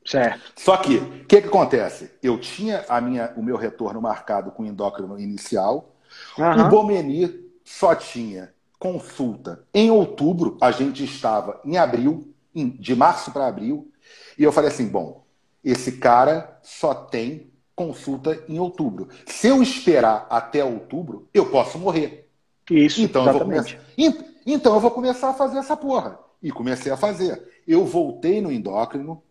Certo. 0.09 0.53
Só 0.57 0.79
que, 0.79 0.97
o 0.97 1.25
que, 1.27 1.43
que 1.43 1.49
acontece? 1.49 2.11
Eu 2.23 2.41
tinha 2.41 2.83
a 2.89 2.99
minha, 2.99 3.31
o 3.37 3.43
meu 3.43 3.59
retorno 3.59 4.01
marcado 4.01 4.51
com 4.51 4.65
endócrino 4.65 5.21
inicial. 5.21 5.95
Uhum. 6.39 6.67
O 6.67 6.69
Bomeni 6.71 7.53
só 7.63 7.95
tinha 7.95 8.55
consulta 8.79 9.63
em 9.75 9.91
outubro. 9.91 10.57
A 10.63 10.71
gente 10.71 11.05
estava 11.05 11.61
em 11.63 11.77
abril, 11.77 12.33
de 12.55 12.97
março 12.97 13.31
para 13.33 13.47
abril. 13.47 13.93
E 14.39 14.43
eu 14.43 14.51
falei 14.51 14.71
assim: 14.71 14.89
bom, 14.89 15.25
esse 15.63 15.93
cara 15.93 16.59
só 16.63 16.95
tem 16.95 17.53
consulta 17.77 18.43
em 18.49 18.59
outubro. 18.59 19.09
Se 19.27 19.49
eu 19.49 19.63
esperar 19.63 20.27
até 20.31 20.65
outubro, 20.65 21.29
eu 21.35 21.51
posso 21.51 21.79
morrer. 21.79 22.31
Isso, 22.71 23.03
então 23.03 23.29
exatamente. 23.29 23.75
Eu 23.75 24.11
vou 24.11 24.15
começar... 24.15 24.39
Então 24.47 24.75
eu 24.75 24.81
vou 24.81 24.91
começar 24.91 25.29
a 25.29 25.35
fazer 25.35 25.59
essa 25.59 25.77
porra. 25.77 26.19
E 26.43 26.51
comecei 26.51 26.91
a 26.91 26.97
fazer. 26.97 27.47
Eu 27.67 27.85
voltei 27.85 28.41
no 28.41 28.51
endócrino, 28.51 29.23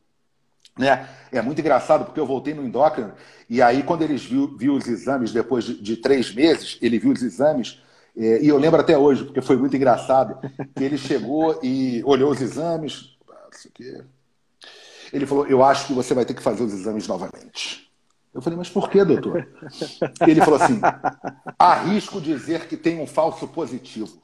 né? 0.77 1.07
É 1.31 1.41
muito 1.41 1.59
engraçado 1.59 2.05
porque 2.05 2.19
eu 2.19 2.25
voltei 2.25 2.53
no 2.53 2.63
endócrino 2.63 3.13
e 3.49 3.61
aí 3.61 3.83
quando 3.83 4.01
eles 4.03 4.23
viu, 4.23 4.55
viu 4.57 4.73
os 4.73 4.87
exames 4.87 5.31
depois 5.31 5.63
de, 5.63 5.81
de, 5.81 5.97
três 5.97 6.33
meses, 6.33 6.77
ele 6.81 6.99
viu 6.99 7.11
os 7.11 7.21
exames 7.21 7.81
é, 8.15 8.41
e 8.41 8.47
eu 8.47 8.57
lembro 8.57 8.79
até 8.79 8.97
hoje 8.97 9.25
porque 9.25 9.41
foi 9.41 9.57
muito 9.57 9.75
engraçado 9.75 10.39
que 10.75 10.83
ele 10.83 10.97
chegou 10.97 11.59
e 11.61 12.01
olhou 12.05 12.31
os 12.31 12.41
exames, 12.41 13.17
aqui. 13.65 14.03
Ele 15.11 15.25
falou: 15.25 15.47
eu 15.47 15.63
acho 15.63 15.87
que 15.87 15.93
você 15.93 16.13
vai 16.13 16.25
ter 16.25 16.33
que 16.33 16.41
fazer 16.41 16.63
os 16.63 16.73
exames 16.73 17.07
novamente. 17.07 17.87
Eu 18.33 18.41
falei, 18.41 18.57
mas 18.57 18.69
por 18.69 18.89
que, 18.89 19.03
doutor? 19.03 19.47
Ele 20.27 20.41
falou 20.41 20.61
assim: 20.61 20.79
arrisco 21.57 22.21
dizer 22.21 22.67
que 22.67 22.77
tem 22.77 22.99
um 22.99 23.07
falso 23.07 23.47
positivo. 23.47 24.21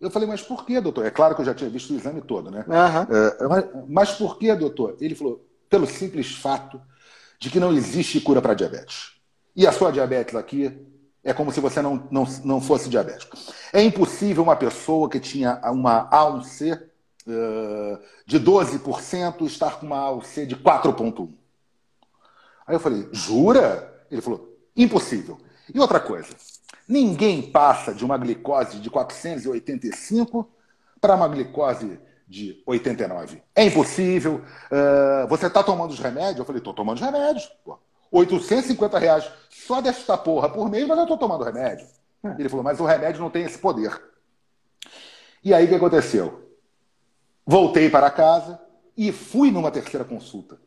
Eu 0.00 0.10
falei, 0.10 0.28
mas 0.28 0.42
por 0.42 0.66
que, 0.66 0.80
doutor? 0.80 1.06
É 1.06 1.10
claro 1.10 1.34
que 1.34 1.40
eu 1.40 1.44
já 1.44 1.54
tinha 1.54 1.70
visto 1.70 1.92
o 1.92 1.96
exame 1.96 2.20
todo, 2.20 2.50
né? 2.50 2.64
Uhum. 2.66 3.16
É, 3.16 3.48
mas, 3.48 3.64
mas 3.88 4.12
por 4.12 4.36
que, 4.36 4.52
doutor? 4.54 4.96
Ele 5.00 5.14
falou, 5.14 5.44
pelo 5.72 5.86
simples 5.86 6.36
fato 6.36 6.78
de 7.38 7.48
que 7.48 7.58
não 7.58 7.72
existe 7.72 8.20
cura 8.20 8.42
para 8.42 8.52
diabetes. 8.52 9.14
E 9.56 9.66
a 9.66 9.72
sua 9.72 9.90
diabetes 9.90 10.34
aqui 10.34 10.86
é 11.24 11.32
como 11.32 11.50
se 11.50 11.60
você 11.60 11.80
não, 11.80 12.06
não, 12.10 12.24
não 12.44 12.60
fosse 12.60 12.90
diabético. 12.90 13.38
É 13.72 13.82
impossível 13.82 14.42
uma 14.42 14.54
pessoa 14.54 15.08
que 15.08 15.18
tinha 15.18 15.58
uma 15.64 16.10
A1C 16.10 16.78
uh, 16.78 17.98
de 18.26 18.38
12% 18.38 19.46
estar 19.46 19.80
com 19.80 19.86
uma 19.86 20.10
A1C 20.10 20.44
de 20.44 20.56
4,1%. 20.56 21.30
Aí 22.66 22.74
eu 22.74 22.80
falei, 22.80 23.08
jura? 23.10 24.04
Ele 24.10 24.20
falou, 24.20 24.56
impossível. 24.76 25.38
E 25.74 25.80
outra 25.80 25.98
coisa, 25.98 26.36
Ninguém 26.86 27.40
passa 27.40 27.94
de 27.94 28.04
uma 28.04 28.18
glicose 28.18 28.78
de 28.78 28.90
485 28.90 30.46
para 31.00 31.14
uma 31.14 31.28
glicose 31.28 31.98
de 32.32 32.62
89. 32.66 33.42
É 33.54 33.62
impossível. 33.62 34.42
Uh, 34.70 35.28
você 35.28 35.48
está 35.48 35.62
tomando 35.62 35.90
os 35.90 35.98
remédios? 35.98 36.38
Eu 36.38 36.44
falei, 36.46 36.60
estou 36.60 36.72
tomando 36.72 36.96
os 36.96 37.04
remédios. 37.04 37.44
Pô. 37.62 37.78
850 38.10 38.98
reais 38.98 39.30
só 39.50 39.82
desta 39.82 40.16
porra 40.16 40.48
por 40.48 40.70
mês, 40.70 40.86
mas 40.88 40.96
eu 40.96 41.04
estou 41.04 41.18
tomando 41.18 41.44
remédio. 41.44 41.86
Ele 42.38 42.48
falou, 42.48 42.64
mas 42.64 42.80
o 42.80 42.86
remédio 42.86 43.20
não 43.20 43.28
tem 43.28 43.44
esse 43.44 43.58
poder. 43.58 44.02
E 45.44 45.52
aí 45.52 45.66
o 45.66 45.68
que 45.68 45.74
aconteceu? 45.74 46.50
Voltei 47.44 47.90
para 47.90 48.10
casa 48.10 48.58
e 48.96 49.12
fui 49.12 49.50
numa 49.50 49.70
terceira 49.70 50.04
consulta. 50.04 50.58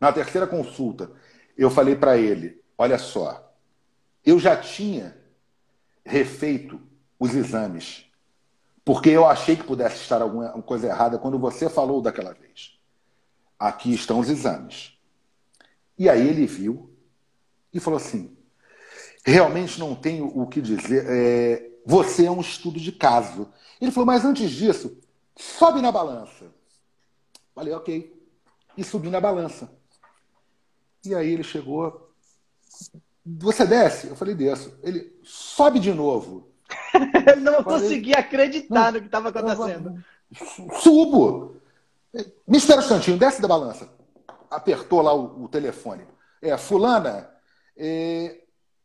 Na 0.00 0.12
terceira 0.12 0.46
consulta, 0.46 1.10
eu 1.56 1.70
falei 1.70 1.96
para 1.96 2.16
ele: 2.16 2.62
olha 2.78 2.98
só, 2.98 3.52
eu 4.24 4.38
já 4.38 4.56
tinha 4.56 5.16
refeito 6.04 6.80
os 7.18 7.34
exames, 7.34 8.06
porque 8.84 9.10
eu 9.10 9.26
achei 9.26 9.56
que 9.56 9.64
pudesse 9.64 9.96
estar 9.96 10.22
alguma 10.22 10.50
coisa 10.62 10.88
errada 10.88 11.18
quando 11.18 11.38
você 11.38 11.68
falou 11.68 12.00
daquela 12.00 12.32
vez. 12.32 12.78
Aqui 13.58 13.94
estão 13.94 14.18
os 14.18 14.28
exames. 14.28 14.98
E 15.98 16.08
aí 16.08 16.28
ele 16.28 16.46
viu 16.46 16.90
e 17.72 17.78
falou 17.78 17.96
assim: 17.96 18.36
realmente 19.24 19.78
não 19.78 19.94
tenho 19.94 20.26
o 20.26 20.46
que 20.46 20.60
dizer. 20.60 21.04
É, 21.06 21.70
você 21.84 22.26
é 22.26 22.30
um 22.30 22.40
estudo 22.40 22.78
de 22.78 22.92
caso. 22.92 23.48
Ele 23.80 23.90
falou, 23.90 24.06
mas 24.06 24.24
antes 24.24 24.50
disso, 24.50 24.98
sobe 25.36 25.80
na 25.80 25.90
balança. 25.90 26.52
Falei, 27.54 27.72
ok. 27.72 28.20
E 28.76 28.84
subi 28.84 29.10
na 29.10 29.20
balança. 29.20 29.70
E 31.04 31.14
aí 31.14 31.32
ele 31.32 31.42
chegou, 31.42 32.10
você 33.24 33.66
desce? 33.66 34.08
Eu 34.08 34.16
falei, 34.16 34.34
desço. 34.34 34.76
Ele 34.82 35.12
sobe 35.22 35.78
de 35.78 35.92
novo. 35.92 36.51
não 37.40 37.62
falei, 37.62 37.80
consegui 37.80 38.14
acreditar 38.14 38.86
não, 38.86 38.92
no 38.92 39.00
que 39.00 39.06
estava 39.06 39.28
acontecendo. 39.28 40.02
Subo. 40.80 41.56
Um 42.46 42.56
instantinho, 42.56 43.16
desce 43.16 43.40
da 43.40 43.48
balança. 43.48 43.88
Apertou 44.50 45.00
lá 45.00 45.14
o, 45.14 45.44
o 45.44 45.48
telefone. 45.48 46.04
É, 46.40 46.56
fulana, 46.56 47.30
é, 47.76 48.40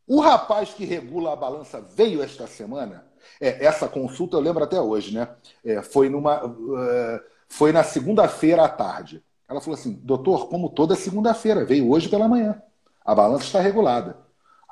o 0.06 0.20
rapaz 0.20 0.70
que 0.70 0.84
regula 0.84 1.32
a 1.32 1.36
balança 1.36 1.80
veio 1.80 2.22
esta 2.22 2.46
semana. 2.46 3.06
É, 3.40 3.64
essa 3.66 3.88
consulta 3.88 4.36
eu 4.36 4.40
lembro 4.40 4.64
até 4.64 4.80
hoje, 4.80 5.14
né? 5.14 5.28
É, 5.64 5.82
foi 5.82 6.08
numa, 6.08 6.46
uh, 6.46 7.20
foi 7.48 7.72
na 7.72 7.82
segunda-feira 7.82 8.64
à 8.64 8.68
tarde. 8.68 9.22
Ela 9.48 9.60
falou 9.60 9.78
assim, 9.78 9.92
doutor, 10.02 10.48
como 10.48 10.70
toda 10.70 10.94
segunda-feira, 10.94 11.64
veio 11.64 11.90
hoje 11.90 12.08
pela 12.08 12.28
manhã. 12.28 12.62
A 13.04 13.14
balança 13.14 13.44
está 13.44 13.60
regulada. 13.60 14.18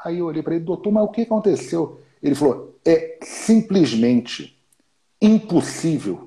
Aí 0.04 0.18
eu 0.18 0.26
olhei 0.26 0.42
para 0.42 0.54
ele, 0.54 0.64
doutor, 0.64 0.92
mas 0.92 1.04
o 1.04 1.08
que 1.08 1.22
aconteceu? 1.22 2.00
Ele 2.22 2.34
falou: 2.34 2.75
é 2.86 3.18
simplesmente 3.22 4.56
impossível 5.20 6.26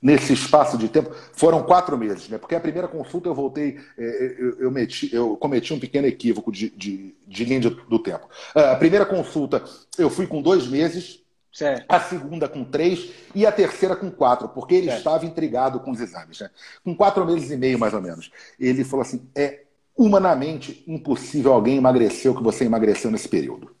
nesse 0.00 0.32
espaço 0.32 0.78
de 0.78 0.88
tempo. 0.88 1.10
Foram 1.32 1.62
quatro 1.62 1.96
meses, 1.98 2.28
né? 2.28 2.38
Porque 2.38 2.54
a 2.54 2.60
primeira 2.60 2.86
consulta 2.86 3.28
eu 3.28 3.34
voltei, 3.34 3.78
é, 3.98 4.04
é, 4.04 4.36
eu, 4.38 4.60
eu, 4.60 4.70
meti, 4.70 5.12
eu 5.12 5.36
cometi 5.36 5.74
um 5.74 5.80
pequeno 5.80 6.06
equívoco 6.06 6.52
de, 6.52 6.70
de, 6.70 7.14
de 7.26 7.44
linha 7.44 7.60
do 7.60 7.98
tempo. 7.98 8.28
Ah, 8.54 8.72
a 8.72 8.76
primeira 8.76 9.04
consulta 9.04 9.64
eu 9.98 10.08
fui 10.08 10.26
com 10.26 10.40
dois 10.40 10.66
meses. 10.68 11.24
Certo. 11.52 11.86
A 11.88 11.98
segunda 11.98 12.46
com 12.50 12.62
três 12.62 13.10
e 13.34 13.46
a 13.46 13.50
terceira 13.50 13.96
com 13.96 14.10
quatro, 14.10 14.46
porque 14.50 14.74
ele 14.74 14.88
certo. 14.88 14.98
estava 14.98 15.24
intrigado 15.24 15.80
com 15.80 15.90
os 15.90 16.00
exames. 16.00 16.38
Né? 16.38 16.50
Com 16.84 16.94
quatro 16.94 17.24
meses 17.24 17.50
e 17.50 17.56
meio, 17.56 17.78
mais 17.78 17.94
ou 17.94 18.02
menos. 18.02 18.30
Ele 18.60 18.84
falou 18.84 19.00
assim: 19.00 19.26
é 19.34 19.62
humanamente 19.96 20.84
impossível 20.86 21.54
alguém 21.54 21.78
emagrecer 21.78 22.30
o 22.30 22.36
que 22.36 22.42
você 22.42 22.64
emagreceu 22.64 23.10
nesse 23.10 23.28
período. 23.28 23.74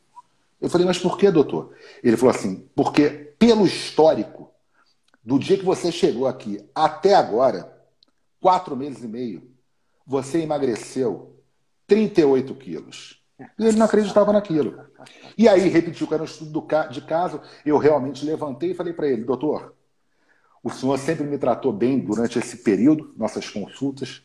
Eu 0.60 0.70
falei, 0.70 0.86
mas 0.86 0.98
por 0.98 1.18
que, 1.18 1.30
doutor? 1.30 1.74
Ele 2.02 2.16
falou 2.16 2.34
assim, 2.34 2.68
porque 2.74 3.10
pelo 3.38 3.66
histórico, 3.66 4.50
do 5.22 5.38
dia 5.38 5.58
que 5.58 5.64
você 5.64 5.90
chegou 5.90 6.26
aqui 6.26 6.64
até 6.74 7.14
agora, 7.14 7.76
quatro 8.40 8.76
meses 8.76 9.02
e 9.02 9.08
meio, 9.08 9.50
você 10.06 10.40
emagreceu 10.40 11.36
38 11.86 12.54
quilos. 12.54 13.22
E 13.58 13.66
ele 13.66 13.76
não 13.76 13.86
acreditava 13.86 14.32
naquilo. 14.32 14.86
E 15.36 15.48
aí 15.48 15.68
repetiu 15.68 16.06
que 16.06 16.14
era 16.14 16.22
um 16.22 16.26
estudo 16.26 16.66
de 16.90 17.00
caso. 17.02 17.40
Eu 17.64 17.76
realmente 17.76 18.24
levantei 18.24 18.70
e 18.70 18.74
falei 18.74 18.92
para 18.92 19.08
ele, 19.08 19.24
doutor, 19.24 19.74
o 20.62 20.70
senhor 20.70 20.98
sempre 20.98 21.24
me 21.24 21.38
tratou 21.38 21.72
bem 21.72 21.98
durante 21.98 22.38
esse 22.38 22.58
período, 22.58 23.12
nossas 23.16 23.48
consultas. 23.50 24.22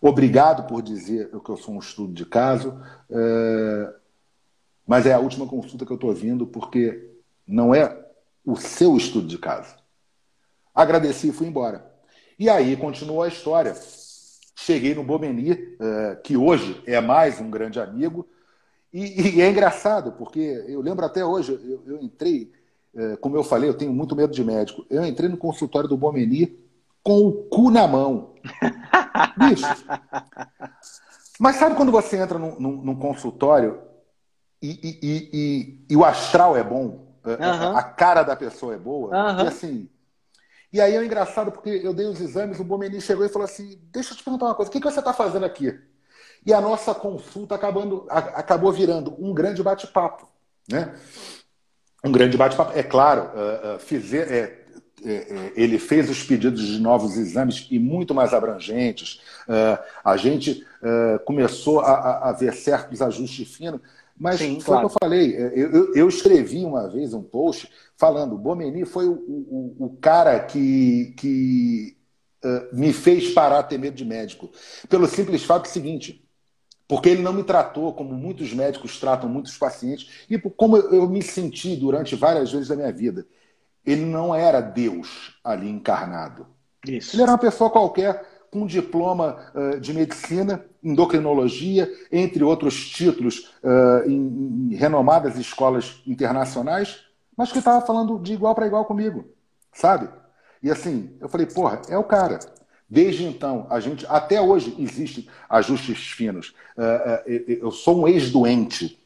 Obrigado 0.00 0.66
por 0.66 0.82
dizer 0.82 1.30
que 1.30 1.50
eu 1.50 1.56
sou 1.56 1.74
um 1.74 1.78
estudo 1.78 2.12
de 2.12 2.26
caso, 2.26 2.78
é... 3.10 3.94
mas 4.86 5.06
é 5.06 5.12
a 5.12 5.18
última 5.18 5.46
consulta 5.46 5.84
que 5.84 5.92
eu 5.92 5.96
estou 5.96 6.12
vindo 6.12 6.46
porque 6.46 7.10
não 7.46 7.74
é 7.74 8.04
o 8.44 8.56
seu 8.56 8.96
estudo 8.96 9.26
de 9.26 9.38
caso. 9.38 9.74
Agradeci 10.74 11.28
e 11.28 11.32
fui 11.32 11.46
embora. 11.46 11.90
E 12.38 12.50
aí 12.50 12.76
continuou 12.76 13.22
a 13.22 13.28
história. 13.28 13.74
Cheguei 14.56 14.94
no 14.94 15.04
Bomeni, 15.04 15.76
é, 15.80 16.16
que 16.16 16.36
hoje 16.36 16.82
é 16.86 17.00
mais 17.00 17.40
um 17.40 17.50
grande 17.50 17.80
amigo, 17.80 18.28
e, 18.94 19.42
é 19.42 19.50
engraçado, 19.50 20.12
porque 20.12 20.64
eu 20.68 20.80
lembro 20.80 21.04
até 21.04 21.24
hoje, 21.24 21.52
eu, 21.64 21.82
eu 21.84 22.00
entrei, 22.00 22.52
é, 22.94 23.16
como 23.16 23.36
eu 23.36 23.42
falei, 23.42 23.68
eu 23.68 23.76
tenho 23.76 23.92
muito 23.92 24.14
medo 24.14 24.32
de 24.32 24.44
médico. 24.44 24.86
Eu 24.88 25.04
entrei 25.04 25.28
no 25.28 25.36
consultório 25.36 25.88
do 25.88 25.96
Bomeni 25.96 26.56
com 27.02 27.26
o 27.26 27.32
cu 27.32 27.72
na 27.72 27.88
mão. 27.88 28.34
Bicho. 29.36 29.66
Mas 31.40 31.56
sabe 31.56 31.74
quando 31.74 31.90
você 31.90 32.16
entra 32.16 32.38
num, 32.38 32.58
num, 32.60 32.76
num 32.82 32.94
consultório 32.94 33.80
e, 34.64 34.98
e, 35.02 35.30
e, 35.32 35.84
e, 35.90 35.96
o 35.96 36.04
astral 36.04 36.56
é 36.56 36.62
bom, 36.62 37.06
uhum. 37.24 37.76
a 37.76 37.82
cara 37.82 38.22
da 38.22 38.34
pessoa 38.34 38.74
é 38.74 38.78
boa, 38.78 39.10
uhum. 39.10 39.44
e 39.44 39.46
assim. 39.46 39.90
E 40.72 40.80
aí 40.80 40.96
é 40.96 41.04
engraçado 41.04 41.52
porque 41.52 41.70
eu 41.70 41.94
dei 41.94 42.06
os 42.06 42.20
exames, 42.20 42.58
o 42.58 42.64
Bomeni 42.64 43.00
chegou 43.00 43.24
e 43.24 43.28
falou 43.28 43.44
assim: 43.44 43.78
Deixa 43.92 44.12
eu 44.12 44.16
te 44.16 44.24
perguntar 44.24 44.46
uma 44.46 44.54
coisa, 44.54 44.68
o 44.68 44.72
que, 44.72 44.80
que 44.80 44.90
você 44.90 44.98
está 44.98 45.12
fazendo 45.12 45.44
aqui? 45.44 45.78
E 46.46 46.52
a 46.52 46.60
nossa 46.60 46.94
consulta 46.94 47.54
acabando, 47.54 48.06
acabou 48.08 48.72
virando 48.72 49.14
um 49.18 49.32
grande 49.32 49.62
bate-papo. 49.62 50.28
Né? 50.70 50.94
Um 52.04 52.12
grande 52.12 52.36
bate-papo. 52.36 52.76
É 52.76 52.82
claro, 52.82 53.22
uh, 53.22 53.76
uh, 53.76 53.78
fizer, 53.78 54.30
é, 54.30 54.64
é, 55.06 55.52
ele 55.56 55.78
fez 55.78 56.10
os 56.10 56.22
pedidos 56.22 56.66
de 56.66 56.78
novos 56.78 57.16
exames 57.16 57.66
e 57.70 57.78
muito 57.78 58.14
mais 58.14 58.34
abrangentes. 58.34 59.20
A 60.02 60.16
gente 60.16 60.66
começou 61.26 61.80
a, 61.80 62.30
a, 62.30 62.32
ver 62.32 62.54
certos 62.54 63.02
ajustes 63.02 63.54
finos, 63.54 63.80
mas 64.18 64.38
Sim, 64.38 64.60
foi 64.60 64.76
claro. 64.76 64.86
o 64.86 64.88
que 64.88 64.94
eu 64.94 64.98
falei. 65.02 65.36
Eu, 65.36 65.50
eu, 65.50 65.94
eu, 65.94 66.08
escrevi 66.08 66.64
uma 66.64 66.88
vez 66.88 67.12
um 67.14 67.22
post 67.22 67.68
falando: 67.96 68.38
Bomeni 68.38 68.84
foi 68.84 69.06
o, 69.06 69.14
o, 69.14 69.76
o 69.80 69.96
cara 70.00 70.38
que, 70.40 71.14
que 71.16 71.96
me 72.72 72.92
fez 72.92 73.32
parar 73.32 73.60
a 73.60 73.62
ter 73.62 73.78
medo 73.78 73.96
de 73.96 74.04
médico. 74.04 74.50
Pelo 74.88 75.06
simples 75.06 75.44
fato 75.44 75.66
seguinte: 75.66 76.24
porque 76.86 77.08
ele 77.08 77.22
não 77.22 77.32
me 77.32 77.42
tratou 77.42 77.92
como 77.92 78.14
muitos 78.14 78.52
médicos 78.52 79.00
tratam 79.00 79.28
muitos 79.28 79.56
pacientes 79.56 80.26
e 80.28 80.38
como 80.38 80.76
eu 80.76 81.08
me 81.08 81.22
senti 81.22 81.76
durante 81.76 82.14
várias 82.14 82.52
vezes 82.52 82.68
da 82.68 82.76
minha 82.76 82.92
vida. 82.92 83.26
Ele 83.84 84.04
não 84.04 84.34
era 84.34 84.60
Deus 84.60 85.38
ali 85.42 85.68
encarnado. 85.68 86.46
Isso. 86.86 87.14
Ele 87.14 87.22
era 87.22 87.32
uma 87.32 87.38
pessoa 87.38 87.70
qualquer 87.70 88.33
com 88.54 88.68
diploma 88.68 89.36
uh, 89.52 89.80
de 89.80 89.92
medicina, 89.92 90.64
endocrinologia, 90.80 91.92
entre 92.12 92.44
outros 92.44 92.88
títulos 92.88 93.52
uh, 93.64 94.08
em, 94.08 94.76
renomadas 94.76 95.36
escolas 95.36 96.00
internacionais, 96.06 97.00
mas 97.36 97.50
que 97.50 97.58
estava 97.58 97.84
falando 97.84 98.16
de 98.20 98.32
igual 98.32 98.54
para 98.54 98.68
igual 98.68 98.84
comigo, 98.84 99.24
sabe? 99.72 100.08
E 100.62 100.70
assim, 100.70 101.16
eu 101.20 101.28
falei, 101.28 101.46
porra, 101.46 101.82
é 101.88 101.98
o 101.98 102.04
cara. 102.04 102.38
Desde 102.88 103.24
então, 103.24 103.66
a 103.68 103.80
gente 103.80 104.06
até 104.08 104.40
hoje 104.40 104.76
existem 104.78 105.26
ajustes 105.48 106.12
finos. 106.12 106.54
É, 106.78 107.58
eu 107.60 107.72
sou 107.72 108.02
um 108.02 108.08
ex-doente. 108.08 109.04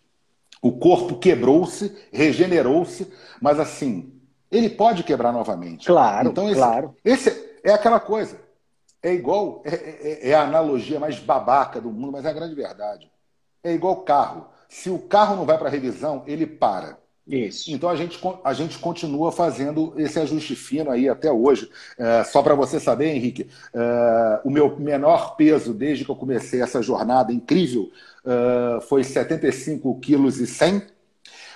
O 0.61 0.73
corpo 0.73 1.17
quebrou-se, 1.19 1.97
regenerou-se, 2.13 3.11
mas 3.41 3.59
assim, 3.59 4.13
ele 4.51 4.69
pode 4.69 5.05
quebrar 5.05 5.33
novamente. 5.33 5.87
Claro, 5.87 6.29
então, 6.29 6.51
esse, 6.51 6.61
claro. 6.61 6.95
Esse 7.03 7.59
é 7.65 7.73
aquela 7.73 7.99
coisa. 7.99 8.48
É 9.03 9.13
igual, 9.13 9.63
é, 9.65 9.75
é, 9.75 10.31
é, 10.31 10.35
a 10.35 10.43
analogia 10.43 10.99
mais 10.99 11.19
babaca 11.19 11.81
do 11.81 11.91
mundo, 11.91 12.13
mas 12.13 12.25
é 12.25 12.31
a 12.31 12.33
grande 12.33 12.55
verdade. 12.55 13.11
É 13.63 13.73
igual 13.73 14.03
carro. 14.03 14.49
Se 14.69 14.91
o 14.91 14.99
carro 14.99 15.37
não 15.37 15.47
vai 15.47 15.57
para 15.57 15.69
revisão, 15.69 16.25
ele 16.27 16.47
para. 16.47 16.99
Isso. 17.27 17.71
Então 17.71 17.91
a 17.91 17.95
gente, 17.97 18.19
a 18.43 18.53
gente 18.55 18.79
continua 18.79 19.31
fazendo 19.31 19.93
esse 19.99 20.19
ajuste 20.19 20.57
fino 20.57 20.91
aí 20.91 21.09
até 21.09 21.31
hoje. 21.31 21.71
É, 21.99 22.25
só 22.25 22.43
para 22.43 22.55
você 22.55 22.81
saber, 22.81 23.15
Henrique, 23.15 23.51
é, 23.75 24.41
o 24.45 24.51
meu 24.51 24.79
menor 24.79 25.37
peso 25.37 25.75
desde 25.75 26.07
que 26.07 26.11
eu 26.11 26.17
comecei 26.17 26.63
essa 26.63 26.81
jornada 26.81 27.31
incrível 27.31 27.91
é, 28.25 28.81
foi 28.81 29.05
75 29.05 30.01
quilos 30.01 30.41
e 30.41 30.47
100. 30.47 30.83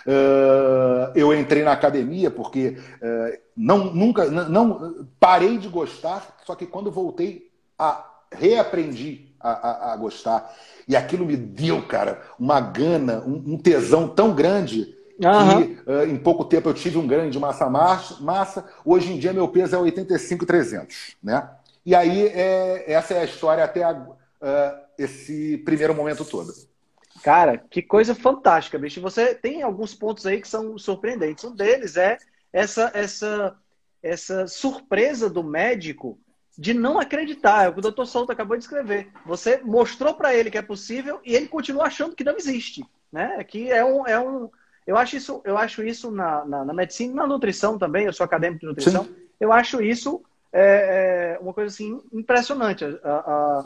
É, 0.06 1.12
eu 1.14 1.34
entrei 1.34 1.62
na 1.62 1.72
academia 1.72 2.30
porque 2.30 2.76
é, 3.00 3.40
não, 3.56 3.92
nunca 3.92 4.26
não 4.26 5.06
parei 5.20 5.58
de 5.58 5.68
gostar, 5.68 6.38
só 6.44 6.54
que 6.54 6.66
quando 6.66 6.90
voltei 6.90 7.50
a 7.78 8.08
reaprendi 8.30 9.32
a, 9.40 9.50
a, 9.50 9.92
a 9.92 9.96
gostar. 9.96 10.54
E 10.88 10.96
aquilo 10.96 11.26
me 11.26 11.36
deu, 11.36 11.82
cara, 11.82 12.22
uma 12.38 12.60
gana, 12.60 13.22
um, 13.26 13.54
um 13.54 13.58
tesão 13.58 14.08
tão 14.08 14.34
grande 14.34 15.00
Uhum. 15.20 15.66
Que, 15.66 15.90
uh, 15.90 16.04
em 16.04 16.16
pouco 16.16 16.44
tempo 16.44 16.68
eu 16.68 16.74
tive 16.74 16.98
um 16.98 17.06
ganho 17.06 17.30
de 17.30 17.38
massa 17.38 17.68
massa. 17.68 18.64
Hoje 18.84 19.12
em 19.12 19.18
dia 19.18 19.32
meu 19.32 19.46
peso 19.46 19.76
é 19.76 19.78
85,300, 19.78 21.16
né? 21.22 21.48
E 21.84 21.94
aí 21.94 22.26
é, 22.26 22.92
essa 22.92 23.14
é 23.14 23.20
a 23.20 23.24
história 23.24 23.62
até 23.62 23.84
a, 23.84 23.92
uh, 23.92 24.80
esse 24.98 25.58
primeiro 25.58 25.94
momento 25.94 26.24
todo. 26.24 26.52
Cara, 27.22 27.58
que 27.58 27.80
coisa 27.80 28.14
fantástica, 28.14 28.78
bicho. 28.78 29.00
Você 29.00 29.34
tem 29.34 29.62
alguns 29.62 29.94
pontos 29.94 30.26
aí 30.26 30.40
que 30.40 30.48
são 30.48 30.76
surpreendentes. 30.76 31.44
Um 31.44 31.54
deles 31.54 31.96
é 31.96 32.18
essa 32.52 32.90
essa 32.94 33.56
essa 34.02 34.48
surpresa 34.48 35.30
do 35.30 35.44
médico 35.44 36.18
de 36.58 36.74
não 36.74 36.98
acreditar. 36.98 37.64
É 37.64 37.68
o 37.68 37.72
que 37.72 37.78
o 37.78 37.90
Dr. 37.90 38.04
Souto 38.04 38.32
acabou 38.32 38.56
de 38.56 38.64
escrever. 38.64 39.10
Você 39.24 39.60
mostrou 39.62 40.14
para 40.14 40.34
ele 40.34 40.50
que 40.50 40.58
é 40.58 40.62
possível 40.62 41.20
e 41.24 41.34
ele 41.34 41.46
continua 41.46 41.84
achando 41.84 42.16
que 42.16 42.24
não 42.24 42.36
existe, 42.36 42.84
né? 43.12 43.42
Que 43.44 43.70
é 43.70 43.84
um, 43.84 44.06
é 44.06 44.18
um 44.18 44.50
eu 44.86 44.96
acho 44.96 45.16
isso, 45.16 45.40
eu 45.44 45.56
acho 45.56 45.82
isso 45.82 46.10
na, 46.10 46.44
na, 46.44 46.64
na 46.64 46.74
medicina, 46.74 47.14
na 47.14 47.26
nutrição 47.26 47.78
também, 47.78 48.06
eu 48.06 48.12
sou 48.12 48.24
acadêmico 48.24 48.60
de 48.60 48.66
nutrição, 48.66 49.04
Sim. 49.04 49.14
eu 49.38 49.52
acho 49.52 49.80
isso 49.80 50.22
é, 50.52 51.36
é, 51.36 51.38
uma 51.40 51.54
coisa 51.54 51.72
assim 51.72 52.00
impressionante. 52.12 52.84
A, 52.84 53.08
a, 53.08 53.64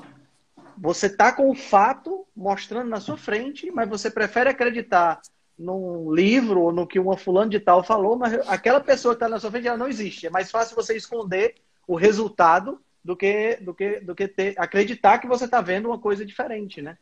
você 0.78 1.08
tá 1.08 1.32
com 1.32 1.50
o 1.50 1.54
fato 1.54 2.26
mostrando 2.36 2.88
na 2.88 3.00
sua 3.00 3.16
frente, 3.16 3.70
mas 3.70 3.88
você 3.88 4.10
prefere 4.10 4.50
acreditar 4.50 5.20
num 5.58 6.12
livro 6.12 6.60
ou 6.60 6.72
no 6.72 6.86
que 6.86 6.98
uma 6.98 7.16
fulano 7.16 7.50
de 7.50 7.58
tal 7.58 7.82
falou, 7.82 8.16
mas 8.16 8.34
aquela 8.48 8.80
pessoa 8.80 9.14
que 9.14 9.16
está 9.16 9.28
na 9.28 9.40
sua 9.40 9.50
frente 9.50 9.66
ela 9.66 9.78
não 9.78 9.88
existe. 9.88 10.26
É 10.26 10.30
mais 10.30 10.50
fácil 10.50 10.76
você 10.76 10.94
esconder 10.96 11.54
o 11.86 11.96
resultado 11.96 12.80
do 13.02 13.16
que 13.16 13.56
do 13.60 13.72
que 13.72 14.00
do 14.00 14.14
que 14.14 14.28
ter, 14.28 14.54
acreditar 14.58 15.18
que 15.18 15.26
você 15.26 15.44
está 15.44 15.60
vendo 15.60 15.86
uma 15.86 15.98
coisa 15.98 16.26
diferente, 16.26 16.82
né? 16.82 16.98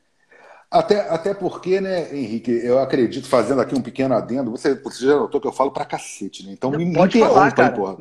Até, 0.75 1.09
até 1.09 1.33
porque, 1.33 1.81
né, 1.81 2.13
Henrique, 2.13 2.51
eu 2.51 2.81
acredito, 2.81 3.29
fazendo 3.29 3.61
aqui 3.61 3.77
um 3.77 3.81
pequeno 3.81 4.13
adendo, 4.13 4.51
você, 4.51 4.75
você 4.75 5.07
já 5.07 5.15
notou 5.15 5.41
que 5.41 5.47
eu 5.47 5.53
falo 5.53 5.71
pra 5.71 5.85
cacete, 5.85 6.45
né? 6.45 6.53
Então 6.53 6.73
me, 6.73 6.93
Pode 6.93 7.17
falar, 7.17 7.53
cara. 7.53 7.73
porra. 7.73 7.97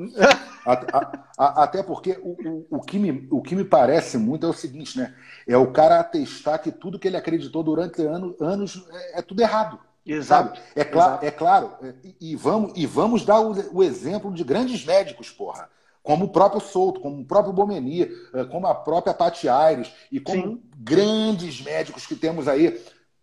até 1.38 1.84
porque 1.84 2.17
o, 2.24 2.32
o, 2.32 2.78
o, 2.78 2.82
que 2.82 2.97
me, 2.97 3.28
o 3.30 3.43
que 3.43 3.55
me 3.55 3.63
parece 3.63 4.17
muito 4.17 4.47
é 4.47 4.49
o 4.49 4.53
seguinte, 4.53 4.97
né? 4.97 5.13
É 5.47 5.55
o 5.55 5.71
cara 5.71 5.99
atestar 5.99 6.59
que 6.59 6.71
tudo 6.71 6.97
que 6.97 7.07
ele 7.07 7.15
acreditou 7.15 7.61
durante 7.61 8.01
anos, 8.01 8.41
anos 8.41 8.84
é, 8.91 9.19
é 9.19 9.21
tudo 9.21 9.43
errado. 9.43 9.78
Exato. 10.03 10.55
Sabe? 10.55 10.67
É, 10.76 10.84
cla 10.84 11.05
Exato. 11.05 11.26
é 11.26 11.32
claro. 11.32 11.71
É, 11.84 11.93
e, 12.19 12.36
vamos, 12.36 12.74
e 12.76 12.88
vamos 12.88 13.24
dar 13.24 13.39
o, 13.39 13.53
o 13.71 13.84
exemplo 13.84 14.34
de 14.34 14.43
grandes 14.43 14.84
médicos, 14.84 15.30
porra 15.30 15.69
como 16.04 16.26
o 16.26 16.30
próprio 16.30 16.62
Souto, 16.62 16.99
como 16.99 17.22
o 17.22 17.26
próprio 17.26 17.54
Bomeni, 17.54 18.01
eh, 18.01 18.43
como 18.51 18.68
a 18.68 18.76
própria 18.76 19.14
Pati 19.14 19.47
Aires 19.47 19.89
e 20.12 20.20
como 20.20 20.41
Sim. 20.41 20.62
grandes 20.78 21.62
médicos 21.62 22.06
que 22.06 22.16
temos 22.16 22.47
aí, 22.49 22.78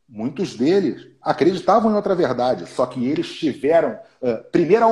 muitos 0.09 0.57
deles 0.57 1.07
acreditavam 1.23 1.93
em 1.93 1.95
outra 1.95 2.15
verdade, 2.15 2.67
só 2.67 2.87
que 2.87 3.07
eles 3.07 3.33
tiveram, 3.33 3.99
uh, 4.23 4.43
primeiro, 4.51 4.85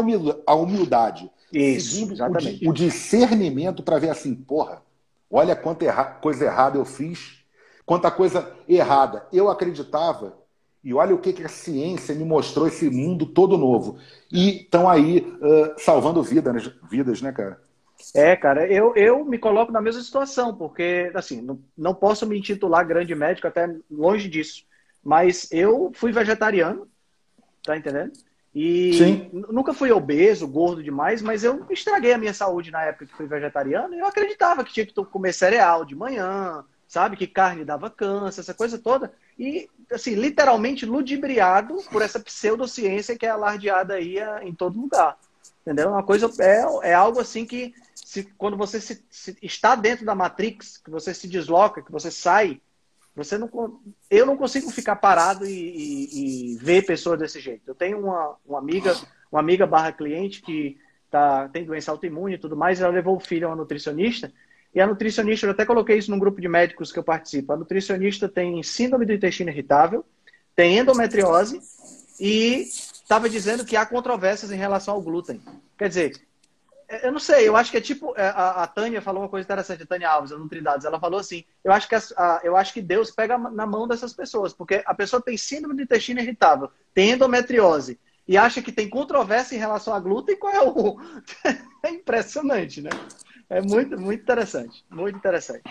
a 0.47 0.55
humildade, 0.55 1.29
Isso, 1.53 1.97
segundo, 1.97 2.13
exatamente. 2.13 2.69
o, 2.69 2.73
discernimento 2.73 3.83
para 3.83 3.99
ver 3.99 4.11
assim, 4.11 4.35
porra, 4.35 4.83
olha 5.31 5.57
quanta 5.57 5.87
erra 5.87 6.05
coisa 6.05 6.45
errada 6.45 6.79
eu 6.79 6.85
fiz, 6.85 7.39
quanta 7.85 8.11
coisa 8.11 8.53
errada 8.69 9.27
eu 9.33 9.49
acreditava, 9.49 10.37
e 10.85 10.95
olha 10.95 11.15
o 11.15 11.19
que, 11.19 11.33
que 11.33 11.43
a 11.43 11.49
ciência 11.49 12.15
me 12.15 12.25
mostrou 12.25 12.69
esse 12.69 12.89
mundo 12.89 13.27
todo 13.27 13.59
novo. 13.59 13.99
E 14.33 14.63
estão 14.63 14.89
aí 14.89 15.19
uh, 15.19 15.75
salvando 15.77 16.23
vidas, 16.23 16.71
vidas, 16.89 17.21
né, 17.21 17.33
cara? 17.33 17.61
É, 18.15 18.37
cara, 18.37 18.67
eu, 18.67 18.95
eu 18.97 19.25
me 19.25 19.39
coloco 19.39 19.73
na 19.73 19.81
mesma 19.81 20.03
situação, 20.03 20.55
porque, 20.55 21.11
assim, 21.15 21.41
não, 21.41 21.61
não 21.77 21.95
posso 21.95 22.27
me 22.27 22.39
intitular 22.39 22.87
grande 22.87 23.15
médico, 23.15 23.47
até 23.47 23.69
longe 23.91 24.29
disso. 24.29 24.65
Mas 25.03 25.49
eu 25.53 25.91
fui 25.95 26.13
vegetariano, 26.13 26.89
tá 27.63 27.77
entendendo? 27.77 28.13
E 28.55 28.93
Sim. 28.95 29.31
nunca 29.51 29.75
fui 29.75 29.93
obeso, 29.93 30.49
gordo 30.49 30.83
demais, 30.83 31.23
mas 31.23 31.45
eu 31.45 31.67
estraguei 31.71 32.13
a 32.13 32.19
minha 32.19 32.35
saúde 32.35 32.71
na 32.71 32.83
época 32.83 33.07
que 33.07 33.15
fui 33.15 33.27
vegetariano 33.27 33.95
e 33.95 33.99
eu 33.99 34.07
acreditava 34.07 34.65
que 34.65 34.73
tinha 34.73 34.87
que 34.87 34.95
comer 34.95 35.33
cereal 35.33 35.85
de 35.85 35.95
manhã, 35.95 36.65
sabe? 36.87 37.17
Que 37.17 37.27
carne 37.27 37.65
dava 37.65 37.91
câncer, 37.91 38.41
essa 38.41 38.55
coisa 38.55 38.79
toda. 38.79 39.13
E, 39.39 39.69
assim, 39.93 40.15
literalmente 40.15 40.87
ludibriado 40.87 41.77
por 41.93 42.03
essa 42.03 42.19
pseudociência 42.19 43.17
que 43.17 43.27
é 43.27 43.29
alardeada 43.29 43.95
aí 43.95 44.17
em 44.43 44.55
todo 44.55 44.81
lugar. 44.81 45.17
Entendeu? 45.63 45.91
Uma 45.91 46.03
coisa 46.03 46.31
é, 46.41 46.91
é 46.91 46.95
algo 46.95 47.21
assim 47.21 47.45
que 47.45 47.75
se, 48.09 48.25
quando 48.39 48.57
você 48.57 48.81
se, 48.81 49.05
se, 49.11 49.37
está 49.43 49.75
dentro 49.75 50.07
da 50.07 50.15
Matrix, 50.15 50.79
que 50.79 50.91
você 50.91 51.13
se 51.13 51.29
desloca, 51.29 51.83
que 51.83 51.93
você 51.93 52.11
sai, 52.11 52.59
você 53.15 53.37
não, 53.37 53.51
eu 54.11 54.25
não 54.25 54.35
consigo 54.35 54.71
ficar 54.71 54.97
parado 54.97 55.45
e, 55.45 55.51
e, 55.51 56.53
e 56.55 56.57
ver 56.57 56.87
pessoas 56.87 57.19
desse 57.19 57.39
jeito. 57.39 57.65
Eu 57.67 57.75
tenho 57.75 58.01
uma, 58.01 58.35
uma 58.47 58.59
amiga, 58.61 58.97
uma 59.31 59.41
amiga 59.41 59.67
barra 59.67 59.93
cliente 59.93 60.41
que 60.41 60.79
tá, 61.11 61.51
tem 61.51 61.67
doença 61.67 61.91
autoimune 61.91 62.37
e 62.37 62.39
tudo 62.39 62.57
mais, 62.57 62.81
ela 62.81 62.91
levou 62.91 63.15
o 63.15 63.21
filho 63.21 63.47
a 63.47 63.51
uma 63.51 63.57
nutricionista, 63.57 64.33
e 64.75 64.81
a 64.81 64.87
nutricionista, 64.87 65.45
eu 65.45 65.51
até 65.51 65.67
coloquei 65.67 65.99
isso 65.99 66.11
num 66.11 66.19
grupo 66.19 66.41
de 66.41 66.49
médicos 66.49 66.91
que 66.91 66.99
eu 66.99 67.05
participo, 67.05 67.53
a 67.53 67.59
nutricionista 67.59 68.27
tem 68.27 68.63
síndrome 68.63 69.05
do 69.05 69.13
intestino 69.13 69.51
irritável, 69.51 70.03
tem 70.57 70.79
endometriose 70.79 71.61
e 72.19 72.63
estava 72.63 73.29
dizendo 73.29 73.67
que 73.67 73.77
há 73.77 73.85
controvérsias 73.85 74.51
em 74.51 74.57
relação 74.57 74.95
ao 74.95 75.03
glúten. 75.03 75.43
Quer 75.77 75.89
dizer, 75.89 76.28
eu 76.89 77.13
não 77.13 77.19
sei, 77.19 77.47
eu 77.47 77.57
acho 77.57 77.71
que 77.71 77.77
é 77.77 77.81
tipo. 77.81 78.15
É, 78.17 78.29
a, 78.29 78.63
a 78.63 78.67
Tânia 78.67 79.03
falou 79.03 79.23
uma 79.23 79.29
coisa 79.29 79.45
interessante, 79.45 79.83
a 79.83 79.87
Tânia 79.87 80.09
Alves, 80.09 80.33
a 80.33 80.39
Nutridades. 80.39 80.87
Ela 80.87 80.99
falou 80.99 81.21
assim: 81.21 81.45
eu 81.63 81.71
acho, 81.71 81.87
que 81.89 81.95
a, 81.95 82.41
eu 82.43 82.57
acho 82.57 82.73
que 82.73 82.81
Deus 82.81 83.11
pega 83.11 83.37
na 83.37 83.67
mão 83.67 83.87
dessas 83.87 84.13
pessoas, 84.15 84.55
porque 84.55 84.83
a 84.87 84.95
pessoa 84.95 85.21
tem 85.21 85.37
síndrome 85.37 85.77
do 85.77 85.83
intestino 85.83 86.21
irritável, 86.21 86.71
tem 86.95 87.11
endometriose, 87.11 88.01
e 88.27 88.39
acha 88.39 88.63
que 88.63 88.73
tem 88.73 88.89
controvérsia 88.89 89.55
em 89.55 89.59
relação 89.59 89.93
à 89.93 90.01
glúten, 90.01 90.37
qual 90.37 90.53
é 90.53 90.63
o. 90.63 90.99
é 91.85 91.91
impressionante, 91.91 92.81
né? 92.81 92.91
É 93.51 93.61
muito, 93.61 93.99
muito 94.01 94.23
interessante. 94.23 94.85
Muito 94.91 95.17
interessante. 95.17 95.65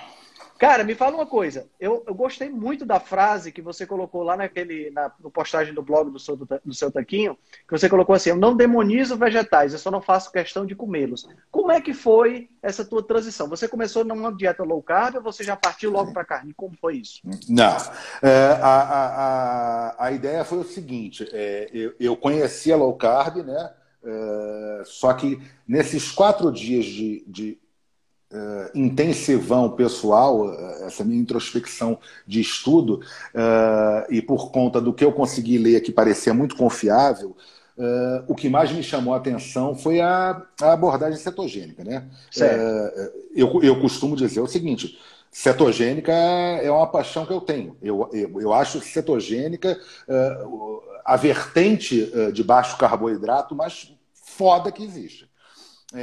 Cara, 0.57 0.83
me 0.83 0.95
fala 0.95 1.15
uma 1.15 1.25
coisa. 1.25 1.67
Eu, 1.79 2.03
eu 2.07 2.15
gostei 2.15 2.49
muito 2.49 2.85
da 2.85 2.99
frase 2.99 3.51
que 3.51 3.61
você 3.61 3.85
colocou 3.85 4.23
lá 4.23 4.35
naquele, 4.35 4.89
na 4.91 5.11
no 5.19 5.29
postagem 5.29 5.73
do 5.73 5.81
blog 5.81 6.09
do 6.09 6.19
seu, 6.19 6.35
do 6.35 6.73
seu 6.73 6.91
Taquinho, 6.91 7.37
que 7.67 7.71
você 7.71 7.87
colocou 7.87 8.15
assim: 8.15 8.31
Eu 8.31 8.37
não 8.37 8.55
demonizo 8.55 9.15
vegetais, 9.15 9.73
eu 9.73 9.79
só 9.79 9.91
não 9.91 10.01
faço 10.01 10.31
questão 10.31 10.65
de 10.65 10.75
comê-los. 10.75 11.27
Como 11.51 11.71
é 11.71 11.79
que 11.79 11.93
foi 11.93 12.49
essa 12.61 12.83
tua 12.83 13.03
transição? 13.03 13.47
Você 13.49 13.67
começou 13.67 14.03
numa 14.03 14.33
dieta 14.33 14.63
low 14.63 14.81
carb 14.81 15.17
ou 15.17 15.21
você 15.21 15.43
já 15.43 15.55
partiu 15.55 15.91
logo 15.91 16.11
para 16.11 16.25
carne? 16.25 16.53
Como 16.53 16.75
foi 16.79 16.97
isso? 16.97 17.21
Não. 17.47 17.77
É, 18.21 18.59
a, 18.61 18.67
a, 18.67 19.05
a, 19.05 20.05
a, 20.05 20.11
ideia 20.11 20.43
foi 20.43 20.59
o 20.59 20.63
seguinte: 20.63 21.27
é, 21.31 21.69
eu, 21.71 21.93
eu 21.99 22.17
conhecia 22.17 22.75
low 22.75 22.95
carb, 22.95 23.37
né? 23.37 23.73
É, 24.03 24.81
só 24.85 25.13
que 25.13 25.41
nesses 25.67 26.11
quatro 26.11 26.51
dias 26.51 26.85
de, 26.85 27.23
de 27.27 27.59
uh, 28.31 28.77
intensivão 28.77 29.69
pessoal, 29.71 30.47
uh, 30.47 30.85
essa 30.85 31.03
minha 31.03 31.19
introspecção 31.19 31.97
de 32.25 32.41
estudo, 32.41 33.01
uh, 33.33 34.11
e 34.11 34.21
por 34.21 34.51
conta 34.51 34.81
do 34.81 34.93
que 34.93 35.03
eu 35.03 35.11
consegui 35.11 35.57
ler 35.57 35.81
que 35.81 35.91
parecia 35.91 36.33
muito 36.33 36.55
confiável, 36.55 37.35
o 38.27 38.33
que 38.33 38.49
mais 38.49 38.71
me 38.71 38.81
chamou 38.81 39.13
a 39.13 39.17
atenção 39.17 39.75
foi 39.75 40.01
a, 40.01 40.41
a 40.59 40.73
abordagem 40.73 41.19
cetogênica. 41.19 41.83
Né? 41.83 42.07
eu, 43.35 43.61
eu 43.61 43.79
costumo 43.79 44.15
dizer 44.15 44.41
o 44.41 44.47
seguinte. 44.47 44.97
Cetogênica 45.31 46.11
é 46.11 46.71
uma 46.71 46.87
paixão 46.87 47.23
que 47.23 47.31
eu 47.31 47.39
tenho. 47.39 47.77
Eu, 47.79 48.09
eu, 48.11 48.41
eu 48.41 48.51
acho 48.51 48.81
cetogênica 48.81 49.79
a 51.05 51.15
vertente 51.15 52.11
de 52.33 52.43
baixo 52.43 52.79
carboidrato 52.79 53.53
mais 53.53 53.95
foda 54.11 54.71
que 54.71 54.83
existe. 54.83 55.29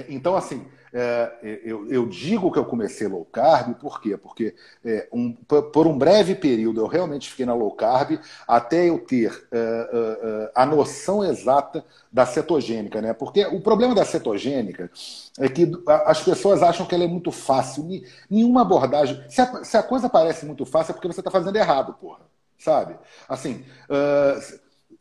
Então, 0.08 0.36
assim, 0.36 0.64
é, 0.96 1.60
eu, 1.64 1.90
eu, 1.90 2.06
digo 2.06 2.52
que 2.52 2.58
eu 2.58 2.64
comecei 2.64 3.08
low 3.08 3.24
carb, 3.24 3.74
por 3.74 4.00
quê? 4.00 4.16
Porque 4.16 4.54
é, 4.84 5.08
um, 5.12 5.32
por 5.32 5.88
um 5.88 5.98
breve 5.98 6.36
período 6.36 6.80
eu 6.80 6.86
realmente 6.86 7.28
fiquei 7.28 7.44
na 7.44 7.52
low 7.52 7.72
carb 7.72 8.20
até 8.46 8.88
eu 8.88 9.00
ter 9.00 9.46
é, 9.50 9.58
é, 9.58 9.98
é, 10.22 10.52
a 10.54 10.64
noção 10.64 11.24
exata 11.24 11.84
da 12.12 12.24
cetogênica, 12.24 13.02
né? 13.02 13.12
Porque 13.12 13.44
o 13.44 13.60
problema 13.60 13.92
da 13.92 14.04
cetogênica 14.04 14.88
é 15.40 15.48
que 15.48 15.68
as 16.06 16.22
pessoas 16.22 16.62
acham 16.62 16.86
que 16.86 16.94
ela 16.94 17.02
é 17.02 17.08
muito 17.08 17.32
fácil. 17.32 17.84
Nenhuma 18.30 18.62
abordagem. 18.62 19.20
Se 19.28 19.40
a, 19.40 19.64
se 19.64 19.76
a 19.76 19.82
coisa 19.82 20.08
parece 20.08 20.46
muito 20.46 20.64
fácil, 20.64 20.92
é 20.92 20.94
porque 20.94 21.08
você 21.08 21.20
está 21.20 21.30
fazendo 21.30 21.56
errado, 21.56 21.94
porra. 21.94 22.20
Sabe? 22.56 22.96
Assim. 23.28 23.64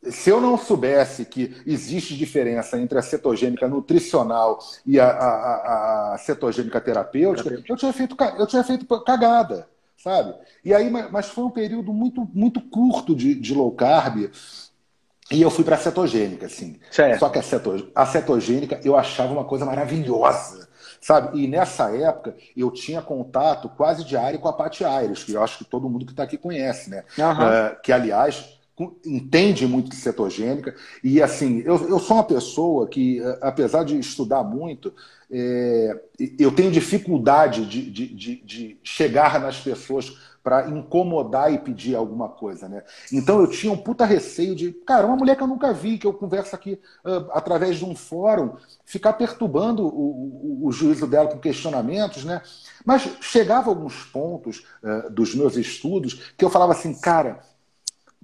Se 0.10 0.30
eu 0.30 0.42
não 0.42 0.58
soubesse 0.58 1.26
que 1.26 1.56
existe 1.66 2.16
diferença 2.16 2.78
entre 2.78 2.98
a 2.98 3.02
cetogênica 3.02 3.68
nutricional 3.68 4.60
e 4.86 5.00
a, 5.00 5.08
a, 5.08 6.14
a 6.14 6.18
cetogênica 6.18 6.82
terapêutica, 6.82 7.64
eu 7.68 7.76
tinha 7.78 7.94
feito, 7.94 8.16
eu 8.38 8.48
tinha 8.48 8.64
feito 8.64 8.86
cagada, 9.04 9.68
sabe? 9.98 10.34
E 10.64 10.74
aí, 10.74 10.90
mas 10.90 11.28
foi 11.30 11.46
um 11.46 11.50
período 11.50 11.94
muito, 11.94 12.30
muito 12.34 12.62
curto 12.62 13.16
de, 13.16 13.36
de 13.36 13.54
low 13.54 13.72
carb. 13.72 14.30
E 15.32 15.42
eu 15.42 15.50
fui 15.50 15.64
para 15.64 15.76
a 15.76 15.80
cetogênica, 15.80 16.46
assim. 16.48 16.80
Certo. 16.92 17.20
Só 17.20 17.30
que 17.30 17.40
a, 17.40 17.42
ceto, 17.42 17.90
a 17.96 18.06
cetogênica 18.06 18.80
eu 18.84 18.98
achava 18.98 19.32
uma 19.32 19.46
coisa 19.46 19.66
maravilhosa, 19.66 20.68
sabe? 21.00 21.42
E 21.42 21.48
nessa 21.48 21.96
época 21.96 22.36
eu 22.56 22.70
tinha 22.70 23.02
contato 23.02 23.70
quase 23.70 24.04
diário 24.04 24.38
com 24.38 24.50
a 24.50 24.54
Paty 24.54 24.84
Aires, 24.84 25.24
que 25.24 25.34
eu 25.34 25.42
acho 25.42 25.60
que 25.60 25.66
todo 25.66 25.90
mundo 25.90 26.06
que 26.06 26.12
está 26.12 26.24
aqui 26.24 26.38
conhece, 26.38 26.90
né? 26.90 27.06
Uhum. 27.18 27.32
Uh, 27.32 27.82
que, 27.82 27.92
aliás, 27.92 28.60
entende 29.06 29.68
muito 29.68 29.90
de 29.90 29.96
cetogênica. 29.96 30.76
E 31.04 31.22
assim, 31.22 31.60
eu, 31.60 31.90
eu 31.90 32.00
sou 32.00 32.18
uma 32.18 32.24
pessoa 32.24 32.88
que, 32.88 33.22
apesar 33.42 33.84
de 33.84 33.98
estudar 33.98 34.44
muito, 34.44 34.94
é, 35.32 36.00
eu 36.38 36.52
tenho 36.52 36.72
dificuldade 36.72 37.66
de, 37.66 37.90
de, 37.90 38.08
de, 38.08 38.36
de 38.44 38.80
chegar 38.84 39.40
nas 39.40 39.60
pessoas 39.60 40.16
para 40.44 40.68
incomodar 40.70 41.54
e 41.54 41.58
pedir 41.58 41.96
alguma 41.96 42.28
coisa, 42.28 42.68
né? 42.68 42.84
Então 43.12 43.40
eu 43.40 43.48
tinha 43.48 43.72
um 43.72 43.78
puta 43.78 44.04
receio 44.06 44.54
de, 44.54 44.74
cara, 44.74 45.08
uma 45.08 45.16
mulher 45.16 45.38
que 45.38 45.42
eu 45.42 45.48
nunca 45.48 45.72
vi, 45.72 45.98
que 45.98 46.06
eu 46.06 46.14
converso 46.14 46.54
aqui 46.54 46.74
uh, 47.06 47.32
através 47.32 47.78
de 47.78 47.86
um 47.86 47.96
fórum, 47.96 48.58
ficar 48.86 49.14
perturbando 49.14 49.88
o, 49.88 50.64
o, 50.64 50.68
o, 50.68 50.72
juízo 50.72 51.08
dela 51.08 51.30
com 51.30 51.40
questionamentos, 51.40 52.26
né? 52.26 52.42
Mas 52.86 53.10
chegava 53.22 53.70
alguns 53.70 54.04
pontos 54.04 54.66
uh, 54.84 55.10
dos 55.10 55.34
meus 55.34 55.56
estudos 55.56 56.34
que 56.38 56.44
eu 56.44 56.50
falava 56.50 56.74
assim, 56.74 56.94
cara, 56.94 57.40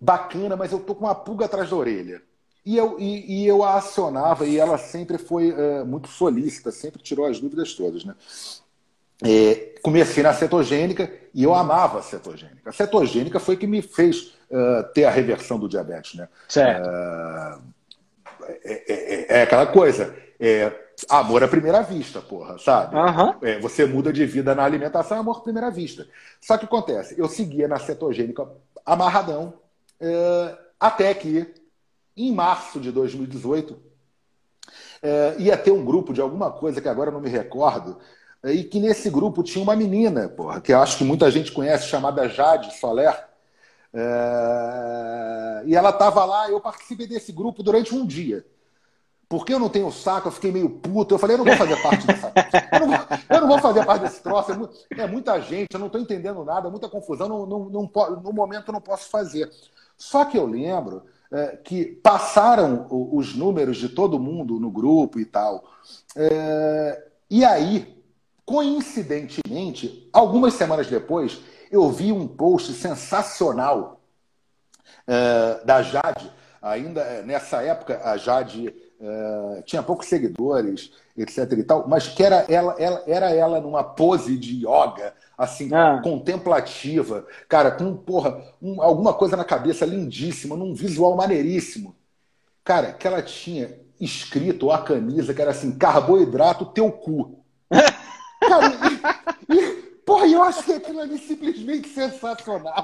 bacana, 0.01 0.55
mas 0.55 0.71
eu 0.71 0.79
tô 0.79 0.95
com 0.95 1.05
uma 1.05 1.15
pulga 1.15 1.45
atrás 1.45 1.69
da 1.69 1.75
orelha. 1.75 2.21
E 2.65 2.77
eu, 2.77 2.99
e, 2.99 3.43
e 3.43 3.47
eu 3.47 3.63
a 3.63 3.75
acionava, 3.75 4.45
e 4.45 4.57
ela 4.57 4.77
sempre 4.77 5.17
foi 5.17 5.51
uh, 5.51 5.85
muito 5.85 6.07
solícita, 6.07 6.71
sempre 6.71 7.01
tirou 7.01 7.25
as 7.25 7.39
dúvidas 7.39 7.73
todas. 7.73 8.05
Né? 8.05 8.13
É, 9.23 9.75
comecei 9.81 10.23
na 10.23 10.33
cetogênica 10.33 11.11
e 11.33 11.43
eu 11.43 11.53
amava 11.53 11.99
a 11.99 12.01
cetogênica. 12.01 12.69
A 12.69 12.73
cetogênica 12.73 13.39
foi 13.39 13.57
que 13.57 13.67
me 13.67 13.81
fez 13.81 14.35
uh, 14.49 14.83
ter 14.93 15.05
a 15.05 15.11
reversão 15.11 15.59
do 15.59 15.67
diabetes. 15.67 16.15
Né? 16.15 16.27
Certo. 16.47 16.87
Uh, 16.87 17.61
é, 18.63 18.93
é, 18.93 19.37
é, 19.37 19.41
aquela 19.43 19.67
coisa. 19.67 20.15
É, 20.39 20.71
amor 21.09 21.43
à 21.43 21.47
primeira 21.47 21.81
vista, 21.81 22.21
porra, 22.21 22.57
sabe? 22.57 22.95
Uhum. 22.95 23.61
Você 23.61 23.85
muda 23.85 24.11
de 24.11 24.25
vida 24.25 24.55
na 24.55 24.63
alimentação, 24.63 25.19
amor 25.19 25.37
à 25.37 25.41
primeira 25.41 25.69
vista. 25.69 26.07
Só 26.39 26.57
que 26.57 26.65
acontece, 26.65 27.15
eu 27.17 27.27
seguia 27.27 27.67
na 27.67 27.77
cetogênica 27.77 28.47
amarradão, 28.85 29.53
até 30.79 31.13
que, 31.13 31.53
em 32.15 32.33
março 32.33 32.79
de 32.79 32.91
2018, 32.91 33.89
é, 35.01 35.35
ia 35.39 35.57
ter 35.57 35.71
um 35.71 35.83
grupo 35.83 36.13
de 36.13 36.21
alguma 36.21 36.51
coisa 36.51 36.81
que 36.81 36.89
agora 36.89 37.11
não 37.11 37.19
me 37.19 37.29
recordo, 37.29 37.97
é, 38.43 38.51
e 38.51 38.63
que 38.63 38.79
nesse 38.79 39.09
grupo 39.09 39.43
tinha 39.43 39.63
uma 39.63 39.75
menina, 39.75 40.29
porra, 40.29 40.61
que 40.61 40.71
eu 40.71 40.79
acho 40.79 40.97
que 40.97 41.03
muita 41.03 41.29
gente 41.31 41.51
conhece, 41.51 41.87
chamada 41.87 42.27
Jade 42.29 42.77
Soler. 42.77 43.27
É, 43.93 45.63
e 45.65 45.75
ela 45.75 45.89
estava 45.89 46.23
lá, 46.25 46.49
eu 46.49 46.59
participei 46.61 47.07
desse 47.07 47.31
grupo 47.31 47.63
durante 47.63 47.93
um 47.93 48.05
dia. 48.05 48.45
Porque 49.27 49.53
eu 49.53 49.59
não 49.59 49.69
tenho 49.69 49.91
saco, 49.91 50.27
eu 50.27 50.31
fiquei 50.31 50.51
meio 50.51 50.69
puto. 50.69 51.13
Eu 51.13 51.19
falei, 51.19 51.35
eu 51.35 51.37
não 51.37 51.45
vou 51.45 51.55
fazer 51.55 51.79
parte 51.83 52.07
dessa. 52.07 52.31
Eu 52.73 52.79
não 52.79 52.87
vou, 52.87 53.17
eu 53.29 53.41
não 53.41 53.47
vou 53.47 53.59
fazer 53.59 53.85
parte 53.85 54.01
desse 54.03 54.21
troço. 54.21 54.51
É, 54.97 55.01
é 55.01 55.07
muita 55.07 55.39
gente, 55.41 55.73
eu 55.73 55.79
não 55.79 55.87
estou 55.87 55.99
entendendo 55.99 56.43
nada, 56.43 56.69
muita 56.69 56.87
confusão. 56.87 57.27
Não, 57.27 57.45
não, 57.45 57.65
não, 57.65 57.91
no 58.23 58.31
momento 58.31 58.69
eu 58.69 58.73
não 58.73 58.81
posso 58.81 59.09
fazer. 59.09 59.51
Só 59.99 60.23
que 60.23 60.37
eu 60.37 60.45
lembro 60.45 61.03
é, 61.31 61.57
que 61.57 61.85
passaram 61.85 62.87
os 62.89 63.35
números 63.35 63.77
de 63.77 63.89
todo 63.89 64.19
mundo 64.19 64.59
no 64.59 64.71
grupo 64.71 65.19
e 65.19 65.25
tal. 65.25 65.63
É, 66.15 67.07
e 67.29 67.45
aí, 67.45 68.01
coincidentemente, 68.45 70.09
algumas 70.11 70.55
semanas 70.55 70.87
depois, 70.87 71.41
eu 71.69 71.91
vi 71.91 72.11
um 72.11 72.27
post 72.27 72.73
sensacional 72.73 74.01
é, 75.05 75.63
da 75.65 75.83
Jade. 75.83 76.31
Ainda 76.61 77.01
é, 77.01 77.21
nessa 77.21 77.61
época, 77.61 78.01
a 78.03 78.17
Jade 78.17 78.73
é, 79.01 79.61
tinha 79.65 79.81
poucos 79.81 80.07
seguidores, 80.07 80.91
etc. 81.17 81.51
e 81.53 81.63
tal, 81.63 81.87
mas 81.87 82.07
que 82.07 82.23
era 82.23 82.45
ela, 82.49 82.75
ela, 82.77 83.03
era 83.07 83.29
ela 83.33 83.61
numa 83.61 83.83
pose 83.83 84.37
de 84.37 84.65
yoga 84.65 85.13
assim, 85.39 85.73
ah. 85.73 86.01
contemplativa, 86.03 87.25
cara, 87.47 87.71
com 87.71 87.95
porra, 87.95 88.43
um, 88.61 88.81
alguma 88.81 89.13
coisa 89.13 89.37
na 89.37 89.45
cabeça 89.45 89.85
lindíssima, 89.85 90.57
num 90.57 90.73
visual 90.73 91.15
maneiríssimo. 91.15 91.95
Cara, 92.61 92.91
que 92.91 93.07
ela 93.07 93.21
tinha 93.21 93.79
escrito 94.01 94.69
a 94.69 94.83
camisa 94.83 95.33
que 95.33 95.41
era 95.41 95.51
assim, 95.51 95.77
carboidrato 95.77 96.65
teu 96.65 96.91
cu. 96.91 97.41
cara, 97.71 98.67
e, 99.49 99.55
e, 99.55 99.75
porra, 100.05 100.27
eu 100.27 100.43
achei 100.43 100.75
aquilo 100.75 100.99
ali 100.99 101.17
simplesmente 101.17 101.87
sensacional. 101.87 102.83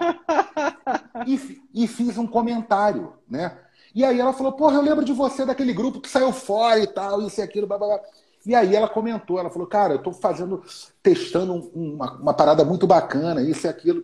E, 1.27 1.61
e 1.73 1.87
fiz 1.87 2.17
um 2.17 2.25
comentário, 2.25 3.13
né? 3.29 3.57
E 3.95 4.03
aí 4.03 4.19
ela 4.19 4.33
falou, 4.33 4.51
porra, 4.51 4.75
eu 4.75 4.81
lembro 4.81 5.05
de 5.05 5.13
você 5.13 5.45
daquele 5.45 5.71
grupo 5.71 6.01
que 6.01 6.09
saiu 6.09 6.33
fora 6.33 6.79
e 6.81 6.85
tal, 6.85 7.21
isso 7.21 7.39
e 7.39 7.43
aquilo, 7.43 7.65
blá, 7.65 7.77
blá, 7.77 7.87
blá. 7.87 8.01
E 8.45 8.53
aí 8.53 8.75
ela 8.75 8.89
comentou, 8.89 9.39
ela 9.39 9.49
falou, 9.49 9.67
cara, 9.67 9.93
eu 9.93 9.97
estou 9.97 10.11
fazendo, 10.11 10.61
testando 11.01 11.71
uma, 11.73 12.11
uma, 12.17 12.33
parada 12.33 12.65
muito 12.65 12.85
bacana, 12.85 13.41
isso 13.41 13.65
e 13.65 13.69
aquilo. 13.69 14.03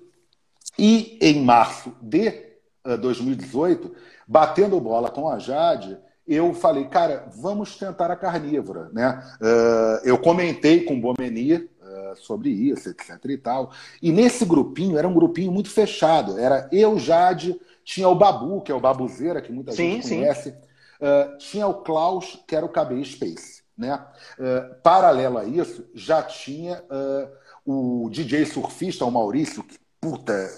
E 0.80 1.20
em 1.22 1.44
março 1.44 1.94
de 2.02 2.30
uh, 2.30 2.92
eh, 2.92 2.98
2018, 2.98 3.94
batendo 4.26 4.80
bola 4.80 5.12
com 5.12 5.30
a 5.30 5.38
Jade, 5.38 5.98
eu 6.26 6.54
falei, 6.54 6.86
cara, 6.86 7.28
vamos 7.36 7.78
tentar 7.78 8.10
a 8.10 8.16
carnívora. 8.16 8.90
Né? 8.94 9.22
Uh, 9.42 10.08
eu 10.08 10.18
comentei 10.18 10.86
com 10.86 10.96
o 10.96 11.02
Bomeni 11.02 11.56
uh, 11.56 12.16
sobre 12.16 12.50
isso, 12.50 12.90
etc 12.90 13.20
e 13.26 13.38
tal. 13.38 13.72
E 14.02 14.12
nesse 14.12 14.46
grupinho, 14.46 14.98
era 14.98 15.08
um 15.08 15.14
grupinho 15.14 15.52
muito 15.52 15.70
fechado. 15.70 16.40
Era 16.40 16.70
eu, 16.72 16.98
Jade, 16.98 17.60
tinha 17.84 18.08
o 18.08 18.16
Babu, 18.16 18.62
que 18.62 18.72
é 18.72 18.76
o 18.76 18.80
Babuzeira, 18.80 19.42
que 19.42 19.52
muita 19.52 19.72
sim, 19.72 20.02
gente 20.02 20.10
conhece. 20.10 20.50
Uh, 20.50 21.38
tinha 21.38 21.68
o 21.68 21.82
Klaus, 21.82 22.44
que 22.48 22.56
era 22.56 22.66
o 22.66 22.70
KB 22.70 23.04
Space. 23.04 23.64
né? 23.78 24.06
Uh, 24.38 24.76
paralelo 24.82 25.40
a 25.40 25.46
isso, 25.46 25.86
já 25.94 26.22
tinha 26.22 26.84
uh, 26.84 28.04
o 28.06 28.10
DJ 28.10 28.46
surfista, 28.46 29.06
o 29.06 29.12
Maurício, 29.12 29.64
que, 29.64 29.80
puta, 30.00 30.50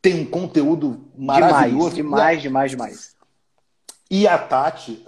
tem 0.00 0.22
um 0.22 0.30
conteúdo 0.30 1.10
maravilhoso. 1.16 1.94
Demais, 1.96 2.40
demais, 2.40 2.42
demais, 2.42 2.70
demais. 2.70 3.16
E 4.10 4.26
a 4.26 4.38
Tati, 4.38 5.04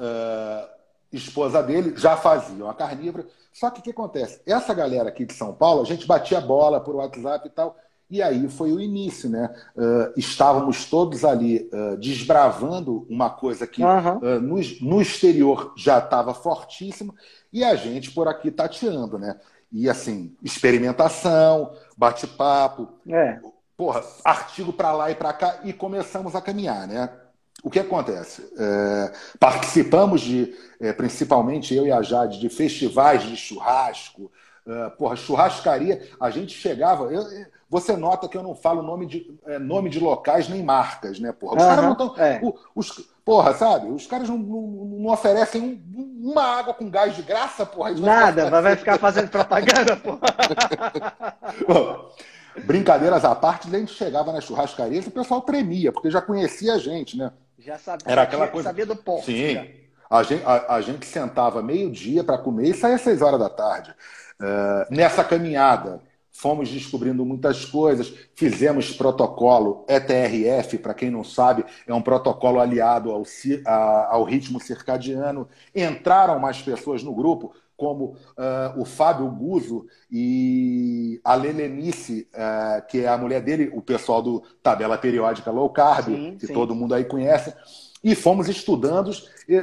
esposa 1.12 1.62
dele, 1.62 1.94
já 1.96 2.16
faziam 2.16 2.68
a 2.68 2.74
carnívora. 2.74 3.26
Só 3.52 3.70
que 3.70 3.80
o 3.80 3.82
que 3.82 3.90
acontece? 3.90 4.40
Essa 4.44 4.74
galera 4.74 5.08
aqui 5.08 5.24
de 5.24 5.34
São 5.34 5.54
Paulo, 5.54 5.82
a 5.82 5.84
gente 5.84 6.06
batia 6.06 6.40
bola 6.40 6.80
por 6.80 6.96
WhatsApp 6.96 7.46
e 7.46 7.50
tal. 7.50 7.76
E 8.10 8.22
aí 8.22 8.48
foi 8.48 8.72
o 8.72 8.80
início, 8.80 9.28
né? 9.28 9.54
Uh, 9.76 10.12
estávamos 10.16 10.86
todos 10.86 11.24
ali 11.24 11.68
uh, 11.72 11.96
desbravando 11.98 13.06
uma 13.10 13.28
coisa 13.28 13.66
que 13.66 13.82
uhum. 13.82 14.16
uh, 14.18 14.40
no, 14.40 14.56
no, 14.80 15.02
exterior 15.02 15.74
já 15.76 15.98
estava 15.98 16.32
fortíssimo 16.32 17.14
e 17.52 17.62
a 17.62 17.76
gente 17.76 18.10
por 18.10 18.26
aqui 18.26 18.50
tateando, 18.50 19.18
né? 19.18 19.38
E 19.70 19.90
assim, 19.90 20.34
experimentação, 20.42 21.72
bate-papo, 21.96 22.88
é. 23.06 23.38
porra, 23.76 24.02
artigo 24.24 24.72
para 24.72 24.92
lá 24.92 25.10
e 25.10 25.14
para 25.14 25.32
cá 25.34 25.60
e 25.62 25.74
começamos 25.74 26.34
a 26.34 26.40
caminhar, 26.40 26.88
né? 26.88 27.10
O 27.62 27.70
que 27.70 27.80
acontece? 27.80 28.48
É, 28.56 29.12
participamos 29.38 30.20
de, 30.20 30.54
é, 30.80 30.92
principalmente 30.92 31.74
eu 31.74 31.86
e 31.86 31.92
a 31.92 32.00
Jade, 32.02 32.38
de 32.38 32.48
festivais 32.48 33.24
de 33.24 33.36
churrasco, 33.36 34.30
é, 34.66 34.90
porra, 34.90 35.16
churrascaria. 35.16 36.08
A 36.20 36.30
gente 36.30 36.54
chegava. 36.54 37.12
Eu, 37.12 37.22
você 37.70 37.96
nota 37.96 38.28
que 38.28 38.36
eu 38.36 38.42
não 38.42 38.54
falo 38.54 38.82
nome 38.82 39.06
de, 39.06 39.38
é, 39.46 39.58
nome 39.58 39.90
de 39.90 40.00
locais 40.00 40.48
nem 40.48 40.62
marcas, 40.62 41.20
né, 41.20 41.32
porra? 41.32 41.56
Os 41.56 41.62
uhum, 41.62 41.68
caras 41.68 41.84
não 41.84 41.92
estão. 41.92 42.14
É. 42.16 42.40
Os, 42.74 43.08
porra, 43.24 43.52
sabe? 43.52 43.90
Os 43.90 44.06
caras 44.06 44.28
não, 44.28 44.38
não, 44.38 44.62
não 44.62 45.12
oferecem 45.12 45.60
um, 45.94 46.30
uma 46.30 46.42
água 46.42 46.72
com 46.72 46.88
gás 46.88 47.14
de 47.14 47.20
graça, 47.20 47.66
porra. 47.66 47.90
Nada, 47.90 48.48
vai, 48.48 48.62
vai 48.62 48.76
ficar 48.76 48.98
fazendo 48.98 49.28
propaganda, 49.28 49.96
porra. 50.00 50.20
Bom, 51.68 52.10
brincadeiras 52.64 53.24
à 53.24 53.34
parte, 53.34 53.68
a 53.68 53.78
gente 53.78 53.92
chegava 53.92 54.32
nas 54.32 54.44
churrascarias 54.44 55.04
e 55.04 55.08
o 55.08 55.12
pessoal 55.12 55.42
tremia, 55.42 55.92
porque 55.92 56.10
já 56.10 56.22
conhecia 56.22 56.74
a 56.74 56.78
gente, 56.78 57.18
né? 57.18 57.32
Já 57.58 57.76
sabia, 57.76 58.10
Era 58.10 58.22
aquela 58.22 58.48
coisa... 58.48 58.70
sabia 58.70 58.86
do 58.86 58.96
ponto. 58.96 59.26
Sim. 59.26 59.58
A 60.08 60.22
gente, 60.22 60.42
a, 60.46 60.76
a 60.76 60.80
gente 60.80 61.04
sentava 61.04 61.62
meio-dia 61.62 62.24
para 62.24 62.38
comer 62.38 62.70
e 62.70 62.74
saía 62.74 62.94
às 62.94 63.02
seis 63.02 63.20
horas 63.20 63.38
da 63.38 63.50
tarde. 63.50 63.94
Uh, 64.40 64.94
nessa 64.94 65.22
caminhada, 65.22 66.00
fomos 66.38 66.70
descobrindo 66.70 67.24
muitas 67.24 67.64
coisas, 67.64 68.14
fizemos 68.32 68.92
protocolo 68.92 69.84
ETRF, 69.88 70.78
para 70.78 70.94
quem 70.94 71.10
não 71.10 71.24
sabe, 71.24 71.64
é 71.84 71.92
um 71.92 72.00
protocolo 72.00 72.60
aliado 72.60 73.10
ao, 73.10 73.24
ao 74.08 74.22
ritmo 74.22 74.60
circadiano. 74.60 75.48
Entraram 75.74 76.38
mais 76.38 76.62
pessoas 76.62 77.02
no 77.02 77.12
grupo, 77.12 77.52
como 77.76 78.14
uh, 78.36 78.80
o 78.80 78.84
Fábio 78.84 79.28
Guzo 79.30 79.86
e 80.08 81.20
a 81.24 81.34
Lelenice, 81.34 82.28
uh, 82.32 82.86
que 82.86 83.00
é 83.00 83.08
a 83.08 83.18
mulher 83.18 83.40
dele, 83.40 83.70
o 83.74 83.82
pessoal 83.82 84.22
do 84.22 84.40
Tabela 84.62 84.96
Periódica 84.96 85.50
Low 85.50 85.70
Carb, 85.70 86.06
sim, 86.06 86.36
que 86.38 86.46
sim. 86.46 86.52
todo 86.52 86.74
mundo 86.74 86.94
aí 86.94 87.04
conhece. 87.04 87.52
E 88.02 88.14
fomos 88.14 88.48
estudando, 88.48 89.10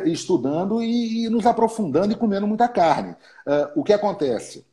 estudando 0.06 0.84
e, 0.84 1.26
e 1.26 1.30
nos 1.30 1.46
aprofundando 1.46 2.12
e 2.12 2.18
comendo 2.18 2.46
muita 2.46 2.68
carne. 2.68 3.12
Uh, 3.48 3.80
o 3.80 3.84
que 3.84 3.94
acontece? 3.94 4.66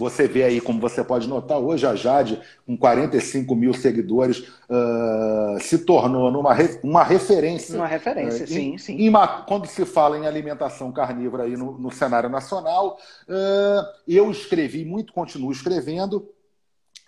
Você 0.00 0.26
vê 0.26 0.44
aí, 0.44 0.62
como 0.62 0.80
você 0.80 1.04
pode 1.04 1.28
notar, 1.28 1.58
hoje 1.58 1.86
a 1.86 1.94
Jade, 1.94 2.40
com 2.66 2.74
45 2.74 3.54
mil 3.54 3.74
seguidores, 3.74 4.38
uh, 4.38 5.60
se 5.60 5.76
tornou 5.76 6.30
numa 6.30 6.56
uma 6.82 7.04
referência. 7.04 7.76
Uma 7.76 7.86
referência, 7.86 8.44
uh, 8.44 8.48
sim, 8.48 8.72
em, 8.72 8.78
sim. 8.78 8.96
Em 8.98 9.12
quando 9.46 9.66
se 9.66 9.84
fala 9.84 10.16
em 10.16 10.26
alimentação 10.26 10.90
carnívora 10.90 11.42
aí 11.44 11.54
no, 11.54 11.76
no 11.78 11.90
cenário 11.90 12.30
nacional, 12.30 12.96
uh, 13.28 13.86
eu 14.08 14.30
escrevi 14.30 14.86
muito, 14.86 15.12
continuo 15.12 15.52
escrevendo. 15.52 16.26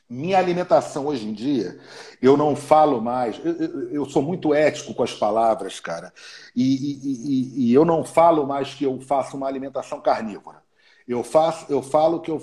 Minha 0.07 0.37
alimentação 0.37 1.07
hoje 1.07 1.27
em 1.27 1.33
dia, 1.33 1.79
eu 2.21 2.37
não 2.37 2.55
falo 2.55 3.01
mais, 3.01 3.41
eu, 3.43 3.53
eu, 3.55 3.89
eu 3.91 4.05
sou 4.05 4.21
muito 4.21 4.53
ético 4.53 4.93
com 4.93 5.03
as 5.03 5.15
palavras, 5.15 5.81
cara, 5.81 6.13
e, 6.55 6.63
e, 6.63 6.99
e, 7.07 7.71
e 7.71 7.73
eu 7.73 7.87
não 7.87 8.05
falo 8.05 8.47
mais 8.47 8.75
que 8.75 8.85
eu 8.85 9.01
faço 9.01 9.35
uma 9.39 9.49
alimentação 9.49 9.99
carnívora. 10.03 10.61
Eu, 11.09 11.25
faço, 11.25 11.65
eu 11.73 11.83
falo 11.83 12.21
que 12.21 12.31
eu 12.31 12.43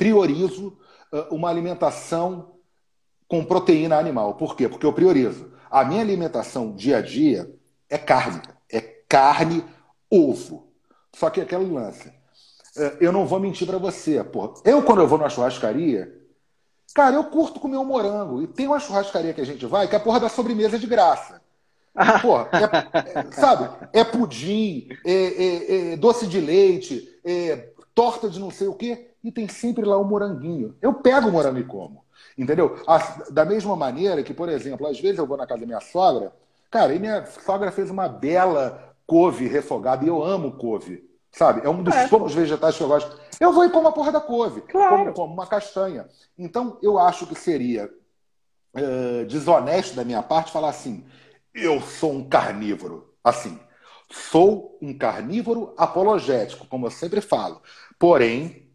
priorizo 0.00 0.78
uma 1.30 1.50
alimentação 1.50 2.52
com 3.28 3.44
proteína 3.44 3.98
animal. 3.98 4.32
Por 4.32 4.56
quê? 4.56 4.66
Porque 4.66 4.86
eu 4.86 4.94
priorizo. 4.94 5.52
A 5.70 5.84
minha 5.84 6.00
alimentação 6.00 6.74
dia 6.74 6.96
a 6.96 7.02
dia 7.02 7.54
é 7.86 7.98
carne. 7.98 8.40
É 8.72 8.80
carne, 8.80 9.62
ovo. 10.10 10.72
Só 11.14 11.28
que 11.28 11.38
aquele 11.38 11.70
lance. 11.70 12.10
Eu 12.98 13.12
não 13.12 13.26
vou 13.26 13.38
mentir 13.38 13.66
para 13.66 13.76
você, 13.76 14.24
pô. 14.24 14.54
Eu, 14.64 14.82
quando 14.82 15.02
eu 15.02 15.06
vou 15.06 15.18
numa 15.18 15.28
churrascaria, 15.28 16.10
cara, 16.94 17.16
eu 17.16 17.24
curto 17.24 17.60
comer 17.60 17.76
um 17.76 17.84
morango. 17.84 18.42
E 18.42 18.46
tem 18.46 18.68
uma 18.68 18.80
churrascaria 18.80 19.34
que 19.34 19.40
a 19.42 19.46
gente 19.46 19.66
vai 19.66 19.86
que 19.86 19.96
a 19.96 20.00
porra 20.00 20.20
da 20.20 20.30
sobremesa 20.30 20.76
é 20.76 20.78
de 20.78 20.86
graça. 20.86 21.42
Porra, 22.22 22.48
é, 22.52 23.18
é, 23.18 23.32
sabe? 23.32 23.68
É 23.92 24.04
pudim, 24.04 24.88
é, 25.04 25.12
é, 25.12 25.92
é 25.92 25.96
doce 25.96 26.26
de 26.26 26.40
leite, 26.40 27.06
é 27.24 27.68
torta 27.94 28.30
de 28.30 28.38
não 28.38 28.50
sei 28.50 28.68
o 28.68 28.74
quê 28.74 29.09
e 29.22 29.30
tem 29.30 29.48
sempre 29.48 29.84
lá 29.84 29.96
o 29.98 30.04
moranguinho. 30.04 30.76
Eu 30.80 30.94
pego 30.94 31.28
o 31.28 31.32
morango 31.32 31.58
e 31.58 31.64
como. 31.64 32.04
Entendeu? 32.36 32.76
Da 33.30 33.44
mesma 33.44 33.76
maneira 33.76 34.22
que, 34.22 34.32
por 34.32 34.48
exemplo, 34.48 34.86
às 34.86 34.98
vezes 34.98 35.18
eu 35.18 35.26
vou 35.26 35.36
na 35.36 35.46
casa 35.46 35.60
da 35.60 35.66
minha 35.66 35.80
sogra, 35.80 36.32
cara, 36.70 36.94
e 36.94 36.98
minha 36.98 37.26
sogra 37.26 37.70
fez 37.70 37.90
uma 37.90 38.08
bela 38.08 38.94
couve 39.06 39.48
refogada, 39.48 40.04
e 40.04 40.08
eu 40.08 40.22
amo 40.22 40.52
couve. 40.52 41.08
Sabe? 41.32 41.64
É 41.64 41.68
um 41.68 41.82
dos 41.82 41.94
é. 41.94 42.08
poucos 42.08 42.34
vegetais 42.34 42.76
que 42.76 42.82
eu 42.82 42.88
gosto. 42.88 43.20
Eu 43.38 43.52
vou 43.52 43.64
e 43.64 43.70
como 43.70 43.88
a 43.88 43.92
porra 43.92 44.12
da 44.12 44.20
couve. 44.20 44.62
Claro. 44.62 44.96
Como, 44.96 45.12
como 45.12 45.34
uma 45.34 45.46
castanha. 45.46 46.08
Então, 46.36 46.78
eu 46.82 46.98
acho 46.98 47.26
que 47.26 47.34
seria 47.34 47.90
uh, 48.74 49.24
desonesto 49.26 49.94
da 49.94 50.04
minha 50.04 50.22
parte 50.22 50.52
falar 50.52 50.70
assim: 50.70 51.04
eu 51.54 51.80
sou 51.80 52.12
um 52.12 52.28
carnívoro. 52.28 53.14
Assim, 53.22 53.60
sou 54.10 54.78
um 54.82 54.96
carnívoro 54.96 55.74
apologético, 55.76 56.66
como 56.66 56.86
eu 56.86 56.90
sempre 56.90 57.20
falo. 57.20 57.62
Porém, 57.98 58.69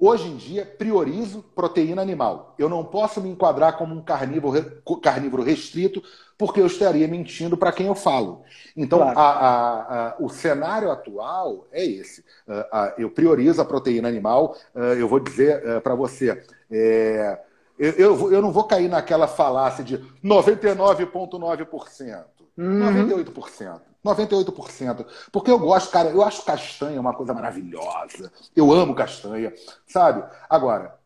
Hoje 0.00 0.28
em 0.28 0.36
dia, 0.36 0.64
priorizo 0.64 1.42
proteína 1.56 2.00
animal. 2.00 2.54
Eu 2.56 2.68
não 2.68 2.84
posso 2.84 3.20
me 3.20 3.28
enquadrar 3.28 3.76
como 3.76 3.94
um 3.94 4.00
carnívoro, 4.00 4.80
carnívoro 5.02 5.42
restrito, 5.42 6.00
porque 6.36 6.60
eu 6.60 6.66
estaria 6.66 7.08
mentindo 7.08 7.56
para 7.56 7.72
quem 7.72 7.88
eu 7.88 7.96
falo. 7.96 8.42
Então, 8.76 9.00
claro. 9.00 9.18
a, 9.18 9.22
a, 9.22 10.08
a, 10.10 10.16
o 10.20 10.28
cenário 10.28 10.92
atual 10.92 11.66
é 11.72 11.84
esse. 11.84 12.20
Uh, 12.46 12.92
eu 12.96 13.10
priorizo 13.10 13.60
a 13.60 13.64
proteína 13.64 14.06
animal. 14.06 14.56
Uh, 14.72 14.94
eu 14.94 15.08
vou 15.08 15.18
dizer 15.18 15.80
para 15.82 15.96
você. 15.96 16.40
É, 16.70 17.40
eu, 17.76 17.90
eu, 17.92 18.32
eu, 18.32 18.42
não 18.42 18.52
vou 18.52 18.64
cair 18.64 18.88
naquela 18.88 19.26
falácia 19.26 19.82
de 19.82 19.98
99,9%. 20.24 22.24
Uhum. 22.56 23.06
98%. 23.06 23.80
98%. 24.04 25.06
Porque 25.32 25.50
eu 25.50 25.58
gosto, 25.58 25.90
cara, 25.90 26.08
eu 26.10 26.22
acho 26.22 26.44
castanha 26.44 27.00
uma 27.00 27.14
coisa 27.14 27.34
maravilhosa. 27.34 28.32
Eu 28.54 28.72
amo 28.72 28.94
castanha, 28.94 29.52
sabe? 29.86 30.24
Agora, 30.48 30.98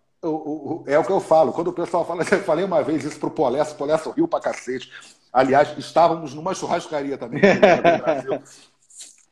é 0.87 0.99
o 0.99 1.05
que 1.05 1.11
eu 1.11 1.21
falo. 1.21 1.53
Quando 1.53 1.69
o 1.69 1.73
pessoal 1.73 2.05
fala, 2.05 2.23
eu 2.31 2.43
falei 2.43 2.65
uma 2.65 2.83
vez 2.83 3.05
isso 3.05 3.19
pro 3.19 3.31
Polesso, 3.31 3.75
o 3.75 3.79
Polesso 3.79 4.11
riu 4.11 4.29
pra 4.29 4.41
cacete. 4.41 4.91
Aliás, 5.33 5.77
estávamos 5.79 6.35
numa 6.35 6.55
churrascaria 6.55 7.17
também 7.17 7.41
Brasil. 7.41 8.43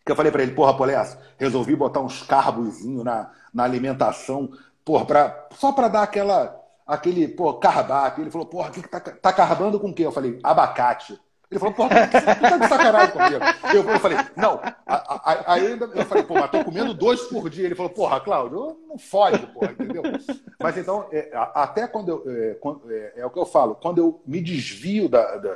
que 0.04 0.10
eu 0.10 0.16
falei 0.16 0.32
para 0.32 0.42
ele, 0.42 0.52
porra, 0.52 0.76
Polesso, 0.76 1.16
resolvi 1.38 1.76
botar 1.76 2.00
uns 2.00 2.22
carbozinho 2.22 3.04
na, 3.04 3.30
na 3.52 3.64
alimentação, 3.64 4.50
porra, 4.84 5.04
pra, 5.04 5.48
só 5.52 5.72
para 5.72 5.88
dar 5.88 6.02
aquela, 6.02 6.58
aquele, 6.86 7.28
pô. 7.28 7.60
Ele 8.18 8.30
falou, 8.30 8.46
porra, 8.46 8.70
que, 8.70 8.82
que 8.82 8.88
tá, 8.88 8.98
tá 8.98 9.32
carbando 9.32 9.78
com 9.78 9.90
o 9.90 9.94
quê? 9.94 10.04
Eu 10.04 10.12
falei, 10.12 10.38
abacate. 10.42 11.20
Ele 11.50 11.58
falou, 11.58 11.74
pô, 11.74 11.88
você 11.88 12.20
tá 12.20 12.56
de 12.58 12.68
sacanagem 12.68 13.10
comigo. 13.10 13.44
Eu, 13.74 13.90
eu 13.90 13.98
falei, 13.98 14.18
não. 14.36 14.60
Aí 15.46 15.72
eu 15.72 16.06
falei, 16.06 16.22
pô, 16.22 16.34
mas 16.34 16.50
tô 16.50 16.64
comendo 16.64 16.94
dois 16.94 17.22
por 17.22 17.50
dia. 17.50 17.66
Ele 17.66 17.74
falou, 17.74 17.90
porra, 17.90 18.20
Cláudio, 18.20 18.78
não 18.88 18.96
fode, 18.96 19.44
porra, 19.48 19.72
entendeu? 19.72 20.02
Mas 20.60 20.78
então, 20.78 21.08
é, 21.10 21.28
até 21.54 21.88
quando 21.88 22.08
eu. 22.08 22.24
É, 22.30 22.56
é, 22.88 23.20
é, 23.22 23.26
o 23.26 23.30
que 23.30 23.38
eu 23.38 23.46
falo, 23.46 23.74
quando 23.74 23.98
eu 23.98 24.22
me 24.24 24.40
desvio 24.40 25.08
da, 25.08 25.38
da, 25.38 25.54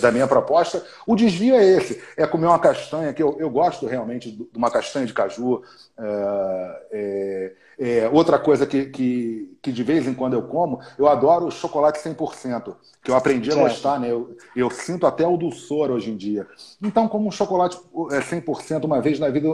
da, 0.00 0.12
minha 0.12 0.26
proposta, 0.26 0.84
o 1.06 1.14
desvio 1.14 1.54
é 1.54 1.64
esse: 1.64 2.02
é 2.16 2.26
comer 2.26 2.46
uma 2.46 2.58
castanha, 2.58 3.12
que 3.12 3.22
eu, 3.22 3.36
eu 3.38 3.48
gosto 3.50 3.86
realmente 3.86 4.30
de 4.30 4.48
uma 4.54 4.70
castanha 4.70 5.06
de 5.06 5.12
caju. 5.12 5.62
É, 5.98 6.82
é, 6.92 7.52
é, 7.80 8.08
outra 8.12 8.40
coisa 8.40 8.66
que, 8.66 8.86
que, 8.86 9.56
que, 9.62 9.70
de 9.70 9.82
vez 9.84 10.08
em 10.08 10.12
quando 10.12 10.34
eu 10.34 10.42
como, 10.42 10.80
eu 10.98 11.06
adoro 11.06 11.48
chocolate 11.48 12.00
100%, 12.00 12.74
que 13.04 13.10
eu 13.10 13.14
aprendi 13.14 13.50
a 13.50 13.54
certo. 13.54 13.68
gostar, 13.68 14.00
né? 14.00 14.10
Eu, 14.10 14.36
eu, 14.56 14.68
sinto 14.68 15.06
até 15.06 15.24
o 15.24 15.36
dulçor 15.36 15.90
hoje 15.90 16.10
em 16.10 16.16
dia. 16.16 16.44
Então, 16.82 17.06
como 17.06 17.28
um 17.28 17.30
chocolate 17.30 17.78
100% 17.94 18.82
é, 18.82 18.86
uma 18.86 19.00
vez 19.00 19.20
na 19.20 19.28
vida, 19.28 19.48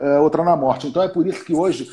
é, 0.00 0.18
outra 0.18 0.42
na 0.42 0.56
morte. 0.56 0.88
Então, 0.88 1.00
é 1.00 1.08
por 1.08 1.24
isso 1.24 1.44
que 1.44 1.54
hoje 1.54 1.88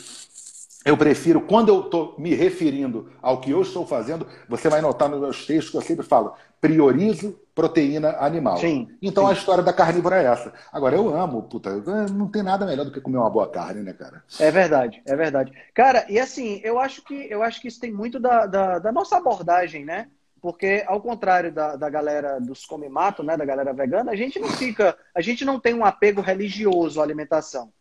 eu 0.85 0.95
prefiro, 0.95 1.41
quando 1.41 1.69
eu 1.69 1.81
estou 1.81 2.13
me 2.15 2.35
referindo 2.35 3.11
ao 3.19 3.41
que 3.41 3.49
eu 3.49 3.63
estou 3.63 3.87
fazendo, 3.87 4.27
você 4.47 4.69
vai 4.69 4.81
notar 4.81 5.09
nos 5.09 5.19
meus 5.19 5.43
textos 5.43 5.71
que 5.71 5.77
eu 5.77 5.81
sempre 5.81 6.05
falo, 6.05 6.35
priorizo 6.61 7.39
proteína 7.55 8.17
animal. 8.19 8.57
Sim, 8.57 8.95
então 9.01 9.23
sim. 9.25 9.31
a 9.31 9.33
história 9.33 9.63
da 9.63 9.73
carnívora 9.73 10.21
é 10.21 10.25
essa. 10.25 10.53
Agora, 10.71 10.95
eu 10.95 11.09
amo, 11.15 11.41
puta, 11.41 11.71
não 12.11 12.27
tem 12.27 12.43
nada 12.43 12.67
melhor 12.67 12.85
do 12.85 12.91
que 12.91 13.01
comer 13.01 13.17
uma 13.17 13.29
boa 13.29 13.49
carne, 13.49 13.81
né, 13.81 13.93
cara? 13.93 14.23
É 14.39 14.51
verdade, 14.51 15.01
é 15.07 15.15
verdade. 15.15 15.51
Cara, 15.73 16.05
e 16.07 16.19
assim, 16.19 16.61
eu 16.63 16.79
acho 16.79 17.03
que, 17.03 17.27
eu 17.31 17.41
acho 17.41 17.59
que 17.59 17.67
isso 17.67 17.79
tem 17.79 17.91
muito 17.91 18.19
da, 18.19 18.45
da, 18.45 18.77
da 18.77 18.91
nossa 18.91 19.17
abordagem, 19.17 19.83
né? 19.83 20.07
Porque, 20.39 20.83
ao 20.85 21.01
contrário 21.01 21.51
da, 21.51 21.75
da 21.75 21.89
galera 21.89 22.39
dos 22.39 22.63
come-mato, 22.63 23.23
né, 23.23 23.35
da 23.35 23.45
galera 23.45 23.73
vegana, 23.73 24.11
a 24.11 24.15
gente 24.15 24.37
não 24.37 24.49
fica, 24.49 24.95
a 25.15 25.21
gente 25.21 25.43
não 25.43 25.59
tem 25.59 25.73
um 25.73 25.83
apego 25.83 26.21
religioso 26.21 27.01
à 27.01 27.03
alimentação. 27.03 27.71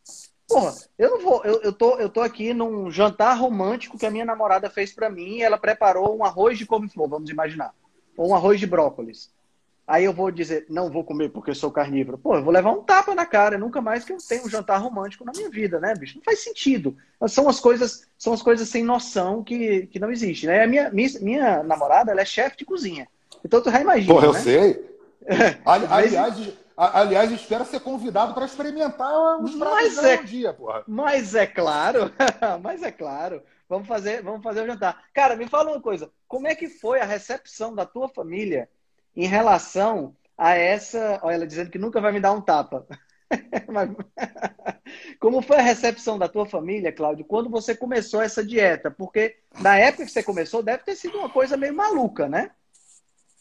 Porra, 0.49 0.75
eu 0.99 1.11
não 1.11 1.21
vou, 1.21 1.43
eu, 1.45 1.63
eu, 1.63 1.73
tô, 1.73 1.97
eu 1.99 2.09
tô 2.09 2.21
aqui 2.21 2.53
num 2.53 2.91
jantar 2.91 3.35
romântico 3.39 3.99
que 3.99 4.07
a 4.07 4.11
minha 4.11 4.25
namorada 4.25 4.69
fez 4.69 4.93
para 4.93 5.09
mim 5.09 5.39
e 5.39 5.43
ela 5.43 5.59
preparou 5.59 6.17
um 6.17 6.25
arroz 6.25 6.59
de 6.59 6.67
couve-flor, 6.67 7.09
vamos 7.09 7.31
imaginar. 7.31 7.75
Ou 8.17 8.31
um 8.31 8.35
arroz 8.35 8.61
de 8.61 8.67
brócolis. 8.67 9.33
Aí 9.87 10.05
eu 10.05 10.15
vou 10.15 10.31
dizer, 10.31 10.65
não 10.71 10.91
vou 10.91 11.05
comer 11.05 11.29
porque 11.29 11.55
sou 11.55 11.71
carnívoro. 11.71 12.17
Pô, 12.17 12.37
eu 12.37 12.43
vou 12.43 12.53
levar 12.53 12.73
um 12.73 12.83
tapa 12.83 13.15
na 13.15 13.27
cara, 13.27 13.59
nunca 13.59 13.83
mais 13.83 14.03
que 14.03 14.13
eu 14.13 14.17
tenho 14.17 14.45
um 14.45 14.49
jantar 14.49 14.79
romântico 14.79 15.25
na 15.25 15.33
minha 15.33 15.51
vida, 15.51 15.79
né, 15.79 15.95
bicho? 15.95 16.17
Não 16.17 16.25
faz 16.25 16.43
sentido. 16.43 16.97
São 17.29 17.49
as 17.49 17.61
coisas, 17.61 18.07
são 18.17 18.33
as 18.33 18.41
coisas 18.41 18.67
sem 18.69 18.83
noção 18.83 19.45
que, 19.45 19.87
que 19.89 19.99
não 19.99 20.11
existem, 20.11 20.49
né? 20.49 20.65
A 20.65 20.67
minha, 20.67 20.91
minha, 20.91 21.09
minha 21.21 21.63
namorada, 21.63 22.13
ela 22.13 22.23
é 22.23 22.25
chefe 22.25 22.57
de 22.57 22.65
cozinha. 22.65 23.07
Então 23.45 23.61
tu 23.61 23.71
já 23.71 23.81
imagina, 23.81 24.15
Pô, 24.15 24.25
eu 24.25 24.33
né? 24.33 24.41
sei. 24.41 24.95
Ali, 25.67 25.87
aliás, 25.91 26.53
aliás, 26.77 27.31
espero 27.31 27.65
ser 27.65 27.81
convidado 27.81 28.35
para 28.35 28.47
experimentar 28.47 29.41
os 29.41 29.55
pratos 29.55 29.99
é, 29.99 30.21
um 30.21 30.25
dia, 30.25 30.53
porra. 30.53 30.85
Mas 30.87 31.35
é 31.35 31.47
claro, 31.47 32.11
mas 32.63 32.83
é 32.83 32.91
claro. 32.91 33.43
Vamos 33.69 33.89
fazer, 33.89 34.23
vamos 34.23 34.43
fazer 34.43 34.63
o 34.63 34.67
jantar. 34.67 35.05
Cara, 35.13 35.37
me 35.37 35.49
fala 35.49 35.71
uma 35.71 35.81
coisa. 35.81 36.11
Como 36.29 36.47
é 36.47 36.55
que 36.55 36.69
foi 36.69 37.01
a 37.01 37.05
recepção 37.05 37.75
da 37.75 37.87
tua 37.87 38.09
família 38.09 38.69
em 39.17 39.27
relação 39.27 40.15
a 40.37 40.55
essa. 40.55 41.21
Olha, 41.23 41.37
ela 41.37 41.47
dizendo 41.47 41.71
que 41.71 41.79
nunca 41.79 42.01
vai 42.01 42.13
me 42.13 42.21
dar 42.21 42.33
um 42.33 42.41
tapa. 42.41 42.87
Como 45.19 45.43
foi 45.43 45.57
a 45.57 45.63
recepção 45.63 46.19
da 46.19 46.29
tua 46.29 46.47
família, 46.47 46.93
Cláudio, 46.93 47.25
quando 47.25 47.49
você 47.49 47.75
começou 47.75 48.21
essa 48.21 48.45
dieta? 48.45 48.91
Porque 48.91 49.37
na 49.61 49.79
época 49.79 50.05
que 50.05 50.13
você 50.13 50.23
começou, 50.23 50.63
deve 50.63 50.85
ter 50.85 50.95
sido 50.95 51.19
uma 51.19 51.31
coisa 51.31 51.57
meio 51.57 51.75
maluca, 51.75 52.29
né? 52.29 52.51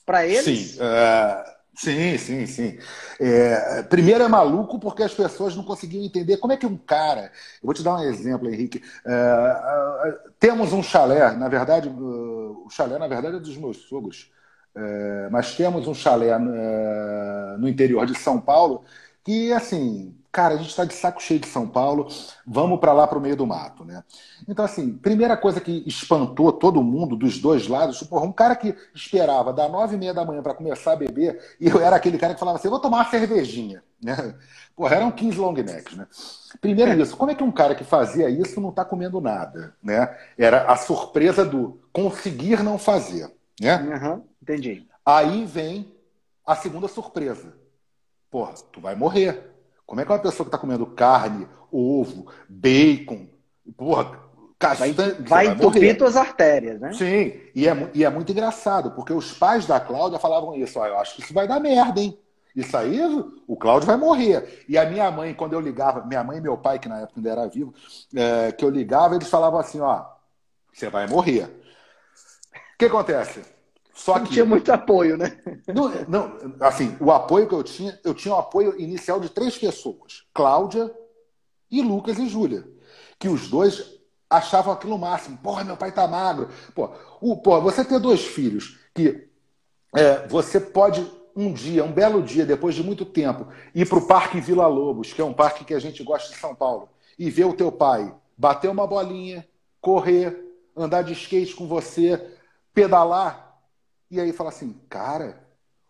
Para 0.05 0.25
eles? 0.25 0.71
Sim, 0.71 0.79
uh, 0.79 1.62
sim, 1.75 2.17
sim, 2.17 2.45
sim. 2.45 2.77
É, 3.19 3.83
primeiro 3.83 4.23
é 4.23 4.27
maluco 4.27 4.79
porque 4.79 5.03
as 5.03 5.13
pessoas 5.13 5.55
não 5.55 5.63
conseguiam 5.63 6.03
entender 6.03 6.37
como 6.37 6.53
é 6.53 6.57
que 6.57 6.65
um 6.65 6.77
cara. 6.77 7.31
Eu 7.61 7.65
vou 7.65 7.73
te 7.73 7.83
dar 7.83 7.95
um 7.95 8.03
exemplo, 8.03 8.49
Henrique. 8.49 8.81
Uh, 9.05 10.29
uh, 10.29 10.31
temos 10.39 10.73
um 10.73 10.83
chalé, 10.83 11.35
na 11.35 11.49
verdade, 11.49 11.89
o 11.89 12.67
chalé, 12.69 12.97
na 12.99 13.07
verdade, 13.07 13.37
é 13.37 13.39
dos 13.39 13.57
meus 13.57 13.77
sogros. 13.77 14.31
É, 14.75 15.29
mas 15.29 15.55
temos 15.55 15.87
um 15.87 15.93
chalé 15.93 16.29
é, 16.29 17.57
no 17.57 17.67
interior 17.69 18.05
de 18.07 18.15
São 18.15 18.41
Paulo 18.41 18.83
que, 19.23 19.53
assim, 19.53 20.17
cara, 20.33 20.55
a 20.55 20.57
gente 20.57 20.71
está 20.71 20.83
de 20.83 20.95
saco 20.95 21.21
cheio 21.21 21.39
de 21.39 21.47
São 21.47 21.67
Paulo, 21.67 22.07
vamos 22.45 22.79
para 22.79 22.91
lá 22.91 23.05
para 23.05 23.19
o 23.19 23.21
meio 23.21 23.35
do 23.35 23.45
mato, 23.45 23.85
né? 23.85 24.03
Então, 24.49 24.65
assim, 24.65 24.97
primeira 24.97 25.37
coisa 25.37 25.61
que 25.61 25.83
espantou 25.85 26.51
todo 26.51 26.83
mundo 26.83 27.15
dos 27.15 27.37
dois 27.37 27.67
lados, 27.67 28.01
porra, 28.01 28.25
um 28.25 28.31
cara 28.31 28.55
que 28.55 28.75
esperava 28.95 29.53
das 29.53 29.71
nove 29.71 29.93
e 29.95 29.97
meia 29.99 30.11
da 30.11 30.25
manhã 30.25 30.41
para 30.41 30.55
começar 30.55 30.93
a 30.93 30.95
beber, 30.95 31.39
e 31.61 31.69
eu 31.69 31.79
era 31.79 31.95
aquele 31.95 32.17
cara 32.17 32.33
que 32.33 32.39
falava 32.39 32.57
assim, 32.57 32.67
vou 32.67 32.79
tomar 32.79 32.97
uma 32.97 33.09
cervejinha, 33.11 33.83
né? 34.01 34.33
Porra, 34.75 34.95
eram 34.95 35.11
15 35.11 35.37
long 35.37 35.53
necks, 35.53 35.95
né? 35.95 36.07
Primeiro 36.59 36.99
isso, 36.99 37.15
como 37.15 37.29
é 37.29 37.35
que 37.35 37.43
um 37.43 37.51
cara 37.51 37.75
que 37.75 37.83
fazia 37.83 38.27
isso 38.27 38.59
não 38.59 38.69
está 38.69 38.83
comendo 38.83 39.21
nada, 39.21 39.75
né? 39.83 40.17
Era 40.35 40.63
a 40.63 40.75
surpresa 40.75 41.45
do 41.45 41.79
conseguir 41.93 42.63
não 42.63 42.79
fazer, 42.79 43.31
né? 43.61 43.77
Uhum. 43.77 44.23
Entendi. 44.41 44.87
Aí 45.05 45.45
vem 45.45 45.93
a 46.43 46.55
segunda 46.55 46.87
surpresa. 46.87 47.53
Porra, 48.31 48.53
tu 48.71 48.81
vai 48.81 48.95
morrer. 48.95 49.52
Como 49.85 50.01
é 50.01 50.05
que 50.05 50.11
uma 50.11 50.19
pessoa 50.19 50.45
que 50.45 50.49
está 50.49 50.57
comendo 50.57 50.85
carne, 50.85 51.47
ovo, 51.71 52.31
bacon, 52.47 53.27
porra, 53.75 54.19
castanha, 54.57 54.93
vai, 54.93 55.11
vai 55.21 55.47
entupir 55.47 55.97
tuas 55.97 56.15
artérias, 56.15 56.79
né? 56.79 56.93
Sim, 56.93 57.33
e 57.53 57.67
é, 57.67 57.91
e 57.93 58.03
é 58.03 58.09
muito 58.09 58.31
engraçado, 58.31 58.91
porque 58.91 59.13
os 59.13 59.33
pais 59.33 59.65
da 59.65 59.79
Cláudia 59.79 60.19
falavam 60.19 60.55
isso, 60.55 60.79
ó, 60.79 60.87
eu 60.87 60.97
acho 60.97 61.15
que 61.15 61.21
isso 61.21 61.33
vai 61.33 61.47
dar 61.47 61.59
merda, 61.59 61.99
hein? 61.99 62.17
Isso 62.55 62.77
aí, 62.77 62.99
o 63.47 63.57
Cláudio 63.57 63.87
vai 63.87 63.97
morrer. 63.97 64.63
E 64.69 64.77
a 64.77 64.85
minha 64.85 65.09
mãe, 65.09 65.33
quando 65.33 65.53
eu 65.53 65.59
ligava, 65.59 66.05
minha 66.05 66.23
mãe 66.23 66.37
e 66.37 66.41
meu 66.41 66.55
pai, 66.55 66.77
que 66.77 66.87
na 66.87 66.99
época 66.99 67.19
ainda 67.19 67.31
era 67.31 67.47
vivo, 67.47 67.73
é, 68.15 68.51
que 68.51 68.63
eu 68.63 68.69
ligava, 68.69 69.15
eles 69.15 69.27
falavam 69.27 69.59
assim, 69.59 69.79
ó, 69.79 70.05
você 70.71 70.87
vai 70.87 71.07
morrer. 71.07 71.45
O 71.45 72.77
que 72.77 72.85
acontece? 72.85 73.41
Só 73.93 74.17
não 74.17 74.25
que 74.25 74.33
tinha 74.33 74.45
muito 74.45 74.71
apoio, 74.71 75.15
né? 75.15 75.37
Não, 75.73 75.89
não, 76.07 76.55
assim, 76.59 76.97
o 76.99 77.11
apoio 77.11 77.47
que 77.47 77.53
eu 77.53 77.63
tinha, 77.63 77.97
eu 78.03 78.13
tinha 78.13 78.33
o 78.33 78.37
um 78.37 78.39
apoio 78.39 78.79
inicial 78.79 79.19
de 79.19 79.29
três 79.29 79.57
pessoas: 79.57 80.25
Cláudia 80.33 80.91
e 81.69 81.81
Lucas 81.81 82.17
e 82.17 82.27
Júlia. 82.27 82.67
Que 83.19 83.29
os 83.29 83.47
dois 83.47 83.99
achavam 84.29 84.73
aquilo 84.73 84.97
máximo. 84.97 85.37
Porra, 85.37 85.63
meu 85.63 85.77
pai 85.77 85.91
tá 85.91 86.07
magro. 86.07 86.49
Pô, 86.73 86.89
o, 87.21 87.37
pô 87.37 87.61
você 87.61 87.85
ter 87.85 87.99
dois 87.99 88.25
filhos 88.25 88.79
que 88.95 89.29
é, 89.95 90.27
você 90.27 90.59
pode 90.59 91.05
um 91.35 91.53
dia, 91.53 91.83
um 91.83 91.91
belo 91.91 92.21
dia, 92.21 92.45
depois 92.45 92.75
de 92.75 92.83
muito 92.83 93.05
tempo, 93.05 93.47
ir 93.73 93.87
para 93.87 93.97
o 93.97 94.07
Parque 94.07 94.39
Vila 94.39 94.67
Lobos, 94.67 95.13
que 95.13 95.21
é 95.21 95.25
um 95.25 95.33
parque 95.33 95.65
que 95.65 95.73
a 95.73 95.79
gente 95.79 96.03
gosta 96.03 96.31
de 96.31 96.39
São 96.39 96.53
Paulo, 96.53 96.89
e 97.17 97.29
ver 97.29 97.45
o 97.45 97.53
teu 97.53 97.71
pai 97.71 98.13
bater 98.37 98.69
uma 98.69 98.85
bolinha, 98.85 99.47
correr, 99.81 100.45
andar 100.75 101.03
de 101.03 101.13
skate 101.13 101.55
com 101.55 101.67
você, 101.67 102.37
pedalar, 102.73 103.52
e 104.13 104.19
aí 104.19 104.31
fala 104.31 104.49
assim, 104.49 104.75
cara, 104.89 105.43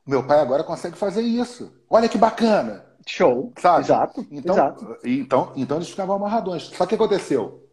meu 0.05 0.25
pai 0.25 0.39
agora 0.39 0.63
consegue 0.63 0.97
fazer 0.97 1.21
isso. 1.21 1.71
Olha 1.89 2.09
que 2.09 2.17
bacana. 2.17 2.85
Show. 3.05 3.51
Sabe? 3.59 3.83
Exato. 3.83 4.27
Então, 4.31 4.55
exato. 4.55 4.97
então, 5.03 5.51
então 5.55 5.77
eles 5.77 5.89
ficavam 5.89 6.15
amarradões. 6.15 6.63
Só 6.63 6.85
que 6.85 6.95
aconteceu? 6.95 7.67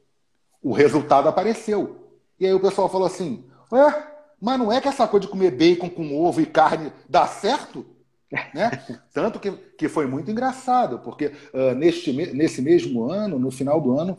O 0.63 0.73
resultado 0.73 1.29
apareceu. 1.29 1.97
E 2.39 2.47
aí 2.47 2.53
o 2.53 2.61
pessoal 2.61 2.89
falou 2.89 3.07
assim: 3.07 3.45
Ué, 3.73 4.07
mas 4.41 4.59
não 4.59 4.73
é 4.73 4.81
que 4.81 4.89
essa 4.89 5.07
coisa 5.07 5.27
de 5.27 5.33
comer 5.33 5.53
bacon 5.53 5.89
com 5.89 6.21
ovo 6.21 6.41
e 6.41 6.47
carne 6.47 6.93
dá 7.09 7.27
certo? 7.27 7.87
né? 8.55 8.71
Tanto 9.13 9.39
que, 9.39 9.51
que 9.51 9.89
foi 9.89 10.07
muito 10.07 10.31
engraçado, 10.31 11.01
porque 11.01 11.33
uh, 11.53 11.75
neste, 11.75 12.13
nesse 12.13 12.63
mesmo 12.63 13.11
ano, 13.11 13.39
no 13.39 13.51
final 13.51 13.81
do 13.81 13.99
ano, 13.99 14.17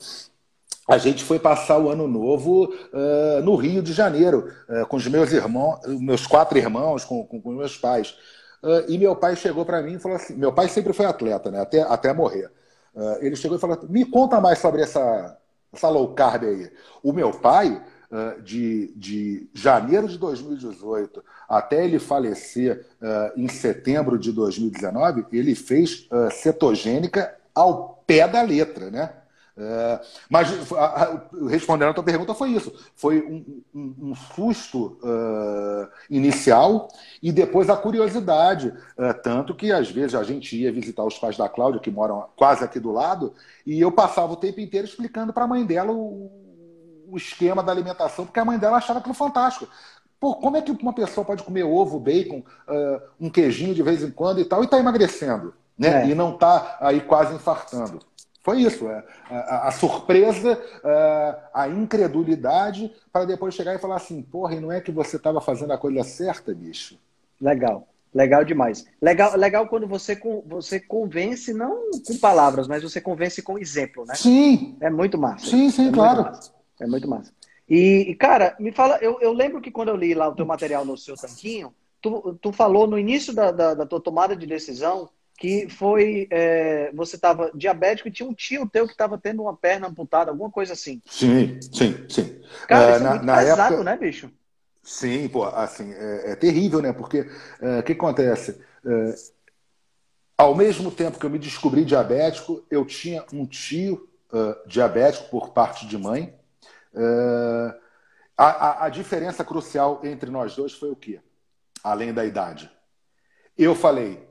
a 0.92 0.98
gente 0.98 1.24
foi 1.24 1.40
passar 1.40 1.80
o 1.80 1.90
ano 1.90 2.08
novo 2.08 2.66
uh, 2.66 3.42
no 3.44 3.56
Rio 3.56 3.82
de 3.82 3.94
Janeiro, 3.94 4.52
uh, 4.68 4.86
com 4.88 4.98
os 4.98 5.08
meus 5.08 5.32
irmãos, 5.32 5.80
meus 5.88 6.28
quatro 6.28 6.58
irmãos, 6.58 7.06
com, 7.06 7.26
com, 7.26 7.40
com 7.42 7.52
meus 7.54 7.78
pais. 7.78 8.16
Uh, 8.62 8.92
e 8.92 8.98
meu 8.98 9.16
pai 9.16 9.36
chegou 9.36 9.66
para 9.66 9.82
mim 9.82 9.94
e 9.94 10.00
falou 10.00 10.18
assim: 10.18 10.36
meu 10.36 10.52
pai 10.52 10.68
sempre 10.68 10.92
foi 10.92 11.06
atleta, 11.06 11.50
né? 11.50 11.62
Até, 11.62 11.82
até 11.82 12.14
morrer. 12.14 12.52
ele 13.22 13.38
chegou 13.38 13.58
e 13.58 13.60
falou: 13.60 13.80
me 13.90 14.04
conta 14.04 14.42
mais 14.42 14.60
sobre 14.60 14.82
essa, 14.82 15.38
essa 15.72 15.88
low 15.88 16.14
carb 16.14 16.44
aí. 16.44 16.70
O 17.02 17.14
meu 17.14 17.32
pai, 17.32 17.82
de, 18.44 18.94
de 18.98 19.50
janeiro 19.54 20.06
de 20.06 20.18
2018 20.18 21.24
até 21.48 21.86
ele 21.86 21.98
falecer 21.98 22.86
em 23.38 23.48
setembro 23.48 24.20
de 24.20 24.34
2019, 24.34 25.28
ele 25.32 25.56
fez 25.56 26.10
cetogênica 26.34 27.34
ao 27.56 28.04
pé 28.06 28.28
da 28.28 28.42
letra, 28.42 28.92
né? 28.92 29.21
É, 29.58 30.00
mas 30.30 30.48
respondendo 31.50 31.90
a 31.90 31.94
tua 31.94 32.04
pergunta 32.04 32.34
foi 32.34 32.52
isso. 32.52 32.74
Foi 32.96 33.22
um, 33.22 33.62
um, 33.76 33.96
um 34.12 34.16
susto 34.16 34.98
uh, 35.04 35.88
inicial 36.10 36.88
e 37.22 37.32
depois 37.32 37.70
a 37.70 37.76
curiosidade. 37.76 38.70
Uh, 38.70 39.14
tanto 39.22 39.54
que 39.54 39.72
às 39.72 39.92
vezes 39.92 40.16
a 40.16 40.24
gente 40.24 40.56
ia 40.56 40.72
visitar 40.72 41.04
os 41.04 41.18
pais 41.18 41.38
da 41.38 41.50
Cláudia, 41.50 41.82
que 41.82 41.92
moram 41.92 42.26
quase 42.36 42.64
aqui 42.64 42.80
do 42.80 42.92
lado, 42.92 43.34
e 43.66 43.80
eu 43.80 43.92
passava 43.92 44.34
o 44.34 44.38
tempo 44.38 44.60
inteiro 44.62 44.88
explicando 44.88 45.34
para 45.34 45.44
a 45.44 45.48
mãe 45.48 45.66
dela 45.66 45.92
o, 45.92 46.32
o, 47.10 47.18
esquema 47.18 47.62
da 47.62 47.72
alimentação, 47.72 48.26
porque 48.26 48.40
a 48.40 48.46
mãe 48.46 48.58
dela 48.58 48.78
achava 48.78 49.00
aquilo 49.00 49.14
fantástico. 49.14 49.68
Pô, 50.20 50.36
como 50.36 50.56
é 50.56 50.62
que 50.62 50.72
uma 50.72 50.94
pessoa 50.94 51.26
pode 51.26 51.44
comer 51.44 51.64
ovo, 51.64 52.00
bacon, 52.00 52.44
uh, 52.68 53.02
um 53.20 53.30
queijinho 53.30 53.74
de 53.74 53.84
vez 53.84 54.02
em 54.02 54.12
quando 54.12 54.40
e 54.40 54.46
tal, 54.46 54.62
e 54.62 54.66
está 54.66 54.80
emagrecendo? 54.80 55.54
Né? 55.78 56.04
É. 56.04 56.08
E 56.10 56.16
não 56.16 56.36
está 56.36 56.78
aí 56.80 57.02
quase 57.02 57.34
infartando. 57.34 58.00
Foi 58.44 58.62
isso, 58.62 58.90
é, 58.90 59.04
a, 59.30 59.68
a 59.68 59.72
surpresa, 59.72 60.60
é, 60.84 61.38
a 61.54 61.68
incredulidade, 61.68 62.92
para 63.14 63.26
depois 63.26 63.54
chegar 63.54 63.76
e 63.76 63.80
falar 63.80 63.98
assim, 63.98 64.22
porra, 64.22 64.56
e 64.56 64.60
não 64.60 64.72
é 64.72 64.82
que 64.82 64.92
você 64.92 65.18
estava 65.18 65.40
fazendo 65.40 65.74
a 65.74 65.78
coisa 65.78 66.04
certa, 66.04 66.54
bicho? 66.54 66.98
Legal, 67.40 67.88
legal 68.14 68.44
demais. 68.44 68.86
Legal, 69.00 69.38
legal 69.38 69.68
quando 69.68 69.88
você, 69.88 70.20
você 70.48 70.80
convence, 70.80 71.54
não 71.54 71.92
com 72.06 72.18
palavras, 72.18 72.68
mas 72.68 72.82
você 72.82 73.00
convence 73.00 73.44
com 73.44 73.60
exemplo, 73.60 74.06
né? 74.06 74.16
Sim. 74.16 74.76
É 74.82 74.90
muito 74.90 75.20
massa. 75.20 75.46
Sim, 75.46 75.70
sim, 75.70 75.90
é 75.90 75.92
claro. 75.92 76.24
Muito 76.24 76.52
é 76.80 76.88
muito 76.88 77.08
massa. 77.08 77.32
E, 77.70 78.16
cara, 78.20 78.56
me 78.60 78.72
fala, 78.72 78.98
eu, 79.02 79.20
eu 79.22 79.32
lembro 79.32 79.62
que 79.62 79.72
quando 79.72 79.90
eu 79.90 79.96
li 79.96 80.16
lá 80.16 80.28
o 80.28 80.36
teu 80.36 80.46
material 80.46 80.84
no 80.84 80.98
seu 80.98 81.16
tanquinho, 81.16 81.74
tu, 82.02 82.38
tu 82.42 82.52
falou 82.52 82.88
no 82.88 82.98
início 82.98 83.34
da, 83.34 83.52
da, 83.52 83.74
da 83.76 83.86
tua 83.86 84.02
tomada 84.02 84.36
de 84.36 84.48
decisão 84.48 85.10
que 85.42 85.68
foi. 85.68 86.28
É, 86.30 86.92
você 86.94 87.16
estava 87.16 87.52
diabético 87.56 88.08
e 88.08 88.12
tinha 88.12 88.30
um 88.30 88.34
tio 88.34 88.70
teu 88.70 88.86
que 88.86 88.92
estava 88.92 89.18
tendo 89.18 89.42
uma 89.42 89.58
perna 89.58 89.88
amputada, 89.88 90.30
alguma 90.30 90.52
coisa 90.52 90.74
assim. 90.74 91.02
Sim, 91.08 91.60
sim, 91.60 92.06
sim. 92.08 92.40
Cara, 92.68 92.92
uh, 92.92 92.96
isso 92.96 93.06
é 93.06 93.10
muito 93.10 93.26
na 93.26 93.38
pesado, 93.38 93.74
época... 93.74 93.84
né, 93.84 93.98
bicho? 93.98 94.32
Sim, 94.84 95.28
pô, 95.30 95.46
assim, 95.46 95.92
é, 95.94 96.34
é 96.34 96.36
terrível, 96.36 96.80
né? 96.80 96.94
Porque 96.94 97.22
o 97.22 97.80
uh, 97.80 97.84
que 97.84 97.94
acontece? 97.94 98.62
Uh, 98.86 99.16
ao 100.38 100.54
mesmo 100.54 100.92
tempo 100.92 101.18
que 101.18 101.26
eu 101.26 101.30
me 101.30 101.40
descobri 101.40 101.84
diabético, 101.86 102.64
eu 102.70 102.86
tinha 102.86 103.26
um 103.34 103.46
tio 103.46 104.08
diabético 104.66 105.30
por 105.30 105.50
parte 105.50 105.86
de 105.86 105.98
mãe. 105.98 106.34
A, 108.38 108.46
a, 108.46 108.86
a 108.86 108.90
diferença 108.90 109.44
crucial 109.44 110.00
entre 110.04 110.32
nós 110.32 110.56
dois 110.56 110.74
foi 110.74 110.90
o 110.90 110.96
quê? 110.96 111.20
Além 111.84 112.12
da 112.12 112.26
idade. 112.26 112.72
Eu 113.56 113.76
falei, 113.76 114.31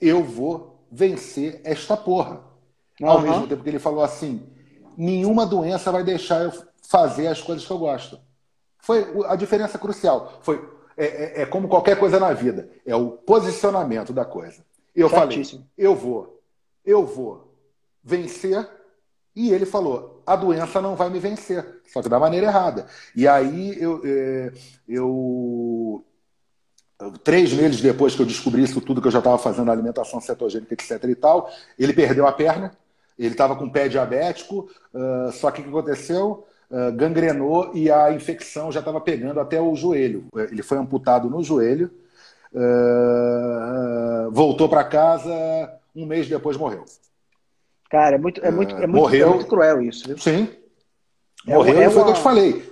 eu 0.00 0.22
vou 0.24 0.84
vencer 0.90 1.60
esta 1.64 1.96
porra. 1.96 2.40
Uhum. 3.00 3.08
Ao 3.08 3.20
mesmo 3.20 3.46
tempo 3.46 3.62
que 3.62 3.68
ele 3.68 3.78
falou 3.78 4.02
assim: 4.02 4.46
nenhuma 4.96 5.46
doença 5.46 5.92
vai 5.92 6.02
deixar 6.02 6.42
eu 6.42 6.52
fazer 6.88 7.26
as 7.26 7.40
coisas 7.40 7.66
que 7.66 7.72
eu 7.72 7.78
gosto. 7.78 8.18
Foi 8.78 9.06
a 9.26 9.36
diferença 9.36 9.78
crucial. 9.78 10.38
Foi 10.42 10.68
é, 10.96 11.04
é, 11.04 11.42
é 11.42 11.46
como 11.46 11.68
qualquer 11.68 11.98
coisa 11.98 12.20
na 12.20 12.32
vida, 12.32 12.68
é 12.84 12.94
o 12.94 13.12
posicionamento 13.12 14.12
da 14.12 14.24
coisa. 14.24 14.64
Eu 14.94 15.08
Certíssimo. 15.08 15.60
falei: 15.60 15.70
eu 15.78 15.94
vou, 15.94 16.42
eu 16.84 17.06
vou 17.06 17.54
vencer. 18.02 18.68
E 19.34 19.52
ele 19.52 19.64
falou: 19.64 20.22
a 20.26 20.36
doença 20.36 20.80
não 20.80 20.96
vai 20.96 21.08
me 21.08 21.18
vencer, 21.18 21.80
só 21.86 22.02
que 22.02 22.08
da 22.08 22.18
maneira 22.18 22.46
errada. 22.46 22.86
E 23.14 23.26
aí 23.26 23.80
eu, 23.80 24.02
é, 24.04 24.52
eu 24.86 26.04
três 27.22 27.52
meses 27.52 27.80
depois 27.80 28.14
que 28.14 28.22
eu 28.22 28.26
descobri 28.26 28.62
isso 28.62 28.80
tudo, 28.80 29.00
que 29.00 29.08
eu 29.08 29.12
já 29.12 29.18
estava 29.18 29.38
fazendo 29.38 29.70
alimentação 29.70 30.20
cetogênica, 30.20 30.74
etc 30.74 31.02
e 31.04 31.14
tal, 31.14 31.50
ele 31.78 31.92
perdeu 31.92 32.26
a 32.26 32.32
perna, 32.32 32.72
ele 33.18 33.32
estava 33.32 33.56
com 33.56 33.68
pé 33.68 33.88
diabético, 33.88 34.68
uh, 34.94 35.32
só 35.32 35.50
que 35.50 35.60
o 35.60 35.64
que 35.64 35.70
aconteceu? 35.70 36.46
Uh, 36.70 36.92
gangrenou 36.92 37.72
e 37.74 37.90
a 37.90 38.12
infecção 38.12 38.70
já 38.70 38.80
estava 38.80 39.00
pegando 39.00 39.40
até 39.40 39.60
o 39.60 39.74
joelho. 39.74 40.26
Ele 40.34 40.62
foi 40.62 40.78
amputado 40.78 41.28
no 41.28 41.42
joelho, 41.42 41.90
uh, 42.52 44.30
voltou 44.30 44.68
para 44.68 44.84
casa, 44.84 45.32
um 45.94 46.06
mês 46.06 46.28
depois 46.28 46.56
morreu. 46.56 46.84
Cara, 47.90 48.14
é 48.14 48.18
muito, 48.18 48.40
é 48.44 48.50
muito, 48.50 48.74
é 48.76 48.86
muito, 48.86 48.92
morreu, 48.92 49.28
é 49.28 49.34
muito 49.34 49.46
cruel 49.48 49.82
isso. 49.82 50.06
Viu? 50.06 50.16
Sim. 50.18 50.48
É 51.46 51.54
morreu 51.54 51.82
é 51.82 51.86
e 51.86 51.90
foi 51.90 52.02
o 52.02 52.04
que 52.04 52.10
eu 52.10 52.14
te 52.14 52.22
falei. 52.22 52.69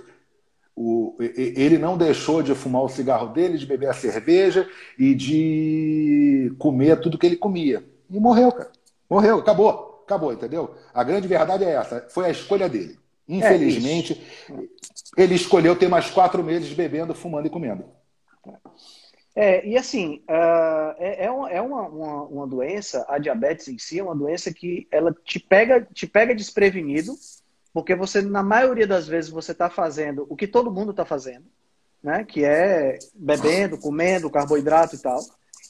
O, 0.81 1.17
ele 1.19 1.77
não 1.77 1.97
deixou 1.97 2.41
de 2.41 2.55
fumar 2.55 2.83
o 2.83 2.87
cigarro 2.87 3.33
dele, 3.33 3.57
de 3.57 3.65
beber 3.65 3.89
a 3.89 3.93
cerveja 3.93 4.65
e 4.97 5.13
de 5.13 6.55
comer 6.57 7.01
tudo 7.01 7.17
que 7.17 7.25
ele 7.25 7.35
comia. 7.35 7.83
E 8.09 8.17
morreu, 8.17 8.49
cara. 8.49 8.71
Morreu, 9.09 9.39
acabou. 9.39 10.03
Acabou, 10.05 10.31
entendeu? 10.31 10.73
A 10.93 11.03
grande 11.03 11.27
verdade 11.27 11.65
é 11.65 11.71
essa. 11.71 12.07
Foi 12.09 12.27
a 12.27 12.29
escolha 12.29 12.69
dele. 12.69 12.97
Infelizmente, 13.27 14.25
é 15.17 15.21
ele 15.21 15.35
escolheu 15.35 15.75
ter 15.75 15.89
mais 15.89 16.09
quatro 16.09 16.41
meses 16.41 16.71
bebendo, 16.71 17.13
fumando 17.13 17.47
e 17.47 17.49
comendo. 17.49 17.83
É, 19.35 19.67
e 19.67 19.77
assim, 19.77 20.23
uh, 20.29 20.95
é, 20.97 21.25
é, 21.25 21.31
uma, 21.31 21.51
é 21.51 21.61
uma, 21.61 21.81
uma, 21.89 22.23
uma, 22.23 22.47
doença, 22.47 23.05
a 23.09 23.17
diabetes 23.17 23.67
em 23.67 23.77
si 23.77 23.99
é 23.99 24.03
uma 24.03 24.15
doença 24.15 24.53
que 24.53 24.87
ela 24.89 25.13
te 25.25 25.41
pega, 25.41 25.85
te 25.93 26.07
pega 26.07 26.33
desprevenido 26.33 27.13
porque 27.73 27.95
você, 27.95 28.21
na 28.21 28.41
maioria 28.41 28.87
das 28.87 29.07
vezes, 29.07 29.29
você 29.29 29.51
está 29.51 29.69
fazendo 29.69 30.25
o 30.29 30.35
que 30.35 30.47
todo 30.47 30.71
mundo 30.71 30.91
está 30.91 31.05
fazendo, 31.05 31.45
né? 32.01 32.23
Que 32.23 32.43
é 32.43 32.97
bebendo, 33.13 33.77
comendo, 33.77 34.29
carboidrato 34.29 34.95
e 34.95 34.99
tal. 34.99 35.19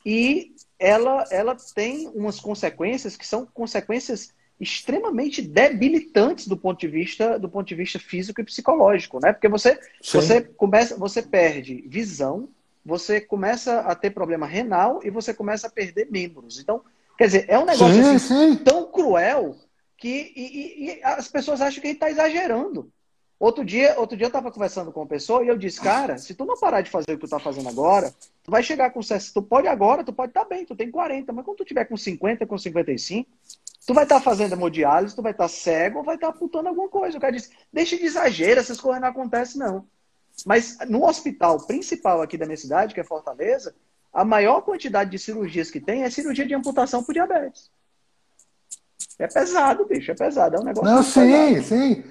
E 0.05 0.53
ela, 0.77 1.25
ela 1.29 1.57
tem 1.75 2.07
umas 2.09 2.39
consequências 2.39 3.17
que 3.17 3.27
são 3.27 3.45
consequências 3.45 4.33
extremamente 4.59 5.41
debilitantes 5.41 6.47
do 6.47 6.57
ponto 6.57 6.79
de 6.79 6.87
vista 6.87 7.39
do 7.39 7.47
ponto 7.47 7.67
de 7.67 7.75
vista 7.75 7.97
físico 7.97 8.41
e 8.41 8.43
psicológico, 8.43 9.19
né? 9.21 9.31
Porque 9.31 9.47
você 9.47 9.79
você 10.03 10.41
começa 10.41 10.97
você 10.97 11.21
perde 11.21 11.85
visão, 11.87 12.49
você 12.85 13.21
começa 13.21 13.79
a 13.81 13.95
ter 13.95 14.09
problema 14.09 14.45
renal 14.45 14.99
e 15.03 15.09
você 15.09 15.33
começa 15.33 15.67
a 15.67 15.69
perder 15.69 16.09
membros. 16.11 16.59
Então, 16.59 16.81
quer 17.17 17.25
dizer, 17.27 17.45
é 17.47 17.57
um 17.57 17.65
negócio 17.65 18.03
sim, 18.03 18.15
assim, 18.15 18.55
sim. 18.55 18.55
tão 18.57 18.85
cruel 18.91 19.55
que 19.99 20.33
e, 20.35 20.85
e, 20.85 21.03
as 21.03 21.27
pessoas 21.27 21.59
acham 21.59 21.81
que 21.81 21.87
a 21.87 21.91
gente 21.91 21.97
está 21.97 22.09
exagerando. 22.09 22.91
Outro 23.37 23.63
dia, 23.63 23.97
outro 23.97 24.17
dia 24.17 24.25
eu 24.25 24.29
estava 24.29 24.51
conversando 24.51 24.91
com 24.91 24.99
uma 24.99 25.05
pessoa 25.05 25.43
e 25.43 25.47
eu 25.47 25.57
disse, 25.57 25.79
cara, 25.79 26.17
se 26.17 26.33
tu 26.33 26.45
não 26.45 26.59
parar 26.59 26.81
de 26.81 26.89
fazer 26.89 27.11
o 27.11 27.15
que 27.15 27.21
tu 27.21 27.25
está 27.25 27.39
fazendo 27.39 27.69
agora, 27.69 28.13
tu 28.43 28.51
vai 28.51 28.61
chegar 28.61 28.89
com 28.91 29.01
60. 29.01 29.33
Tu 29.33 29.41
pode 29.41 29.67
agora, 29.67 30.03
tu 30.03 30.11
pode 30.11 30.31
estar 30.31 30.43
tá 30.43 30.49
bem, 30.49 30.65
tu 30.65 30.75
tem 30.75 30.91
40, 30.91 31.31
mas 31.31 31.45
quando 31.45 31.57
tu 31.57 31.65
tiver 31.65 31.85
com 31.85 31.95
50, 31.95 32.45
com 32.45 32.57
55, 32.57 33.29
tu 33.87 33.93
vai 33.93 34.03
estar 34.03 34.15
tá 34.15 34.21
fazendo 34.21 34.53
hemodiálise, 34.53 35.15
tu 35.15 35.21
vai 35.21 35.31
estar 35.31 35.45
tá 35.45 35.49
cego 35.49 35.99
ou 35.99 36.03
vai 36.03 36.15
estar 36.15 36.27
tá 36.27 36.33
apontando 36.33 36.67
alguma 36.67 36.89
coisa. 36.89 37.17
O 37.17 37.21
cara 37.21 37.33
disse, 37.33 37.49
deixa 37.71 37.95
de 37.95 38.05
exagero, 38.05 38.59
essas 38.59 38.79
coisas 38.79 39.01
não 39.01 39.07
acontecem, 39.07 39.59
não. 39.59 39.85
Mas 40.45 40.77
no 40.89 41.05
hospital 41.05 41.65
principal 41.65 42.21
aqui 42.21 42.37
da 42.37 42.45
minha 42.45 42.57
cidade, 42.57 42.93
que 42.93 42.99
é 42.99 43.05
Fortaleza, 43.05 43.73
a 44.11 44.25
maior 44.25 44.61
quantidade 44.61 45.11
de 45.11 45.19
cirurgias 45.19 45.71
que 45.71 45.79
tem 45.79 46.03
é 46.03 46.09
cirurgia 46.09 46.45
de 46.45 46.53
amputação 46.53 47.03
por 47.03 47.13
diabetes. 47.13 47.71
É 49.19 49.27
pesado, 49.27 49.85
bicho, 49.85 50.11
é 50.11 50.15
pesado. 50.15 50.55
É 50.55 50.59
um 50.59 50.63
negócio. 50.63 50.89
Não, 50.89 51.03
sim, 51.03 51.55
pesado. 51.55 51.63
sim. 51.63 52.03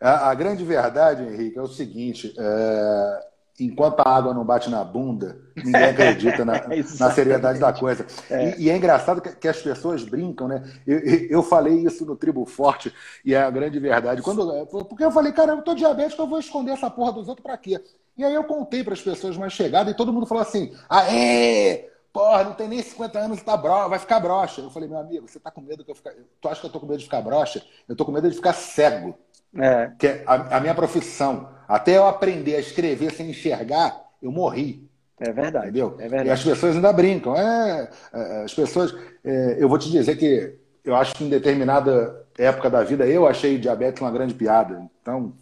A, 0.00 0.30
a, 0.30 0.34
grande 0.34 0.64
verdade, 0.64 1.22
Henrique, 1.22 1.58
é 1.58 1.62
o 1.62 1.68
seguinte: 1.68 2.34
é, 2.38 3.26
enquanto 3.60 4.00
a 4.00 4.08
água 4.08 4.32
não 4.32 4.44
bate 4.44 4.70
na 4.70 4.82
bunda, 4.82 5.38
ninguém 5.54 5.84
acredita 5.84 6.44
na, 6.44 6.54
na 6.98 7.10
seriedade 7.10 7.58
da 7.58 7.72
coisa. 7.72 8.06
É. 8.30 8.58
E, 8.58 8.64
e, 8.64 8.70
é 8.70 8.76
engraçado 8.76 9.20
que, 9.20 9.34
que, 9.36 9.48
as 9.48 9.60
pessoas 9.60 10.02
brincam, 10.02 10.48
né? 10.48 10.62
Eu, 10.86 10.98
eu, 10.98 11.42
falei 11.42 11.74
isso 11.74 12.04
no 12.06 12.16
Tribo 12.16 12.44
Forte, 12.46 12.92
e 13.24 13.34
é 13.34 13.42
a 13.42 13.50
grande 13.50 13.78
verdade. 13.78 14.22
Quando, 14.22 14.66
porque 14.66 15.04
eu 15.04 15.10
falei, 15.10 15.32
cara, 15.32 15.52
eu 15.52 15.62
tô 15.62 15.74
diabético, 15.74 16.22
eu 16.22 16.26
vou 16.26 16.38
esconder 16.38 16.72
essa 16.72 16.90
porra 16.90 17.12
dos 17.12 17.28
outros 17.28 17.44
para 17.44 17.56
quê? 17.56 17.82
E 18.16 18.24
aí 18.24 18.34
eu 18.34 18.44
contei 18.44 18.82
para 18.82 18.94
as 18.94 19.02
pessoas 19.02 19.36
mais 19.36 19.52
chegadas 19.52 19.92
e 19.92 19.96
todo 19.96 20.12
mundo 20.12 20.26
falou 20.26 20.42
assim: 20.42 20.74
aê! 20.88 21.95
Porra, 22.16 22.44
não 22.44 22.54
tem 22.54 22.66
nem 22.66 22.82
50 22.82 23.18
anos 23.18 23.40
e 23.40 23.44
tá 23.44 23.58
bro... 23.58 23.90
vai 23.90 23.98
ficar 23.98 24.20
broxa. 24.20 24.62
Eu 24.62 24.70
falei, 24.70 24.88
meu 24.88 24.96
amigo, 24.98 25.28
você 25.28 25.38
tá 25.38 25.50
com 25.50 25.60
medo 25.60 25.84
que 25.84 25.90
eu 25.90 25.94
ficar. 25.94 26.14
Tu 26.40 26.48
acha 26.48 26.60
que 26.62 26.66
eu 26.66 26.70
tô 26.70 26.80
com 26.80 26.86
medo 26.86 26.98
de 26.98 27.04
ficar 27.04 27.20
broxa? 27.20 27.62
Eu 27.86 27.94
tô 27.94 28.06
com 28.06 28.12
medo 28.12 28.30
de 28.30 28.34
ficar 28.34 28.54
cego. 28.54 29.14
É. 29.54 29.92
Que 29.98 30.06
é 30.06 30.24
a, 30.26 30.56
a, 30.56 30.60
minha 30.60 30.74
profissão. 30.74 31.50
Até 31.68 31.98
eu 31.98 32.06
aprender 32.06 32.56
a 32.56 32.60
escrever 32.60 33.12
sem 33.12 33.28
enxergar, 33.28 34.02
eu 34.22 34.32
morri. 34.32 34.88
É 35.20 35.30
verdade. 35.30 35.66
Entendeu? 35.66 35.94
É 35.98 36.08
verdade. 36.08 36.28
E 36.30 36.32
as 36.32 36.42
pessoas 36.42 36.74
ainda 36.74 36.90
brincam. 36.90 37.36
É, 37.36 37.90
é 38.14 38.44
as 38.44 38.54
pessoas. 38.54 38.94
É, 39.22 39.56
eu 39.58 39.68
vou 39.68 39.78
te 39.78 39.90
dizer 39.90 40.16
que 40.16 40.58
eu 40.82 40.96
acho 40.96 41.14
que 41.16 41.24
em 41.24 41.28
determinada 41.28 42.26
época 42.38 42.70
da 42.70 42.82
vida 42.82 43.06
eu 43.06 43.26
achei 43.26 43.58
diabetes 43.58 44.00
uma 44.00 44.10
grande 44.10 44.32
piada. 44.32 44.88
Então. 45.02 45.34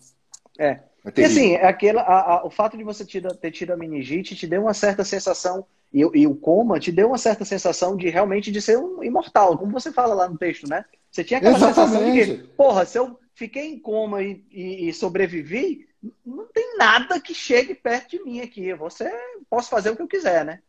É. 0.58 0.70
é 0.70 0.80
e 1.18 1.24
assim, 1.24 1.54
aquela, 1.54 2.02
a, 2.02 2.32
a, 2.32 2.46
o 2.46 2.50
fato 2.50 2.76
de 2.76 2.82
você 2.82 3.04
ter 3.04 3.52
tido 3.52 3.72
a 3.72 3.76
meningite 3.76 4.34
te 4.34 4.46
deu 4.48 4.62
uma 4.62 4.74
certa 4.74 5.04
sensação 5.04 5.64
e, 5.92 6.00
e, 6.00 6.26
o 6.26 6.34
coma 6.34 6.80
te 6.80 6.90
deu 6.90 7.08
uma 7.08 7.18
certa 7.18 7.44
sensação 7.44 7.96
de 7.96 8.08
realmente 8.08 8.50
de 8.50 8.60
ser 8.60 8.78
um 8.78 9.02
imortal, 9.02 9.56
como 9.56 9.72
você 9.72 9.92
fala 9.92 10.14
lá 10.14 10.28
no 10.28 10.36
texto, 10.36 10.68
né? 10.68 10.84
Você 11.10 11.22
tinha 11.22 11.38
aquela 11.38 11.56
Exatamente. 11.56 11.90
sensação 11.90 12.12
de 12.12 12.26
que, 12.26 12.48
porra, 12.56 12.84
se 12.84 12.98
eu 12.98 13.18
fiquei 13.34 13.72
em 13.72 13.78
coma 13.78 14.22
e, 14.22 14.44
e, 14.50 14.88
e, 14.88 14.92
sobrevivi, 14.92 15.86
não 16.24 16.46
tem 16.46 16.76
nada 16.76 17.20
que 17.20 17.32
chegue 17.32 17.74
perto 17.74 18.10
de 18.10 18.24
mim 18.24 18.40
aqui. 18.40 18.74
Você 18.74 19.10
posso 19.48 19.70
fazer 19.70 19.90
o 19.90 19.96
que 19.96 20.02
eu 20.02 20.08
quiser, 20.08 20.44
né? 20.44 20.60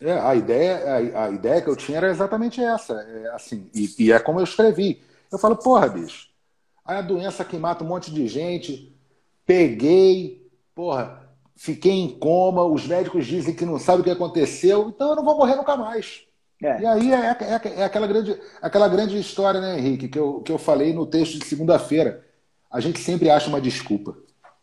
É, 0.00 0.12
a 0.12 0.34
ideia, 0.34 1.14
a, 1.16 1.24
a 1.26 1.30
ideia 1.30 1.62
que 1.62 1.68
eu 1.68 1.76
tinha 1.76 1.98
era 1.98 2.10
exatamente 2.10 2.60
essa, 2.60 2.94
é, 2.94 3.28
assim, 3.30 3.70
e, 3.72 4.12
é 4.12 4.18
como 4.18 4.40
eu 4.40 4.44
escrevi. 4.44 5.00
Eu 5.30 5.38
falo, 5.38 5.56
porra, 5.56 5.88
bicho, 5.88 6.28
a 6.84 7.00
doença 7.00 7.44
que 7.44 7.56
mata 7.56 7.84
um 7.84 7.86
monte 7.86 8.12
de 8.12 8.26
gente, 8.26 8.94
peguei, 9.46 10.50
porra, 10.74 11.23
fiquei 11.56 11.92
em 11.92 12.08
coma, 12.08 12.64
os 12.64 12.86
médicos 12.86 13.26
dizem 13.26 13.54
que 13.54 13.64
não 13.64 13.78
sabem 13.78 14.00
o 14.00 14.04
que 14.04 14.10
aconteceu, 14.10 14.88
então 14.88 15.10
eu 15.10 15.16
não 15.16 15.24
vou 15.24 15.36
morrer 15.36 15.56
nunca 15.56 15.76
mais. 15.76 16.22
É. 16.62 16.80
E 16.80 16.86
aí 16.86 17.12
é, 17.12 17.16
é, 17.16 17.80
é, 17.80 17.84
aquela, 17.84 18.06
grande, 18.06 18.40
aquela 18.62 18.88
grande 18.88 19.18
história, 19.18 19.60
né, 19.60 19.78
Henrique, 19.78 20.08
que 20.08 20.18
eu, 20.18 20.40
que 20.40 20.50
eu 20.50 20.58
falei 20.58 20.92
no 20.92 21.06
texto 21.06 21.38
de 21.38 21.44
segunda-feira. 21.44 22.24
A 22.70 22.80
gente 22.80 22.98
sempre 23.00 23.30
acha 23.30 23.48
uma 23.48 23.60
desculpa. 23.60 24.16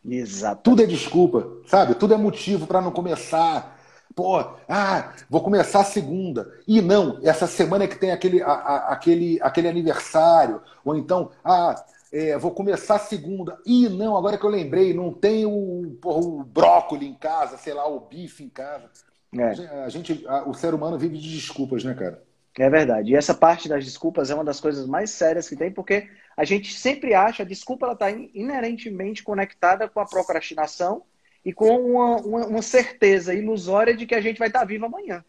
Exato. 0.03 0.61
Tudo 0.63 0.81
é 0.81 0.85
desculpa, 0.85 1.47
sabe? 1.67 1.95
Tudo 1.95 2.13
é 2.13 2.17
motivo 2.17 2.65
para 2.65 2.81
não 2.81 2.91
começar. 2.91 3.79
Pô, 4.15 4.39
ah, 4.67 5.13
vou 5.29 5.41
começar 5.41 5.83
segunda. 5.83 6.51
E 6.67 6.81
não, 6.81 7.19
essa 7.23 7.47
semana 7.47 7.85
é 7.85 7.87
que 7.87 7.97
tem 7.97 8.11
aquele, 8.11 8.41
a, 8.41 8.51
a, 8.51 8.77
aquele, 8.93 9.39
aquele 9.41 9.67
aniversário. 9.67 10.61
Ou 10.83 10.97
então, 10.97 11.29
ah, 11.45 11.75
é, 12.11 12.37
vou 12.37 12.51
começar 12.51 12.99
segunda. 12.99 13.57
Ih, 13.65 13.87
não, 13.89 14.17
agora 14.17 14.37
que 14.37 14.45
eu 14.45 14.49
lembrei, 14.49 14.93
não 14.93 15.13
tem 15.13 15.45
o, 15.45 15.97
porra, 16.01 16.19
o 16.19 16.43
brócolis 16.43 17.07
em 17.07 17.13
casa, 17.13 17.57
sei 17.57 17.73
lá, 17.73 17.87
o 17.87 18.01
bife 18.01 18.43
em 18.43 18.49
casa. 18.49 18.89
É. 19.33 19.83
A 19.85 19.89
gente, 19.89 20.25
a, 20.27 20.47
o 20.47 20.53
ser 20.53 20.73
humano 20.73 20.97
vive 20.97 21.17
de 21.17 21.33
desculpas, 21.33 21.83
né, 21.83 21.93
cara? 21.93 22.21
É 22.59 22.69
verdade. 22.69 23.11
E 23.11 23.15
essa 23.15 23.33
parte 23.33 23.69
das 23.69 23.85
desculpas 23.85 24.29
é 24.29 24.35
uma 24.35 24.43
das 24.43 24.59
coisas 24.59 24.85
mais 24.85 25.09
sérias 25.11 25.47
que 25.47 25.55
tem, 25.55 25.71
porque 25.71 26.09
a 26.35 26.43
gente 26.43 26.73
sempre 26.73 27.13
acha 27.13 27.43
a 27.43 27.45
desculpa 27.45 27.85
ela 27.85 27.93
está 27.93 28.11
inerentemente 28.11 29.23
conectada 29.23 29.87
com 29.87 30.01
a 30.01 30.05
procrastinação 30.05 31.03
e 31.45 31.53
com 31.53 31.77
uma, 31.77 32.17
uma, 32.17 32.45
uma, 32.47 32.61
certeza 32.61 33.33
ilusória 33.33 33.95
de 33.95 34.05
que 34.05 34.13
a 34.13 34.21
gente 34.21 34.37
vai 34.37 34.49
estar 34.49 34.59
tá 34.59 34.65
vivo 34.65 34.85
amanhã. 34.85 35.23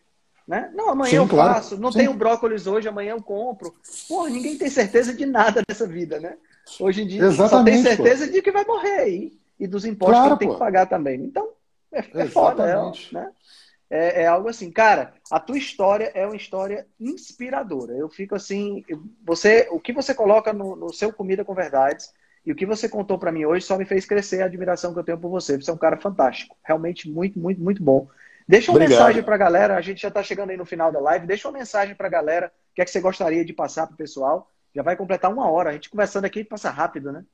Né? 0.49 0.71
Não, 0.75 0.91
amanhã 0.91 1.11
Sim, 1.11 1.17
eu 1.17 1.29
claro. 1.29 1.55
faço. 1.55 1.81
Não 1.81 1.93
Sim. 1.93 1.99
tenho 1.99 2.15
brócolis 2.15 2.67
hoje, 2.67 2.89
amanhã 2.89 3.13
eu 3.13 3.23
compro. 3.23 3.73
Porra, 4.09 4.29
ninguém 4.29 4.59
tem 4.59 4.69
certeza 4.69 5.15
de 5.15 5.25
nada 5.25 5.63
nessa 5.69 5.87
vida, 5.87 6.19
né? 6.19 6.37
Hoje 6.81 7.03
em 7.03 7.07
dia 7.07 7.25
Exatamente, 7.25 7.79
só 7.79 7.85
tem 7.85 7.97
certeza 7.97 8.27
pô. 8.27 8.33
de 8.33 8.43
que 8.43 8.53
vai 8.53 8.65
morrer 8.65 9.01
aí. 9.01 9.33
E 9.59 9.67
dos 9.67 9.85
impostos 9.85 10.19
claro, 10.19 10.37
que 10.37 10.45
tem 10.45 10.53
que 10.53 10.59
pagar 10.59 10.87
também. 10.87 11.21
Então, 11.21 11.49
é, 11.93 11.99
é 12.15 12.27
foda, 12.27 12.65
é, 12.65 13.15
né? 13.15 13.31
É, 13.89 14.23
é, 14.23 14.27
algo 14.27 14.49
assim, 14.49 14.71
cara, 14.71 15.13
a 15.31 15.39
tua 15.39 15.59
história 15.59 16.11
é 16.15 16.25
uma 16.27 16.35
história 16.35 16.87
inspiradora. 16.99 17.93
Eu 17.93 18.09
fico 18.09 18.35
assim, 18.35 18.83
você, 19.23 19.69
o 19.71 19.79
que 19.79 19.93
você 19.93 20.15
coloca 20.15 20.53
no, 20.53 20.75
no 20.75 20.93
seu 20.93 21.13
Comida 21.13 21.45
com 21.45 21.55
Verdades 21.55 22.11
e 22.45 22.51
o 22.51 22.57
que 22.57 22.65
você 22.65 22.89
contou 22.89 23.19
para 23.19 23.31
mim 23.31 23.45
hoje 23.45 23.67
só 23.67 23.77
me 23.77 23.85
fez 23.85 24.07
crescer 24.07 24.43
a 24.43 24.47
admiração 24.47 24.95
que 24.95 24.99
eu 24.99 25.05
tenho 25.05 25.19
por 25.19 25.29
você. 25.29 25.57
Você 25.57 25.71
é 25.71 25.75
um 25.75 25.79
cara 25.79 25.99
fantástico, 25.99 26.57
realmente 26.65 27.09
muito, 27.11 27.39
muito, 27.39 27.61
muito 27.61 27.83
bom. 27.83 28.09
Deixa 28.49 28.71
uma 28.71 28.77
Obrigado. 28.77 28.99
mensagem 28.99 29.23
para 29.23 29.35
a 29.35 29.39
galera, 29.39 29.77
a 29.77 29.81
gente 29.81 30.01
já 30.01 30.09
está 30.09 30.23
chegando 30.23 30.51
aí 30.51 30.57
no 30.57 30.65
final 30.65 30.91
da 30.91 30.99
live. 30.99 31.27
Deixa 31.27 31.47
uma 31.47 31.59
mensagem 31.59 31.95
para 31.95 32.07
a 32.07 32.11
galera, 32.11 32.53
o 32.73 32.75
que 32.75 32.83
é 32.83 32.85
que 32.85 32.91
você 32.91 33.01
gostaria 33.01 33.45
de 33.45 33.53
passar 33.53 33.87
para 33.87 33.95
o 33.95 33.99
pessoal. 33.99 34.51
Já 34.75 34.83
vai 34.83 34.97
completar 34.97 35.33
uma 35.33 35.51
hora. 35.51 35.71
A 35.71 35.73
gente 35.73 35.91
conversando 35.91 36.25
aqui 36.25 36.45
passa 36.45 36.71
rápido, 36.71 37.13
né? 37.13 37.25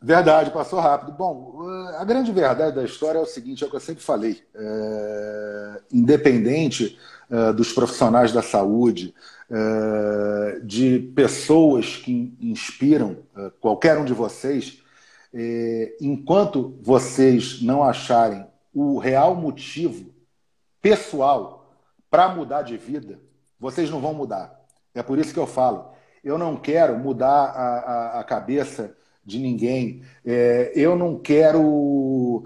Verdade, 0.00 0.50
passou 0.52 0.78
rápido. 0.78 1.12
Bom, 1.12 1.68
a 1.98 2.04
grande 2.04 2.30
verdade 2.30 2.76
da 2.76 2.84
história 2.84 3.18
é 3.18 3.22
o 3.22 3.26
seguinte: 3.26 3.64
é 3.64 3.66
o 3.66 3.70
que 3.70 3.76
eu 3.76 3.80
sempre 3.80 4.02
falei. 4.02 4.44
É... 4.54 5.80
Independente 5.92 6.98
é, 7.30 7.52
dos 7.52 7.72
profissionais 7.72 8.32
da 8.32 8.40
saúde, 8.40 9.14
é, 9.50 10.60
de 10.60 10.98
pessoas 11.14 11.96
que 11.96 12.34
inspiram 12.40 13.18
é, 13.36 13.50
qualquer 13.60 13.98
um 13.98 14.04
de 14.04 14.14
vocês, 14.14 14.82
é, 15.34 15.94
enquanto 16.00 16.78
vocês 16.80 17.60
não 17.60 17.82
acharem 17.82 18.46
o 18.72 18.98
real 18.98 19.34
motivo 19.34 20.10
pessoal 20.80 21.70
para 22.10 22.28
mudar 22.28 22.62
de 22.62 22.78
vida, 22.78 23.18
vocês 23.60 23.90
não 23.90 24.00
vão 24.00 24.14
mudar. 24.14 24.58
É 24.94 25.02
por 25.02 25.18
isso 25.18 25.34
que 25.34 25.38
eu 25.38 25.46
falo. 25.46 25.92
Eu 26.22 26.38
não 26.38 26.56
quero 26.56 26.98
mudar 26.98 27.28
a, 27.28 27.78
a, 27.78 28.20
a 28.20 28.24
cabeça 28.24 28.96
de 29.24 29.38
ninguém. 29.38 30.02
É, 30.24 30.72
eu 30.74 30.96
não 30.96 31.18
quero 31.18 31.62
uh, 31.62 32.44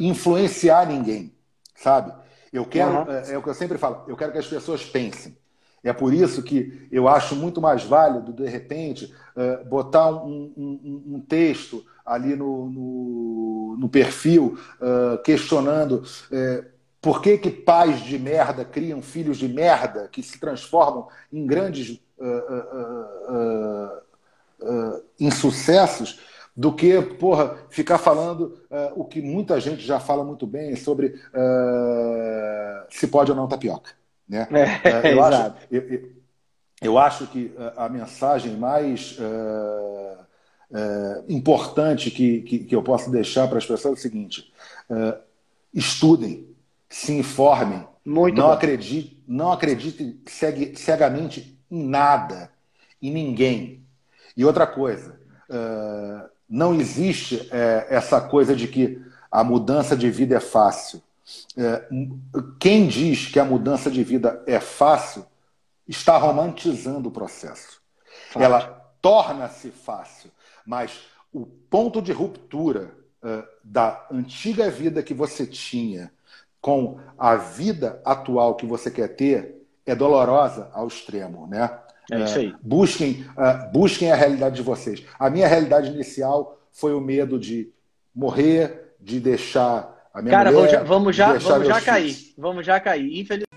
influenciar 0.00 0.86
ninguém, 0.86 1.32
sabe? 1.74 2.12
Eu 2.52 2.64
quero, 2.64 2.90
uhum. 2.90 3.12
é, 3.12 3.32
é, 3.32 3.38
o 3.38 3.42
que 3.42 3.48
eu 3.48 3.54
sempre 3.54 3.78
falo, 3.78 4.04
eu 4.08 4.16
quero 4.16 4.32
que 4.32 4.38
as 4.38 4.46
pessoas 4.46 4.84
pensem. 4.84 5.36
É 5.84 5.92
por 5.92 6.12
isso 6.12 6.42
que 6.42 6.88
eu 6.90 7.06
acho 7.06 7.36
muito 7.36 7.60
mais 7.60 7.84
válido, 7.84 8.32
de 8.32 8.48
repente, 8.48 9.14
botar 9.68 10.10
um, 10.10 10.52
um, 10.56 11.14
um, 11.14 11.20
texto 11.20 11.84
ali 12.04 12.34
no, 12.34 12.68
no, 12.68 13.76
no 13.78 13.88
perfil 13.88 14.58
uh, 14.80 15.22
questionando 15.22 16.02
uh, 16.02 16.64
por 17.00 17.22
que, 17.22 17.38
que 17.38 17.50
pais 17.50 18.00
de 18.00 18.18
merda 18.18 18.64
criam 18.64 19.00
filhos 19.00 19.36
de 19.36 19.46
merda 19.46 20.08
que 20.10 20.22
se 20.22 20.40
transformam 20.40 21.08
em 21.32 21.46
grandes 21.46 22.00
uh, 24.60 25.02
insucessos 25.18 26.20
do 26.56 26.72
que, 26.72 27.00
porra, 27.00 27.56
ficar 27.70 27.98
falando 27.98 28.60
uh, 28.68 28.92
o 29.00 29.04
que 29.04 29.22
muita 29.22 29.60
gente 29.60 29.82
já 29.82 30.00
fala 30.00 30.24
muito 30.24 30.46
bem 30.46 30.74
sobre 30.74 31.06
uh, 31.06 32.86
se 32.90 33.06
pode 33.06 33.30
ou 33.30 33.36
não 33.36 33.46
tapioca. 33.46 33.92
Né? 34.28 34.48
É, 34.82 35.12
eu, 35.12 35.22
acho, 35.24 35.54
eu, 35.70 36.10
eu, 36.82 36.98
acho 36.98 37.26
que 37.28 37.54
a 37.76 37.88
mensagem 37.88 38.56
mais 38.56 39.16
importante 41.28 42.10
que, 42.10 42.42
que, 42.42 42.58
que, 42.60 42.74
eu 42.74 42.82
posso 42.82 43.10
deixar 43.10 43.48
para 43.48 43.58
as 43.58 43.64
pessoas 43.64 43.94
é 43.94 43.98
o 43.98 44.02
seguinte: 44.02 44.52
estudem, 45.72 46.46
se 46.90 47.12
informem, 47.12 47.86
muito 48.04 48.36
não, 48.36 48.50
acreditem, 48.50 49.22
não 49.26 49.52
acreditem 49.52 50.20
cegamente 50.74 51.57
em 51.70 51.86
nada, 51.86 52.50
em 53.00 53.10
ninguém. 53.12 53.84
E 54.36 54.44
outra 54.44 54.66
coisa, 54.66 55.18
não 56.48 56.74
existe 56.74 57.48
essa 57.88 58.20
coisa 58.20 58.54
de 58.54 58.68
que 58.68 59.02
a 59.30 59.44
mudança 59.44 59.96
de 59.96 60.10
vida 60.10 60.36
é 60.36 60.40
fácil. 60.40 61.02
Quem 62.58 62.86
diz 62.86 63.26
que 63.26 63.38
a 63.38 63.44
mudança 63.44 63.90
de 63.90 64.02
vida 64.02 64.42
é 64.46 64.60
fácil 64.60 65.26
está 65.86 66.16
romantizando 66.16 67.08
o 67.08 67.12
processo. 67.12 67.82
Fácil. 68.30 68.42
Ela 68.42 68.60
torna-se 69.00 69.70
fácil, 69.70 70.30
mas 70.66 71.00
o 71.32 71.46
ponto 71.46 72.00
de 72.00 72.12
ruptura 72.12 72.96
da 73.62 74.06
antiga 74.10 74.70
vida 74.70 75.02
que 75.02 75.12
você 75.12 75.46
tinha 75.46 76.12
com 76.60 76.98
a 77.18 77.36
vida 77.36 78.00
atual 78.04 78.54
que 78.54 78.66
você 78.66 78.90
quer 78.90 79.08
ter 79.08 79.57
é 79.90 79.94
dolorosa 79.94 80.70
ao 80.72 80.86
extremo, 80.86 81.46
né? 81.46 81.70
É 82.10 82.24
isso 82.24 82.38
aí. 82.38 82.54
busquem, 82.62 83.26
uh, 83.36 83.70
busquem 83.70 84.10
a 84.10 84.16
realidade 84.16 84.56
de 84.56 84.62
vocês. 84.62 85.04
A 85.18 85.28
minha 85.28 85.46
realidade 85.46 85.90
inicial 85.90 86.58
foi 86.72 86.94
o 86.94 87.00
medo 87.00 87.38
de 87.38 87.70
morrer, 88.14 88.94
de 88.98 89.20
deixar 89.20 90.08
a 90.12 90.22
minha 90.22 90.32
Cara, 90.32 90.50
mulher, 90.50 90.84
vamos 90.84 91.14
já, 91.14 91.32
vamos 91.34 91.44
já, 91.44 91.50
vamos 91.50 91.68
já 91.68 91.80
cair. 91.80 92.16
Vamos 92.38 92.66
já 92.66 92.80
cair. 92.80 93.20
Infelizmente. 93.20 93.48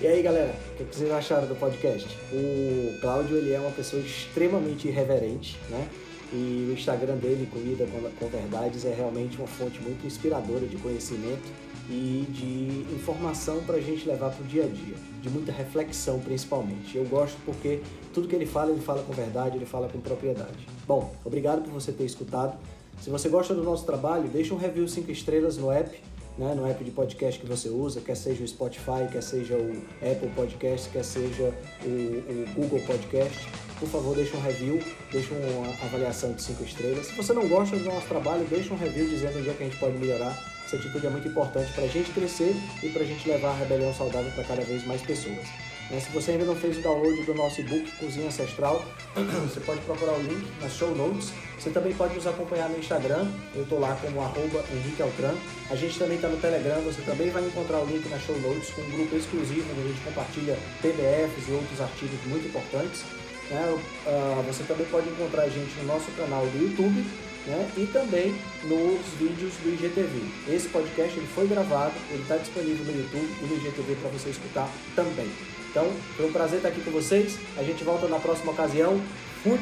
E 0.00 0.06
aí, 0.06 0.20
galera, 0.20 0.52
o 0.78 0.84
que 0.84 0.96
vocês 0.96 1.10
acharam 1.12 1.46
do 1.46 1.54
podcast? 1.54 2.08
O 2.32 3.00
Cláudio, 3.00 3.36
ele 3.36 3.52
é 3.52 3.60
uma 3.60 3.70
pessoa 3.70 4.02
extremamente 4.02 4.88
irreverente, 4.88 5.56
né? 5.70 5.88
E 6.32 6.68
o 6.70 6.72
Instagram 6.74 7.16
dele, 7.16 7.48
Comida 7.50 7.86
com 8.18 8.28
Verdades, 8.28 8.84
é 8.84 8.92
realmente 8.92 9.38
uma 9.38 9.46
fonte 9.46 9.80
muito 9.80 10.04
inspiradora 10.04 10.66
de 10.66 10.76
conhecimento 10.76 11.48
e 11.88 12.26
de 12.30 12.94
informação 12.94 13.62
para 13.64 13.76
a 13.76 13.80
gente 13.80 14.08
levar 14.08 14.30
para 14.30 14.42
o 14.42 14.46
dia 14.46 14.64
a 14.64 14.68
dia, 14.68 14.94
de 15.20 15.28
muita 15.28 15.52
reflexão 15.52 16.18
principalmente. 16.18 16.96
Eu 16.96 17.04
gosto 17.04 17.36
porque 17.44 17.80
tudo 18.12 18.26
que 18.26 18.34
ele 18.34 18.46
fala, 18.46 18.70
ele 18.70 18.80
fala 18.80 19.02
com 19.02 19.12
verdade, 19.12 19.56
ele 19.56 19.66
fala 19.66 19.88
com 19.88 20.00
propriedade. 20.00 20.66
Bom, 20.86 21.14
obrigado 21.24 21.62
por 21.62 21.72
você 21.72 21.92
ter 21.92 22.04
escutado. 22.04 22.56
Se 23.00 23.10
você 23.10 23.28
gosta 23.28 23.54
do 23.54 23.62
nosso 23.62 23.84
trabalho, 23.84 24.28
deixa 24.28 24.54
um 24.54 24.56
review 24.56 24.88
5 24.88 25.10
estrelas 25.10 25.58
no 25.58 25.70
app, 25.70 25.94
né, 26.38 26.54
no 26.54 26.66
app 26.66 26.82
de 26.82 26.90
podcast 26.90 27.40
que 27.40 27.46
você 27.46 27.68
usa, 27.68 28.00
quer 28.00 28.16
seja 28.16 28.42
o 28.42 28.48
Spotify, 28.48 29.06
quer 29.12 29.22
seja 29.22 29.56
o 29.56 29.82
Apple 30.00 30.30
Podcast, 30.34 30.88
quer 30.88 31.04
seja 31.04 31.52
o, 31.84 31.88
o 31.88 32.54
Google 32.54 32.80
Podcast. 32.80 33.46
Por 33.78 33.88
favor, 33.88 34.16
deixa 34.16 34.36
um 34.36 34.40
review, 34.40 34.80
deixa 35.12 35.34
uma 35.34 35.68
avaliação 35.84 36.32
de 36.32 36.42
5 36.42 36.64
estrelas. 36.64 37.06
Se 37.06 37.14
você 37.14 37.32
não 37.32 37.46
gosta 37.46 37.76
do 37.76 37.84
nosso 37.84 38.06
trabalho, 38.06 38.46
deixa 38.48 38.72
um 38.72 38.76
review 38.76 39.08
dizendo 39.08 39.38
onde 39.38 39.50
é 39.50 39.52
que 39.52 39.62
a 39.62 39.66
gente 39.66 39.78
pode 39.78 39.98
melhorar 39.98 40.53
essa 40.74 40.76
atitude 40.76 41.06
é 41.06 41.10
muito 41.10 41.28
importante 41.28 41.72
para 41.72 41.84
a 41.84 41.88
gente 41.88 42.10
crescer 42.10 42.54
e 42.82 42.88
para 42.88 43.02
a 43.02 43.06
gente 43.06 43.28
levar 43.28 43.50
a 43.50 43.54
rebelião 43.54 43.94
saudável 43.94 44.30
para 44.32 44.44
cada 44.44 44.62
vez 44.62 44.84
mais 44.86 45.00
pessoas. 45.02 45.46
Né? 45.90 46.00
Se 46.00 46.10
você 46.10 46.32
ainda 46.32 46.44
não 46.44 46.56
fez 46.56 46.78
o 46.78 46.80
download 46.80 47.22
do 47.22 47.34
nosso 47.34 47.60
e-book 47.60 47.90
Cozinha 47.92 48.26
Ancestral, 48.26 48.84
você 49.48 49.60
pode 49.60 49.80
procurar 49.82 50.14
o 50.14 50.22
link 50.22 50.46
nas 50.60 50.72
show 50.72 50.94
notes. 50.94 51.32
Você 51.58 51.70
também 51.70 51.94
pode 51.94 52.14
nos 52.14 52.26
acompanhar 52.26 52.68
no 52.68 52.78
Instagram, 52.78 53.26
eu 53.54 53.62
estou 53.62 53.78
lá 53.78 53.96
como 54.00 54.20
arroba 54.20 54.64
Henrique 54.72 55.02
Altran. 55.02 55.34
A 55.70 55.76
gente 55.76 55.98
também 55.98 56.16
está 56.16 56.28
no 56.28 56.36
Telegram, 56.38 56.80
você 56.82 57.00
também 57.02 57.30
vai 57.30 57.44
encontrar 57.44 57.80
o 57.80 57.86
link 57.86 58.08
nas 58.08 58.22
show 58.22 58.38
notes 58.40 58.70
com 58.70 58.82
um 58.82 58.90
grupo 58.90 59.16
exclusivo 59.16 59.66
onde 59.70 59.80
a 59.80 59.92
gente 59.92 60.00
compartilha 60.00 60.58
PDFs 60.82 61.48
e 61.48 61.52
outros 61.52 61.80
artigos 61.80 62.18
muito 62.26 62.48
importantes. 62.48 63.04
Né? 63.50 63.78
Uh, 64.06 64.42
você 64.42 64.64
também 64.64 64.86
pode 64.86 65.08
encontrar 65.08 65.42
a 65.44 65.48
gente 65.48 65.74
no 65.78 65.84
nosso 65.84 66.10
canal 66.12 66.44
do 66.46 66.58
YouTube 66.58 67.04
né? 67.46 67.70
e 67.76 67.86
também 67.86 68.34
nos 68.64 69.00
vídeos 69.18 69.54
do 69.62 69.68
IGTV. 69.70 70.54
Esse 70.54 70.68
podcast 70.68 71.16
ele 71.16 71.26
foi 71.34 71.46
gravado, 71.46 71.94
ele 72.10 72.22
está 72.22 72.36
disponível 72.36 72.84
no 72.84 73.00
YouTube 73.00 73.28
e 73.42 73.46
no 73.46 73.56
IGTV 73.56 73.96
para 73.96 74.10
você 74.10 74.30
escutar 74.30 74.70
também. 74.94 75.30
Então, 75.70 75.90
foi 76.16 76.26
um 76.26 76.32
prazer 76.32 76.58
estar 76.58 76.68
aqui 76.68 76.80
com 76.82 76.92
vocês. 76.92 77.36
A 77.56 77.62
gente 77.62 77.82
volta 77.82 78.06
na 78.06 78.20
próxima 78.20 78.52
ocasião. 78.52 79.00
Fui! 79.42 79.58